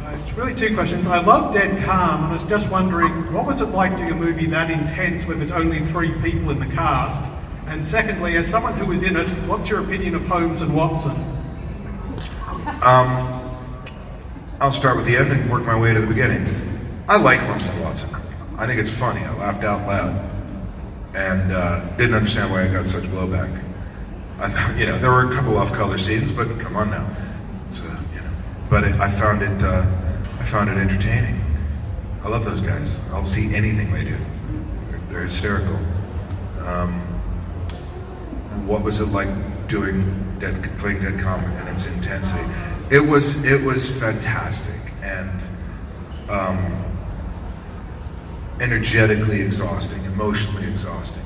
Uh, 0.00 0.16
It's 0.20 0.32
really 0.32 0.54
two 0.54 0.74
questions. 0.74 1.06
I 1.06 1.20
love 1.20 1.52
Dead 1.52 1.82
Calm. 1.84 2.16
And 2.24 2.26
I 2.26 2.32
was 2.32 2.44
just 2.44 2.70
wondering, 2.70 3.30
what 3.32 3.44
was 3.44 3.60
it 3.60 3.66
like 3.66 3.96
doing 3.96 4.10
a 4.10 4.14
movie 4.14 4.46
that 4.46 4.70
intense 4.70 5.26
where 5.26 5.36
there's 5.36 5.52
only 5.52 5.80
three 5.80 6.12
people 6.22 6.50
in 6.50 6.58
the 6.58 6.66
cast? 6.74 7.30
And 7.72 7.82
secondly, 7.82 8.36
as 8.36 8.46
someone 8.46 8.74
who 8.74 8.84
was 8.84 9.02
in 9.02 9.16
it, 9.16 9.26
what's 9.48 9.70
your 9.70 9.82
opinion 9.82 10.14
of 10.14 10.26
Holmes 10.26 10.60
and 10.60 10.74
Watson? 10.74 11.12
Um, 12.82 13.40
I'll 14.60 14.72
start 14.72 14.98
with 14.98 15.06
the 15.06 15.16
end 15.16 15.32
and 15.32 15.50
work 15.50 15.64
my 15.64 15.80
way 15.80 15.94
to 15.94 15.98
the 15.98 16.06
beginning. 16.06 16.46
I 17.08 17.16
like 17.16 17.40
Holmes 17.40 17.66
and 17.66 17.80
Watson. 17.80 18.14
I 18.58 18.66
think 18.66 18.78
it's 18.78 18.90
funny. 18.90 19.20
I 19.20 19.34
laughed 19.38 19.64
out 19.64 19.86
loud 19.86 20.30
and 21.14 21.50
uh, 21.50 21.96
didn't 21.96 22.12
understand 22.12 22.52
why 22.52 22.62
I 22.62 22.68
got 22.70 22.88
such 22.88 23.04
blowback. 23.04 23.50
I 24.38 24.50
thought, 24.50 24.76
you 24.78 24.84
know, 24.84 24.98
there 24.98 25.10
were 25.10 25.32
a 25.32 25.34
couple 25.34 25.56
off-color 25.56 25.96
scenes, 25.96 26.30
but 26.30 26.46
come 26.60 26.76
on 26.76 26.90
now. 26.90 27.08
So, 27.70 27.84
you 27.84 28.20
know, 28.20 28.30
but 28.68 28.84
it, 28.84 28.96
I 28.96 29.10
found 29.10 29.40
it, 29.40 29.62
uh, 29.64 29.80
I 30.38 30.44
found 30.44 30.68
it 30.68 30.76
entertaining. 30.76 31.40
I 32.22 32.28
love 32.28 32.44
those 32.44 32.60
guys. 32.60 33.00
I'll 33.12 33.24
see 33.24 33.54
anything 33.54 33.90
they 33.94 34.04
do. 34.04 34.18
They're, 34.90 35.00
they're 35.08 35.22
hysterical. 35.22 35.78
Um, 36.66 37.08
what 38.66 38.82
was 38.82 39.00
it 39.00 39.06
like 39.06 39.28
doing 39.68 40.02
Dead, 40.38 40.78
playing 40.78 41.02
Dead 41.02 41.20
Calm 41.20 41.42
and 41.44 41.68
its 41.68 41.86
intensity? 41.86 42.44
It 42.90 43.00
was 43.00 43.44
it 43.44 43.62
was 43.62 43.88
fantastic 44.00 44.80
and 45.02 45.30
um, 46.28 46.82
energetically 48.60 49.40
exhausting, 49.40 50.04
emotionally 50.04 50.66
exhausting, 50.68 51.24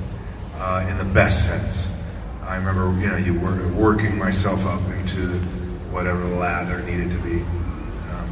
uh, 0.57 0.87
in 0.91 0.99
the 0.99 1.05
best 1.05 1.47
sense. 1.47 1.93
I 2.43 2.57
remember, 2.57 2.99
you 3.01 3.09
know, 3.09 3.17
you 3.17 3.39
were 3.39 3.69
working 3.75 4.17
myself 4.17 4.65
up 4.67 4.81
into 4.99 5.39
whatever 5.91 6.25
lather 6.25 6.83
needed 6.83 7.11
to 7.11 7.19
be 7.19 7.41
um, 7.41 8.31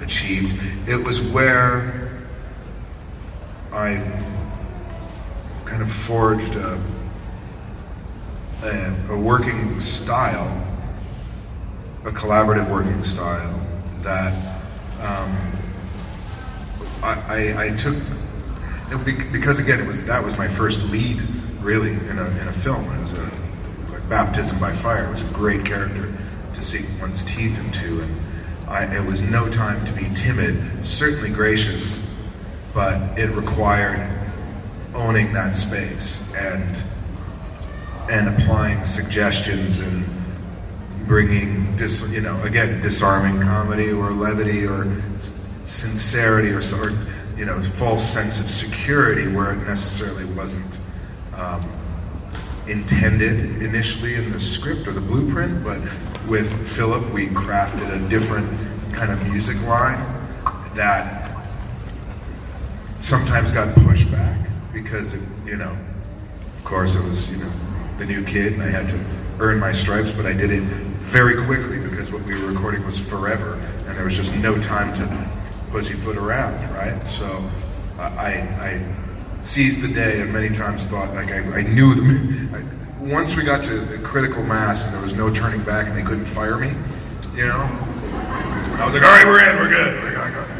achieved. 0.00 0.60
It 0.88 1.06
was 1.06 1.22
where 1.22 2.10
I 3.72 3.96
kind 5.64 5.82
of 5.82 5.90
forged 5.90 6.56
a, 6.56 6.80
a, 8.64 9.12
a 9.12 9.18
working 9.18 9.80
style, 9.80 10.66
a 12.04 12.10
collaborative 12.10 12.70
working 12.70 13.04
style 13.04 13.60
that 14.02 14.32
um, 15.00 15.36
I, 17.02 17.22
I, 17.28 17.64
I 17.66 17.70
took 17.76 17.96
because 19.32 19.58
again 19.58 19.80
it 19.80 19.86
was 19.86 20.04
that 20.04 20.22
was 20.22 20.38
my 20.38 20.46
first 20.46 20.88
lead 20.90 21.20
really 21.60 21.92
in 21.92 22.18
a, 22.18 22.26
in 22.40 22.48
a 22.48 22.52
film. 22.52 22.84
It 22.84 23.00
was, 23.00 23.12
a, 23.14 23.24
it 23.24 23.82
was 23.82 23.92
like 23.92 24.08
baptism 24.08 24.58
by 24.60 24.72
fire. 24.72 25.06
It 25.06 25.10
was 25.10 25.22
a 25.22 25.32
great 25.32 25.64
character 25.64 26.12
to 26.54 26.62
sink 26.62 26.86
one's 27.00 27.24
teeth 27.24 27.58
into, 27.58 28.02
and 28.02 28.20
I, 28.68 28.94
it 28.94 29.04
was 29.04 29.22
no 29.22 29.48
time 29.48 29.84
to 29.86 29.92
be 29.94 30.08
timid. 30.14 30.84
Certainly 30.84 31.30
gracious, 31.30 32.06
but 32.72 33.18
it 33.18 33.30
required 33.30 34.10
owning 34.94 35.32
that 35.32 35.56
space 35.56 36.32
and 36.34 36.84
and 38.10 38.28
applying 38.28 38.84
suggestions 38.84 39.80
and 39.80 40.04
bringing 41.06 41.74
dis, 41.76 42.10
you 42.10 42.20
know 42.20 42.40
again 42.42 42.80
disarming 42.80 43.40
comedy 43.42 43.90
or 43.90 44.10
levity 44.12 44.64
or 44.66 44.86
s- 45.16 45.40
sincerity 45.64 46.50
or, 46.50 46.58
or 46.82 46.90
you 47.36 47.44
know 47.44 47.60
false 47.62 48.04
sense 48.04 48.40
of 48.40 48.50
security 48.50 49.28
where 49.28 49.52
it 49.52 49.66
necessarily 49.66 50.24
wasn't 50.34 50.80
um, 51.36 51.60
intended 52.68 53.62
initially 53.62 54.14
in 54.14 54.30
the 54.30 54.40
script 54.40 54.86
or 54.86 54.92
the 54.92 55.00
blueprint 55.00 55.62
but 55.62 55.80
with 56.26 56.50
Philip 56.68 57.10
we 57.12 57.26
crafted 57.28 57.90
a 57.94 58.08
different 58.08 58.48
kind 58.92 59.12
of 59.12 59.22
music 59.28 59.60
line 59.62 59.98
that 60.74 61.36
sometimes 63.00 63.52
got 63.52 63.74
pushed 63.76 64.10
back 64.10 64.48
because 64.72 65.14
it, 65.14 65.22
you 65.44 65.56
know 65.56 65.76
of 66.56 66.64
course 66.64 66.94
it 66.94 67.04
was 67.04 67.30
you 67.30 67.44
know 67.44 67.50
the 67.98 68.06
new 68.06 68.24
kid 68.24 68.54
and 68.54 68.62
I 68.62 68.70
had 68.70 68.88
to 68.90 69.04
earn 69.38 69.58
my 69.58 69.72
stripes 69.72 70.12
but 70.12 70.26
I 70.26 70.32
did 70.32 70.50
it 70.50 70.62
very 70.62 71.42
quickly 71.44 71.80
because 71.80 72.12
what 72.12 72.22
we 72.22 72.40
were 72.40 72.48
recording 72.48 72.84
was 72.84 72.98
forever 72.98 73.54
and 73.86 73.96
there 73.96 74.04
was 74.04 74.16
just 74.16 74.34
no 74.36 74.60
time 74.60 74.94
to 74.94 75.30
pussyfoot 75.70 76.16
around 76.16 76.54
right? 76.74 77.06
So 77.06 77.26
I, 77.98 78.32
I 78.60 78.94
seized 79.42 79.82
the 79.82 79.92
day 79.92 80.20
and 80.20 80.32
many 80.32 80.48
times 80.48 80.86
thought 80.86 81.12
like 81.14 81.30
I, 81.30 81.58
I 81.58 81.62
knew 81.62 81.94
them 81.94 82.54
I, 83.00 83.04
once 83.04 83.36
we 83.36 83.44
got 83.44 83.62
to 83.64 83.74
the 83.74 83.98
critical 83.98 84.42
mass 84.42 84.86
and 84.86 84.94
there 84.94 85.02
was 85.02 85.14
no 85.14 85.32
turning 85.32 85.62
back 85.62 85.88
and 85.88 85.96
they 85.96 86.02
couldn't 86.02 86.24
fire 86.24 86.58
me 86.58 86.72
you 87.34 87.46
know? 87.46 87.68
I 88.78 88.84
was 88.84 88.94
like 88.94 89.02
all 89.02 89.10
right 89.10 89.26
we're 89.26 89.50
in 89.50 89.56
we're 89.58 89.68
good 89.68 90.02
we're 90.02 90.14
gonna 90.14 90.34
go 90.34 90.54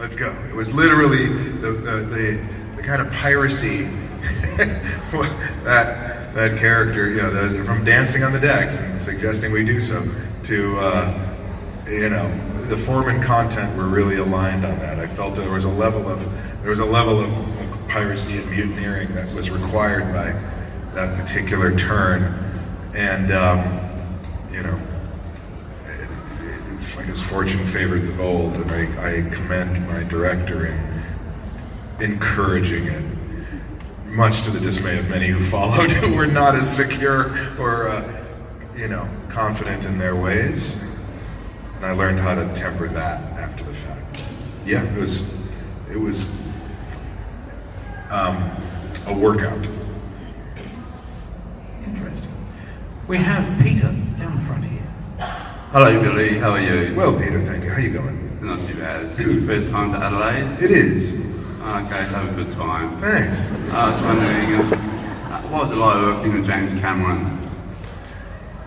let's 0.00 0.16
go. 0.16 0.34
It 0.48 0.56
was 0.56 0.74
literally 0.74 1.26
the, 1.26 1.72
the, 1.72 1.96
the, 1.96 2.46
the 2.76 2.82
kind 2.82 3.02
of 3.02 3.12
piracy 3.12 3.84
that 5.62 6.09
that 6.34 6.58
character, 6.58 7.10
you 7.10 7.16
know, 7.16 7.30
the, 7.30 7.64
from 7.64 7.84
dancing 7.84 8.22
on 8.22 8.32
the 8.32 8.40
decks 8.40 8.80
and 8.80 9.00
suggesting 9.00 9.52
we 9.52 9.64
do 9.64 9.80
so, 9.80 10.02
to 10.44 10.78
uh, 10.78 11.36
you 11.88 12.10
know, 12.10 12.28
the 12.68 12.76
form 12.76 13.08
and 13.08 13.22
content 13.22 13.76
were 13.76 13.88
really 13.88 14.16
aligned 14.16 14.64
on 14.64 14.78
that. 14.78 14.98
I 14.98 15.06
felt 15.06 15.34
that 15.36 15.42
there 15.42 15.50
was 15.50 15.64
a 15.64 15.70
level 15.70 16.08
of 16.08 16.22
there 16.62 16.70
was 16.70 16.78
a 16.78 16.84
level 16.84 17.20
of, 17.20 17.30
of 17.30 17.88
piracy 17.88 18.38
and 18.38 18.46
mutineering 18.50 19.12
that 19.14 19.32
was 19.34 19.50
required 19.50 20.12
by 20.12 20.32
that 20.94 21.18
particular 21.18 21.76
turn, 21.76 22.22
and 22.94 23.32
um, 23.32 23.80
you 24.52 24.62
know, 24.62 24.80
it, 25.84 26.00
it, 26.00 26.98
I 26.98 27.04
guess 27.06 27.22
fortune 27.22 27.66
favored 27.66 28.06
the 28.06 28.12
bold, 28.12 28.54
and 28.54 28.70
I, 28.70 29.18
I 29.18 29.30
commend 29.30 29.86
my 29.88 30.04
director 30.04 30.66
in 30.66 31.02
encouraging 32.00 32.86
it 32.86 33.19
much 34.10 34.42
to 34.42 34.50
the 34.50 34.60
dismay 34.60 34.98
of 34.98 35.08
many 35.08 35.28
who 35.28 35.40
followed 35.40 35.90
who 36.02 36.14
were 36.14 36.26
not 36.26 36.54
as 36.56 36.74
secure 36.74 37.30
or 37.58 37.88
uh, 37.88 38.24
you 38.76 38.88
know 38.88 39.08
confident 39.28 39.84
in 39.84 39.98
their 39.98 40.16
ways 40.16 40.82
and 41.76 41.86
i 41.86 41.92
learned 41.92 42.18
how 42.18 42.34
to 42.34 42.52
temper 42.54 42.88
that 42.88 43.20
after 43.38 43.62
the 43.64 43.72
fact 43.72 44.24
yeah 44.66 44.82
it 44.82 44.98
was 44.98 45.22
it 45.90 45.96
was 45.96 46.30
um, 48.10 48.50
a 49.06 49.14
workout 49.16 49.68
Interesting. 51.86 52.28
We 53.08 53.16
have 53.16 53.62
Peter 53.62 53.88
down 54.16 54.36
the 54.36 54.42
front 54.42 54.64
here. 54.64 54.86
Hello, 55.72 56.00
Billy. 56.00 56.38
How 56.38 56.50
are 56.50 56.60
you? 56.60 56.94
well 56.96 57.16
peter 57.18 57.40
thank 57.40 57.62
you 57.64 57.70
how 57.70 57.76
are 57.76 57.80
you 57.80 57.90
going 57.92 58.38
Not 58.44 58.60
too 58.60 58.74
bad. 58.74 59.04
Is 59.04 59.16
this 59.16 59.32
your 59.32 59.42
first 59.42 59.68
time 59.70 59.92
to 59.92 59.98
Adelaide? 59.98 60.62
it 60.62 60.70
is 60.72 61.12
Okay, 61.60 62.04
have 62.04 62.26
a 62.26 62.42
good 62.42 62.50
time. 62.52 62.98
thanks 63.02 63.52
I 63.70 63.90
was 63.90 64.00
wondering, 64.00 64.54
uh, 65.30 65.42
what 65.50 65.68
was 65.68 65.76
it 65.76 65.80
like 65.80 65.94
working 66.16 66.32
with 66.32 66.46
James 66.46 66.80
Cameron? 66.80 67.38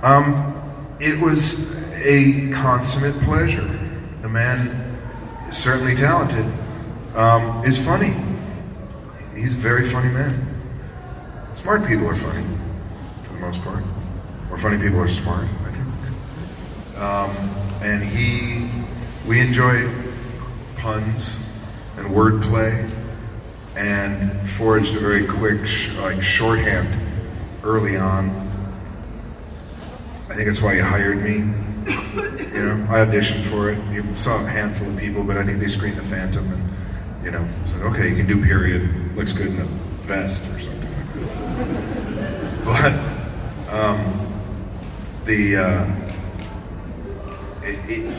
Um, 0.03 0.95
it 0.99 1.19
was 1.19 1.91
a 1.95 2.51
consummate 2.51 3.15
pleasure. 3.23 3.67
The 4.21 4.29
man 4.29 4.67
is 5.49 5.57
certainly 5.57 5.95
talented. 5.95 6.45
Um, 7.15 7.65
is 7.65 7.83
funny. 7.83 8.13
He's 9.35 9.55
a 9.55 9.57
very 9.57 9.85
funny 9.85 10.09
man. 10.09 10.61
Smart 11.55 11.87
people 11.87 12.07
are 12.07 12.15
funny, 12.15 12.45
for 13.23 13.33
the 13.33 13.39
most 13.39 13.63
part. 13.63 13.83
Or 14.51 14.57
funny 14.59 14.77
people 14.77 14.99
are 14.99 15.07
smart, 15.07 15.47
I 15.65 15.71
think. 15.71 16.99
Um, 16.99 17.31
and 17.81 18.03
he, 18.03 18.69
we 19.27 19.39
enjoy 19.39 19.91
puns 20.77 21.52
and 22.03 22.13
wordplay, 22.13 22.89
and 23.75 24.31
forged 24.49 24.95
a 24.95 24.99
very 24.99 25.25
quick, 25.25 25.65
sh- 25.65 25.91
like 25.97 26.21
shorthand 26.21 26.87
early 27.63 27.97
on. 27.97 28.29
I 30.29 30.35
think 30.35 30.47
that's 30.47 30.61
why 30.61 30.75
he 30.75 30.81
hired 30.81 31.23
me. 31.23 31.53
You 32.53 32.65
know, 32.65 32.85
I 32.89 33.05
auditioned 33.05 33.43
for 33.43 33.71
it. 33.71 33.77
You 33.91 34.05
saw 34.15 34.43
a 34.43 34.47
handful 34.47 34.89
of 34.89 34.97
people, 34.97 35.23
but 35.23 35.37
I 35.37 35.43
think 35.43 35.59
they 35.59 35.67
screened 35.67 35.97
the 35.97 36.03
Phantom 36.03 36.49
and, 36.51 37.25
you 37.25 37.31
know, 37.31 37.45
said, 37.65 37.81
okay, 37.81 38.09
you 38.09 38.15
can 38.15 38.27
do 38.27 38.43
period. 38.43 38.89
Looks 39.15 39.33
good 39.33 39.47
in 39.47 39.59
a 39.59 39.65
vest 40.05 40.43
or 40.53 40.59
something 40.59 40.91
like 40.97 41.13
that. 41.13 42.99
But 43.69 43.73
um, 43.73 44.23
the 45.25 45.57
uh, 45.57 45.85
it, 47.63 47.79
it, 47.89 48.17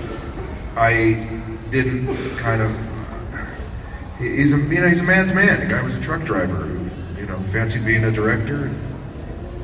I 0.77 1.29
didn't 1.71 2.37
kind 2.37 2.63
of. 2.63 2.84
He- 4.25 4.37
He's 4.37 4.55
a 4.55 4.59
you 4.59 4.81
know 4.81 4.89
he's 4.89 5.01
a 5.01 5.05
man's 5.05 5.33
man. 5.33 5.61
The 5.61 5.67
guy 5.67 5.83
was 5.83 5.95
a 5.95 6.01
truck 6.01 6.23
driver 6.25 6.57
who 6.57 7.21
you 7.21 7.27
know 7.27 7.39
fancied 7.39 7.85
being 7.85 8.05
a 8.05 8.11
director. 8.11 8.65
And 8.65 8.77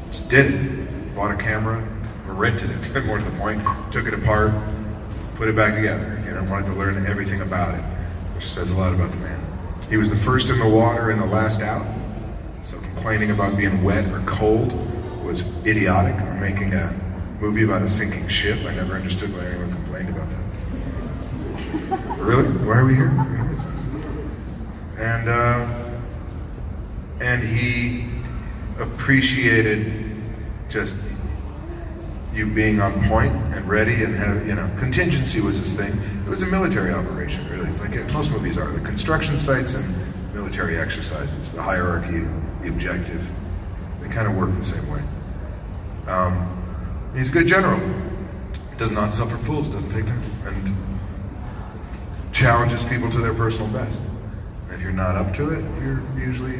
just 0.08 0.28
did 0.28 0.54
it. 0.54 1.14
Bought 1.14 1.32
a 1.32 1.36
camera, 1.36 1.82
or 2.26 2.34
rented 2.34 2.70
it, 2.70 3.04
more 3.06 3.18
to 3.18 3.24
the 3.24 3.30
point, 3.38 3.62
took 3.92 4.06
it 4.06 4.14
apart, 4.14 4.52
put 5.34 5.48
it 5.48 5.56
back 5.56 5.74
together. 5.74 6.22
You 6.24 6.32
know, 6.32 6.42
wanted 6.44 6.66
to 6.66 6.72
learn 6.74 7.04
everything 7.06 7.40
about 7.40 7.74
it, 7.74 7.82
which 8.34 8.44
says 8.44 8.70
a 8.72 8.76
lot 8.76 8.94
about 8.94 9.10
the 9.10 9.18
man. 9.18 9.40
He 9.88 9.96
was 9.96 10.08
the 10.10 10.16
first 10.16 10.50
in 10.50 10.58
the 10.58 10.68
water 10.68 11.10
and 11.10 11.20
the 11.20 11.26
last 11.26 11.62
out. 11.62 11.84
So 12.62 12.78
complaining 12.78 13.30
about 13.32 13.56
being 13.56 13.82
wet 13.82 14.06
or 14.12 14.20
cold 14.20 14.72
was 15.24 15.44
idiotic. 15.66 16.14
I'm 16.20 16.40
making 16.40 16.74
a 16.74 16.94
movie 17.40 17.64
about 17.64 17.82
a 17.82 17.88
sinking 17.88 18.28
ship. 18.28 18.58
I 18.64 18.74
never 18.74 18.94
understood 18.94 19.34
why 19.34 19.44
anyone 19.46 19.72
complained 19.72 20.08
about 20.10 20.28
that. 20.28 22.18
really? 22.18 22.48
Why 22.64 22.78
are 22.78 22.84
we 22.84 22.94
here? 22.94 23.10
And 25.00 25.28
uh, 25.28 25.66
and 27.20 27.42
he 27.42 28.06
appreciated 28.78 29.92
just 30.68 30.96
you 32.34 32.46
being 32.46 32.80
on 32.80 32.92
point 33.08 33.32
and 33.54 33.66
ready 33.68 34.04
and 34.04 34.14
have 34.14 34.46
you 34.46 34.54
know 34.54 34.70
contingency 34.78 35.40
was 35.40 35.58
his 35.58 35.74
thing. 35.74 35.92
It 36.24 36.28
was 36.28 36.42
a 36.42 36.46
military 36.46 36.92
operation, 36.92 37.48
really, 37.48 37.70
like 37.78 37.92
it- 37.92 38.12
most 38.12 38.30
movies 38.30 38.58
are. 38.58 38.70
The 38.70 38.80
construction 38.80 39.36
sites 39.36 39.74
and 39.74 39.84
military 40.34 40.78
exercises, 40.78 41.52
the 41.52 41.62
hierarchy, 41.62 42.20
the 42.62 42.68
objective, 42.68 43.28
they 44.00 44.08
kind 44.08 44.28
of 44.28 44.36
work 44.36 44.54
the 44.54 44.64
same 44.64 44.88
way. 44.90 45.00
Um, 46.06 47.10
he's 47.16 47.30
a 47.30 47.32
good 47.32 47.46
general. 47.46 47.80
Does 48.76 48.92
not 48.92 49.12
suffer 49.14 49.36
fools. 49.36 49.70
Doesn't 49.70 49.90
take 49.90 50.06
time 50.06 50.22
and 50.44 50.74
challenges 52.32 52.84
people 52.84 53.10
to 53.10 53.18
their 53.18 53.34
personal 53.34 53.68
best. 53.72 54.04
If 54.80 54.84
you're 54.84 54.94
not 54.94 55.14
up 55.14 55.34
to 55.34 55.50
it, 55.50 55.62
you're 55.82 56.02
usually 56.18 56.58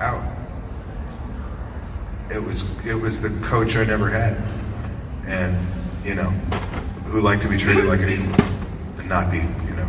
out. 0.00 0.24
It 2.32 2.42
was 2.42 2.64
it 2.84 2.96
was 2.96 3.22
the 3.22 3.28
coach 3.46 3.76
I 3.76 3.84
never 3.84 4.08
had, 4.08 4.42
and 5.24 5.56
you 6.04 6.16
know, 6.16 6.30
who 7.04 7.20
liked 7.20 7.42
to 7.42 7.48
be 7.48 7.56
treated 7.56 7.84
like 7.84 8.00
an 8.00 8.08
equal 8.08 8.44
and 8.98 9.08
not 9.08 9.30
be 9.30 9.36
you 9.36 9.76
know 9.76 9.88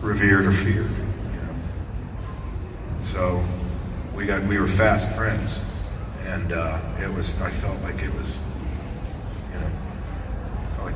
revered 0.00 0.46
or 0.46 0.52
feared. 0.52 0.88
You 0.88 1.40
know, 1.42 1.54
so 3.00 3.44
we 4.14 4.24
got 4.24 4.44
we 4.44 4.56
were 4.56 4.68
fast 4.68 5.10
friends, 5.10 5.60
and 6.26 6.52
uh, 6.52 6.78
it 7.00 7.12
was 7.12 7.42
I 7.42 7.50
felt 7.50 7.82
like 7.82 8.00
it 8.00 8.14
was 8.14 8.44
you 9.52 9.58
know 9.58 10.84
like 10.84 10.94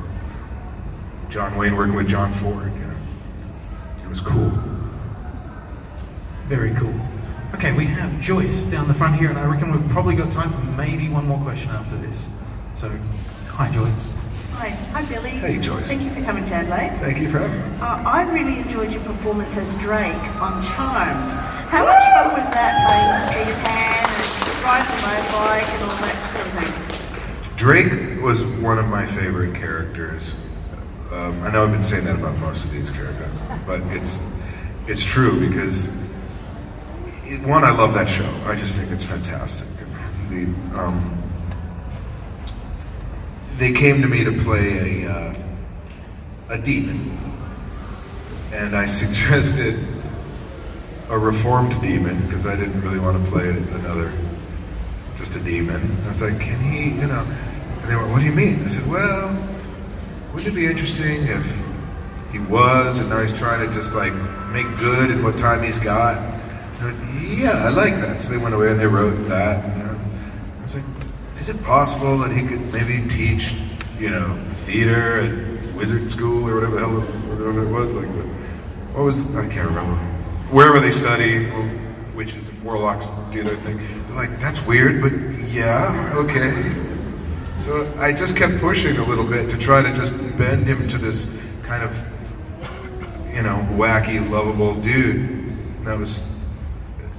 John 1.29 1.57
Wayne 1.57 1.75
working 1.75 1.95
with 1.95 2.07
John 2.07 2.31
Ford. 2.31 2.71
You 2.73 2.79
know, 2.79 2.95
it 4.05 4.07
was 4.07 4.21
cool. 4.21 4.53
Very 6.47 6.73
cool. 6.75 6.93
Okay, 7.55 7.71
we 7.71 7.85
have 7.85 8.19
Joyce 8.21 8.63
down 8.63 8.87
the 8.87 8.93
front 8.93 9.15
here, 9.15 9.29
and 9.29 9.39
I 9.39 9.45
reckon 9.45 9.71
we've 9.71 9.89
probably 9.89 10.15
got 10.15 10.31
time 10.31 10.51
for 10.51 10.61
maybe 10.77 11.09
one 11.09 11.27
more 11.27 11.39
question 11.39 11.71
after 11.71 11.95
this. 11.95 12.27
So, 12.75 12.89
hi, 13.47 13.71
Joyce. 13.71 14.13
Hi, 14.53 14.69
hi 14.69 15.05
Billy. 15.05 15.31
Hey, 15.31 15.57
Joyce. 15.57 15.87
Thank 15.87 16.03
you 16.03 16.11
for 16.11 16.21
coming 16.21 16.43
to 16.45 16.53
Adelaide. 16.53 16.97
Thank 16.99 17.19
you 17.19 17.29
for 17.29 17.39
having 17.39 17.57
me. 17.57 17.77
Uh, 17.81 18.03
I 18.05 18.21
really 18.31 18.59
enjoyed 18.59 18.93
your 18.93 19.03
performance 19.03 19.57
as 19.57 19.75
Drake 19.75 20.15
on 20.39 20.61
Charmed. 20.61 21.31
How 21.71 21.83
much 21.83 22.03
fun 22.13 22.37
was 22.37 22.49
that 22.51 22.77
playing 22.85 23.45
Peter 23.45 23.57
Pan 23.61 24.05
and 24.05 24.63
ride 24.63 24.85
the 24.85 25.01
motorbike 25.01 25.67
and 25.73 25.83
all 25.83 25.97
that 25.97 26.17
sort 26.31 26.45
of 26.45 26.53
thing? 26.61 27.57
Drake 27.57 28.21
was 28.21 28.45
one 28.61 28.77
of 28.77 28.87
my 28.87 29.05
favorite 29.05 29.55
characters. 29.55 30.45
Um, 31.11 31.41
I 31.41 31.51
know 31.51 31.63
I've 31.63 31.71
been 31.71 31.81
saying 31.81 32.05
that 32.05 32.17
about 32.17 32.37
most 32.37 32.65
of 32.65 32.71
these 32.71 32.91
characters, 32.91 33.41
but 33.65 33.81
it's 33.95 34.39
it's 34.87 35.03
true 35.03 35.39
because 35.39 35.87
it, 35.87 36.04
one, 37.45 37.63
I 37.63 37.71
love 37.71 37.93
that 37.95 38.09
show. 38.09 38.29
I 38.45 38.55
just 38.55 38.77
think 38.79 38.91
it's 38.91 39.05
fantastic. 39.05 39.67
The, 40.29 40.45
um, 40.77 41.23
they 43.57 43.71
came 43.71 44.01
to 44.01 44.07
me 44.07 44.23
to 44.23 44.31
play 44.31 45.03
a 45.03 45.11
uh, 45.11 45.35
a 46.49 46.57
demon, 46.57 47.17
and 48.53 48.75
I 48.75 48.85
suggested 49.01 49.79
a 51.09 51.17
reformed 51.17 51.79
demon 51.81 52.19
because 52.25 52.47
I 52.47 52.55
didn't 52.55 52.81
really 52.81 52.99
want 52.99 53.23
to 53.23 53.31
play 53.31 53.49
another 53.49 54.11
just 55.17 55.35
a 55.35 55.39
demon. 55.39 55.97
I 56.05 56.09
was 56.09 56.21
like, 56.21 56.39
can 56.39 56.59
he, 56.59 56.99
you 56.99 57.07
know? 57.07 57.25
And 57.81 57.89
they 57.89 57.95
went, 57.95 58.09
what 58.09 58.19
do 58.19 58.25
you 58.25 58.31
mean? 58.31 58.63
I 58.63 58.67
said, 58.67 58.89
well, 58.89 59.29
wouldn't 60.33 60.51
it 60.51 60.55
be 60.55 60.65
interesting 60.65 61.23
if 61.27 61.65
he 62.31 62.39
was 62.39 62.99
and 62.99 63.09
now 63.09 63.21
he's 63.21 63.33
trying 63.33 63.65
to 63.65 63.73
just 63.73 63.95
like 63.95 64.13
make 64.51 64.65
good 64.77 65.11
in 65.11 65.23
what 65.23 65.37
time 65.37 65.63
he's 65.63 65.79
got? 65.79 66.34
Yeah, 67.21 67.63
I 67.65 67.69
like 67.69 67.95
that. 67.95 68.21
So 68.21 68.31
they 68.31 68.37
went 68.37 68.55
away 68.55 68.71
and 68.71 68.79
they 68.79 68.87
wrote 68.87 69.15
that. 69.27 69.63
I 69.65 70.63
was 70.63 70.75
like, 70.75 70.85
is 71.37 71.49
it 71.49 71.61
possible 71.63 72.17
that 72.19 72.31
he 72.31 72.45
could 72.47 72.61
maybe 72.73 73.07
teach, 73.07 73.55
you 73.97 74.09
know, 74.09 74.37
theater 74.49 75.19
at 75.19 75.75
wizard 75.75 76.09
school 76.09 76.47
or 76.47 76.55
whatever 76.55 76.75
the 76.75 76.81
hell 76.81 77.01
whatever 77.01 77.63
it 77.63 77.69
was? 77.69 77.95
Like, 77.95 78.07
what 78.93 79.03
was, 79.03 79.31
the, 79.31 79.39
I 79.39 79.47
can't 79.47 79.67
remember. 79.67 79.95
Wherever 80.51 80.79
they 80.79 80.91
study, 80.91 81.49
witches 82.15 82.49
and 82.49 82.63
warlocks 82.63 83.09
do 83.31 83.43
their 83.43 83.57
thing. 83.57 83.77
They're 84.07 84.15
like, 84.15 84.39
that's 84.39 84.65
weird, 84.65 85.01
but 85.01 85.11
yeah, 85.49 86.13
okay. 86.15 86.81
So 87.57 87.91
I 87.97 88.13
just 88.13 88.37
kept 88.37 88.59
pushing 88.59 88.97
a 88.97 89.05
little 89.05 89.25
bit 89.25 89.49
to 89.49 89.57
try 89.57 89.81
to 89.81 89.93
just 89.95 90.15
bend 90.37 90.65
him 90.65 90.87
to 90.87 90.97
this 90.97 91.41
kind 91.63 91.83
of, 91.83 91.97
you 93.33 93.43
know, 93.43 93.67
wacky, 93.71 94.27
lovable 94.29 94.75
dude 94.75 95.83
that 95.83 95.97
was 95.97 96.34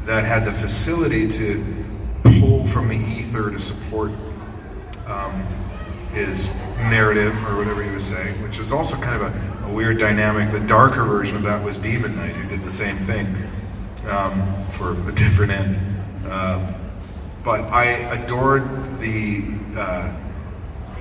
that 0.06 0.24
had 0.24 0.44
the 0.44 0.52
facility 0.52 1.28
to 1.28 1.62
pull 2.38 2.64
from 2.64 2.88
the 2.88 2.96
ether 2.96 3.50
to 3.50 3.58
support 3.58 4.12
um, 5.06 5.44
his 6.12 6.48
narrative 6.90 7.34
or 7.46 7.56
whatever 7.56 7.82
he 7.82 7.90
was 7.90 8.04
saying, 8.04 8.40
which 8.42 8.58
was 8.58 8.72
also 8.72 8.96
kind 8.96 9.20
of 9.20 9.22
a, 9.22 9.66
a 9.66 9.72
weird 9.72 9.98
dynamic. 9.98 10.52
The 10.52 10.66
darker 10.66 11.04
version 11.04 11.36
of 11.36 11.42
that 11.42 11.62
was 11.62 11.76
Demon 11.78 12.16
Knight, 12.16 12.36
who 12.36 12.48
did 12.48 12.62
the 12.62 12.70
same 12.70 12.96
thing 12.96 13.26
um, 14.08 14.64
for 14.70 14.92
a 15.08 15.12
different 15.12 15.52
end. 15.52 15.76
Um, 16.30 16.74
but 17.44 17.62
I 17.64 17.84
adored 17.84 18.64
the 19.00 19.44
uh, 19.76 20.12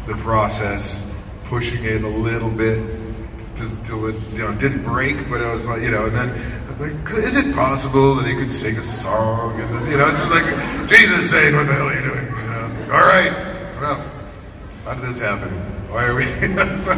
the 0.08 0.16
process, 0.16 1.12
pushing 1.45 1.84
it 1.86 2.03
a 2.03 2.08
little 2.08 2.51
bit 2.51 2.80
to, 3.56 3.84
till 3.84 4.08
it 4.08 4.16
you 4.34 4.39
know 4.39 4.53
didn't 4.53 4.84
break, 4.84 5.30
but 5.30 5.41
it 5.41 5.51
was 5.51 5.68
like 5.68 5.82
you 5.82 5.91
know, 5.91 6.06
and 6.06 6.16
then 6.16 6.64
Like, 6.80 7.09
is 7.11 7.38
it 7.38 7.55
possible 7.55 8.15
that 8.15 8.28
he 8.28 8.36
could 8.36 8.51
sing 8.51 8.76
a 8.76 8.84
song? 8.84 9.61
And 9.61 9.89
you 9.89 9.97
know, 9.97 10.09
it's 10.09 10.30
like 10.30 10.89
Jesus 10.89 11.32
saying, 11.32 11.55
"What 11.55 11.67
the 11.67 11.73
hell 11.73 11.88
are 11.88 11.95
you 11.95 12.01
doing?" 12.01 12.26
You 12.26 12.88
know, 12.88 12.93
all 12.93 13.05
right, 13.05 13.32
it's 13.67 13.78
enough. 13.78 14.05
How 14.84 14.93
did 14.93 15.05
this 15.05 15.21
happen? 15.21 15.49
Why 15.89 16.05
are 16.05 16.15
we? 16.15 16.26
so 16.78 16.91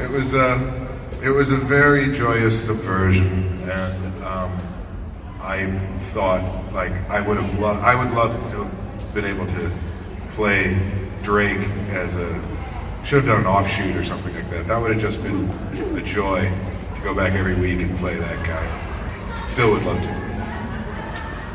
it 0.00 0.10
was 0.10 0.34
a 0.34 0.88
it 1.22 1.30
was 1.30 1.52
a 1.52 1.56
very 1.56 2.12
joyous 2.12 2.66
subversion, 2.66 3.60
and 3.70 4.24
um, 4.24 4.60
I 5.40 5.66
thought 5.98 6.72
like 6.72 6.92
I 7.08 7.20
would 7.20 7.36
have 7.36 7.58
loved 7.60 7.80
I 7.84 7.94
would 7.94 8.12
love 8.14 8.32
to 8.50 8.64
have 8.64 9.14
been 9.14 9.26
able 9.26 9.46
to 9.46 9.72
play 10.30 10.76
Drake 11.22 11.58
as 11.90 12.16
a 12.16 12.28
should 13.04 13.24
have 13.24 13.26
done 13.26 13.40
an 13.42 13.46
offshoot 13.46 13.94
or 13.94 14.02
something 14.02 14.34
like 14.34 14.50
that. 14.50 14.66
That 14.66 14.82
would 14.82 14.90
have 14.90 15.00
just 15.00 15.22
been 15.22 15.48
a 15.96 16.02
joy 16.02 16.50
to 16.96 17.00
go 17.02 17.14
back 17.14 17.34
every 17.34 17.54
week 17.54 17.80
and 17.80 17.96
play 17.96 18.16
that 18.16 18.44
guy. 18.44 18.87
Still 19.48 19.72
would 19.72 19.82
love 19.84 20.00
to. 20.02 20.18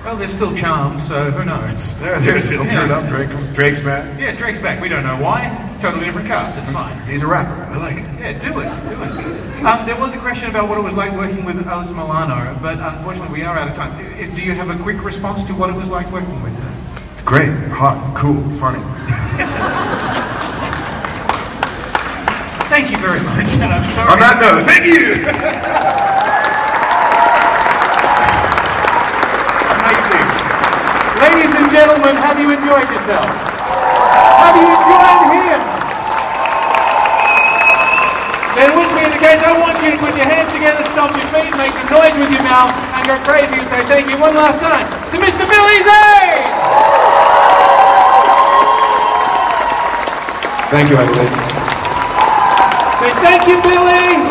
Well, 0.03 0.17
they're 0.17 0.27
still 0.27 0.53
charmed, 0.55 1.01
so 1.01 1.31
who 1.31 1.45
knows? 1.45 1.99
There, 2.01 2.19
there's 2.19 2.51
it'll 2.51 2.65
turn 2.65 2.91
up. 2.91 3.07
Drake, 3.07 3.29
Drake's 3.53 3.79
back. 3.79 4.19
Yeah, 4.19 4.35
Drake's 4.35 4.59
back. 4.59 4.81
We 4.81 4.89
don't 4.89 5.03
know 5.03 5.17
why. 5.17 5.47
It's 5.67 5.77
a 5.77 5.79
totally 5.79 6.05
different 6.05 6.27
cast. 6.27 6.57
It's 6.57 6.69
fine. 6.69 6.99
He's 7.07 7.23
a 7.23 7.27
rapper. 7.27 7.63
I 7.71 7.77
like 7.77 7.97
it. 7.97 8.19
Yeah, 8.19 8.33
do 8.39 8.59
it. 8.59 8.65
Do 8.89 9.01
it. 9.01 9.65
Um, 9.65 9.85
there 9.85 9.97
was 9.97 10.13
a 10.13 10.19
question 10.19 10.49
about 10.49 10.67
what 10.67 10.77
it 10.77 10.81
was 10.81 10.93
like 10.93 11.13
working 11.13 11.45
with 11.45 11.55
Alyssa 11.65 11.95
Milano, 11.95 12.57
but 12.61 12.79
unfortunately 12.79 13.39
we 13.39 13.45
are 13.45 13.57
out 13.57 13.69
of 13.69 13.75
time. 13.75 13.97
Is, 14.17 14.29
do 14.31 14.43
you 14.43 14.51
have 14.53 14.69
a 14.69 14.83
quick 14.83 15.01
response 15.03 15.45
to 15.45 15.53
what 15.53 15.69
it 15.69 15.75
was 15.75 15.89
like 15.89 16.11
working 16.11 16.43
with 16.43 16.53
her? 16.57 17.23
Great, 17.23 17.53
hot, 17.71 18.13
cool, 18.17 18.41
funny. 18.59 18.83
Thank 22.73 22.89
you 22.89 22.97
very 22.97 23.21
much, 23.21 23.45
and 23.61 23.71
I'm 23.77 23.87
sorry. 23.93 24.11
On 24.11 24.17
that 24.17 24.41
note, 24.41 24.65
thank 24.65 24.83
you. 24.83 25.13
Amazing. 29.77 30.27
Ladies 31.21 31.53
and 31.53 31.69
gentlemen, 31.84 32.15
have 32.15 32.39
you 32.39 32.47
enjoyed 32.47 32.88
yourself? 32.95 33.27
Have 33.27 34.55
you 34.55 34.71
enjoyed 34.71 35.36
him? 35.36 35.59
Then 38.55 38.71
which 38.79 38.88
being 38.95 39.11
the 39.11 39.19
case, 39.19 39.43
I 39.43 39.51
want 39.59 39.75
you 39.84 39.91
to 39.91 39.99
put 39.99 40.15
your 40.15 40.23
hands 40.23 40.47
together, 40.55 40.79
stomp 40.95 41.11
your 41.11 41.27
feet, 41.36 41.51
make 41.59 41.75
some 41.75 41.91
noise 41.91 42.15
with 42.15 42.31
your 42.31 42.45
mouth, 42.47 42.71
and 42.95 43.03
go 43.03 43.19
crazy 43.27 43.59
and 43.59 43.67
say 43.67 43.84
thank 43.91 44.07
you 44.07 44.15
one 44.15 44.31
last 44.31 44.63
time 44.63 44.88
to 45.11 45.15
Mr. 45.19 45.43
Billy 45.43 45.79
Zane! 45.84 46.47
Thank 50.71 50.88
you, 50.88 50.95
Adelaide. 51.03 51.36
Say 53.03 53.11
thank 53.19 53.43
you, 53.43 53.59
Billy! 53.59 54.23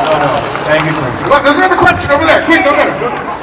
No, 0.00 0.16
no. 0.16 0.32
Thank 0.64 0.88
you, 0.88 0.96
Quincy. 0.96 1.28
Look, 1.28 1.44
there's 1.44 1.60
another 1.60 1.76
question 1.76 2.08
over 2.08 2.24
there. 2.24 2.40
Quick, 2.48 2.64
go 2.64 2.72
get 2.72 2.88
it. 2.88 3.35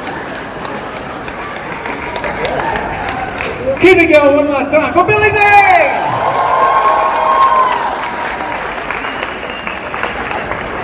Keep 3.84 3.98
it 3.98 4.06
going 4.06 4.34
one 4.34 4.48
last 4.48 4.70
time 4.70 4.94
for 4.94 5.04
Billy 5.04 5.28
Z! 5.28 5.38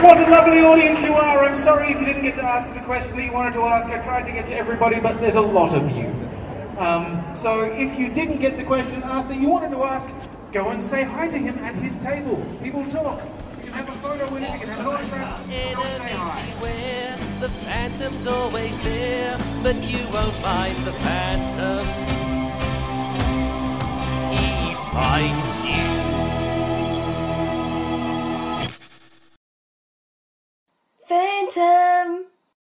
What 0.04 0.18
a 0.18 0.30
lovely 0.30 0.60
audience 0.60 1.02
you 1.02 1.14
are. 1.14 1.42
I'm 1.42 1.56
sorry 1.56 1.92
if 1.92 1.98
you 1.98 2.04
didn't 2.04 2.24
get 2.24 2.34
to 2.34 2.44
ask 2.44 2.70
the 2.74 2.80
question 2.80 3.16
that 3.16 3.24
you 3.24 3.32
wanted 3.32 3.54
to 3.54 3.62
ask. 3.62 3.88
I 3.88 4.04
tried 4.04 4.26
to 4.26 4.32
get 4.32 4.46
to 4.48 4.54
everybody, 4.54 5.00
but 5.00 5.18
there's 5.18 5.36
a 5.36 5.40
lot 5.40 5.74
of 5.74 5.90
you. 5.96 6.08
Um, 6.76 7.24
so 7.32 7.62
if 7.62 7.98
you 7.98 8.12
didn't 8.12 8.38
get 8.38 8.58
the 8.58 8.64
question 8.64 9.02
asked 9.04 9.30
that 9.30 9.40
you 9.40 9.48
wanted 9.48 9.70
to 9.70 9.82
ask, 9.82 10.06
go 10.52 10.68
and 10.68 10.82
say 10.82 11.02
hi 11.02 11.26
to 11.26 11.38
him 11.38 11.56
at 11.60 11.74
his 11.76 11.96
table. 11.96 12.44
People 12.62 12.84
talk. 12.90 13.22
You 13.56 13.64
can 13.64 13.72
have 13.72 13.88
a 13.88 13.98
photo 14.06 14.30
with 14.30 14.42
him, 14.42 14.52
you 14.52 14.66
can 14.66 14.76
have 14.76 14.80
an 14.80 14.86
autograph. 14.86 15.46
Say 15.48 15.72
hi. 15.72 17.40
the 17.40 17.48
phantom's 17.48 18.26
always 18.26 18.78
there, 18.82 19.38
but 19.62 19.76
you 19.76 20.06
won't 20.12 20.34
find 20.34 20.76
the 20.84 20.92
phantom. 20.92 22.29
Finds 25.00 25.64
you 25.64 25.99